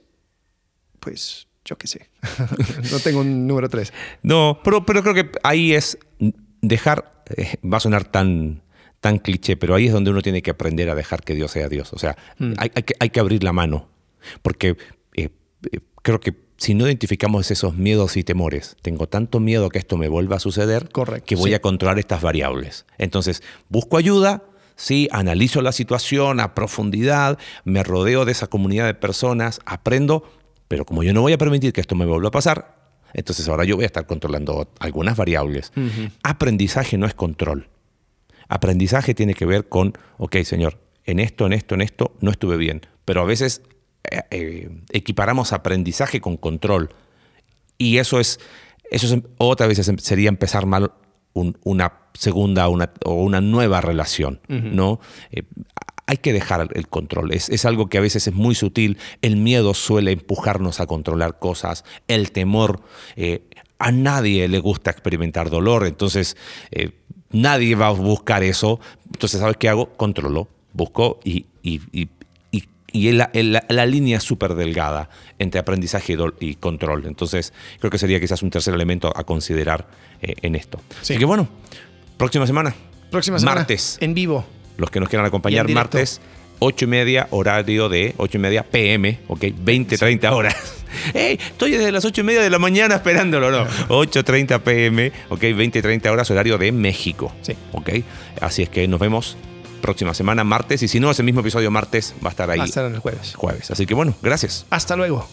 pues, 0.99 1.47
yo 1.63 1.78
qué 1.78 1.88
sé. 1.88 2.09
no 2.91 2.99
tengo 2.99 3.22
un 3.22 3.47
número 3.47 3.70
tres. 3.70 3.93
No, 4.22 4.59
pero, 4.63 4.86
pero 4.86 5.01
creo 5.01 5.13
que 5.16 5.32
ahí 5.43 5.74
es 5.74 5.97
dejar, 6.68 7.24
eh, 7.36 7.57
va 7.63 7.78
a 7.78 7.80
sonar 7.80 8.05
tan, 8.05 8.61
tan 8.99 9.20
cliché, 9.20 9.57
pero 9.57 9.76
ahí 9.76 9.88
es 9.88 9.93
donde 9.93 10.11
uno 10.11 10.22
tiene 10.22 10.41
que 10.41 10.51
aprender 10.51 10.89
a 10.89 10.95
dejar 10.95 11.24
que 11.24 11.36
Dios 11.36 11.51
sea 11.51 11.70
Dios. 11.70 11.93
O 11.93 11.99
sea, 11.99 12.18
hay, 12.57 12.72
hay 12.76 12.84
que, 12.84 12.95
hay 12.99 13.09
que 13.09 13.20
abrir 13.20 13.43
la 13.43 13.53
mano, 13.53 13.88
porque 14.41 14.78
eh, 15.16 15.30
eh, 15.72 15.80
creo 16.01 16.20
que 16.20 16.45
si 16.57 16.74
no 16.74 16.86
identificamos 16.86 17.51
esos 17.51 17.76
miedos 17.76 18.18
y 18.18 18.24
temores, 18.24 18.78
tengo 18.82 19.07
tanto 19.07 19.39
miedo 19.39 19.70
que 19.70 19.78
esto 19.78 19.97
me 19.97 20.07
vuelva 20.07 20.38
a 20.38 20.39
suceder, 20.39 20.89
Correcto, 20.89 21.26
que 21.26 21.36
voy 21.36 21.51
sí. 21.51 21.53
a 21.53 21.61
controlar 21.61 21.99
estas 21.99 22.22
variables. 22.22 22.86
Entonces, 22.97 23.43
busco 23.70 23.97
ayuda, 23.97 24.43
sí, 24.76 25.07
analizo 25.11 25.61
la 25.61 25.72
situación 25.72 26.39
a 26.39 26.55
profundidad, 26.55 27.38
me 27.66 27.84
rodeo 27.84 28.26
de 28.26 28.32
esa 28.32 28.47
comunidad 28.47 28.86
de 28.86 28.93
personas, 28.93 29.59
aprendo, 29.66 30.24
pero 30.68 30.86
como 30.86 31.03
yo 31.03 31.13
no 31.13 31.22
voy 31.22 31.34
a 31.34 31.38
permitir 31.38 31.74
que 31.74 31.82
esto 31.82 31.95
me 31.95 32.05
vuelva 32.05 32.30
a 32.30 32.32
pasar, 32.32 32.84
entonces 33.16 33.47
ahora 33.49 33.63
yo 33.66 33.76
voy 33.76 33.84
a 33.84 33.88
estar 33.88 34.05
controlando 34.05 34.72
algunas 34.80 35.18
variables. 35.18 35.72
Aprendizaje 36.24 36.97
no 36.97 37.07
es 37.07 37.13
control. 37.16 37.70
Aprendizaje 38.47 39.13
tiene 39.16 39.34
que 39.34 39.45
ver 39.45 39.68
con, 39.68 39.93
ok, 40.18 40.38
señor, 40.43 40.80
en 41.05 41.20
esto, 41.20 41.45
en 41.47 41.53
esto, 41.53 41.74
en 41.76 41.82
esto, 41.82 42.16
no 42.22 42.30
estuve 42.30 42.57
bien. 42.57 42.82
Pero 43.05 43.22
a 43.22 43.26
veces 43.26 43.61
eh, 44.11 44.22
eh, 44.32 44.70
equiparamos 44.91 45.51
aprendizaje 45.53 46.22
con 46.22 46.38
control. 46.38 46.93
Y 47.78 47.97
eso 47.97 48.20
es, 48.20 48.39
eso 48.91 49.07
es 49.13 49.22
otra 49.38 49.66
vez 49.68 49.80
es- 49.80 49.91
sería 50.03 50.30
empezar 50.30 50.66
mal 50.68 50.91
un- 51.34 51.57
una 51.63 51.93
segunda 52.13 52.68
una- 52.70 52.91
o 53.03 53.16
una 53.24 53.41
nueva 53.41 53.82
relación, 53.82 54.39
¿no? 54.47 54.99
Eh, 55.32 55.43
hay 56.07 56.17
que 56.17 56.33
dejar 56.33 56.67
el 56.73 56.87
control. 56.87 57.31
Es, 57.31 57.49
es 57.49 57.65
algo 57.65 57.87
que 57.87 57.97
a 57.97 58.01
veces 58.01 58.27
es 58.27 58.33
muy 58.33 58.53
sutil. 58.55 58.97
El 59.21 59.37
miedo 59.37 59.73
suele 59.73 60.11
empujarnos 60.11 60.79
a 60.79 60.85
controlar 60.87 61.39
cosas. 61.39 61.83
El 62.07 62.31
temor. 62.31 62.81
eh, 63.15 63.43
a 63.77 63.91
nadie 63.91 64.47
le 64.47 64.59
gusta 64.59 64.89
experimentar 64.91 65.49
dolor. 65.49 65.85
Entonces, 65.85 66.37
eh, 66.71 66.91
nadie 67.31 67.75
va 67.75 67.87
a 67.87 67.91
buscar 67.91 68.41
eso. 68.43 68.79
Entonces, 69.11 69.39
¿sabes 69.41 69.57
qué 69.57 69.67
hago? 69.67 69.89
Controlo. 69.97 70.47
Busco 70.73 71.19
y, 71.23 71.45
y, 71.61 71.81
y, 71.91 72.09
y- 72.51 72.63
y 72.93 73.11
la, 73.11 73.29
la- 73.33 73.65
la 73.67 73.85
línea 73.85 74.21
súper 74.21 74.55
delgada 74.55 75.09
entre 75.39 75.59
aprendizaje 75.59 76.15
y, 76.39 76.55
control. 76.55 77.05
Entonces, 77.05 77.51
creo 77.79 77.91
que 77.91 77.97
sería 77.97 78.19
quizás 78.21 78.41
un 78.43 78.49
tercer 78.49 78.73
elemento 78.73 79.11
a 79.13 79.25
considerar 79.25 79.87
eh, 80.21 80.36
en 80.41 80.55
esto. 80.55 80.79
Sí. 81.01 81.13
Así 81.13 81.17
que 81.19 81.25
bueno, 81.25 81.49
próxima 82.17 82.47
semana. 82.47 82.73
Próxima 83.11 83.39
semana. 83.39 83.59
Martes. 83.61 83.97
En 83.99 84.13
vivo. 84.13 84.45
Los 84.77 84.89
que 84.89 84.99
nos 84.99 85.09
quieran 85.09 85.25
acompañar 85.25 85.69
martes, 85.69 86.21
8 86.59 86.85
y 86.85 86.87
media, 86.87 87.27
horario 87.31 87.89
de 87.89 88.13
8 88.17 88.37
y 88.37 88.41
media 88.41 88.63
PM, 88.63 89.19
ok, 89.27 89.45
20, 89.57 89.97
30 89.97 90.33
horas. 90.35 90.55
¡Ey! 91.13 91.37
Estoy 91.39 91.71
desde 91.71 91.91
las 91.91 92.05
8 92.05 92.21
y 92.21 92.23
media 92.23 92.41
de 92.41 92.49
la 92.49 92.59
mañana 92.59 92.95
esperándolo, 92.95 93.51
¿no? 93.51 93.65
8.30 93.89 94.59
PM, 94.61 95.11
ok, 95.29 95.41
20, 95.41 95.81
30 95.81 96.11
horas, 96.11 96.31
horario 96.31 96.57
de 96.57 96.71
México. 96.71 97.33
Sí. 97.41 97.53
Ok, 97.73 97.89
así 98.41 98.63
es 98.63 98.69
que 98.69 98.87
nos 98.87 98.99
vemos 98.99 99.37
próxima 99.81 100.13
semana, 100.13 100.43
martes, 100.43 100.81
y 100.81 100.87
si 100.87 100.99
no, 100.99 101.11
ese 101.11 101.21
mismo 101.21 101.41
episodio 101.41 101.69
martes 101.69 102.15
va 102.23 102.29
a 102.29 102.31
estar 102.31 102.49
ahí 102.49 102.57
Va 102.57 102.63
a 102.63 102.67
estar 102.67 102.85
el 102.85 102.97
jueves. 102.99 103.33
jueves. 103.35 103.69
Así 103.71 103.85
que 103.85 103.93
bueno, 103.93 104.15
gracias. 104.21 104.65
Hasta 104.69 104.95
luego. 104.95 105.27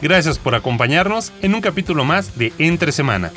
Gracias 0.00 0.38
por 0.38 0.54
acompañarnos 0.54 1.32
en 1.42 1.54
un 1.54 1.60
capítulo 1.60 2.04
más 2.04 2.36
de 2.38 2.52
Entre 2.58 2.92
Semana. 2.92 3.32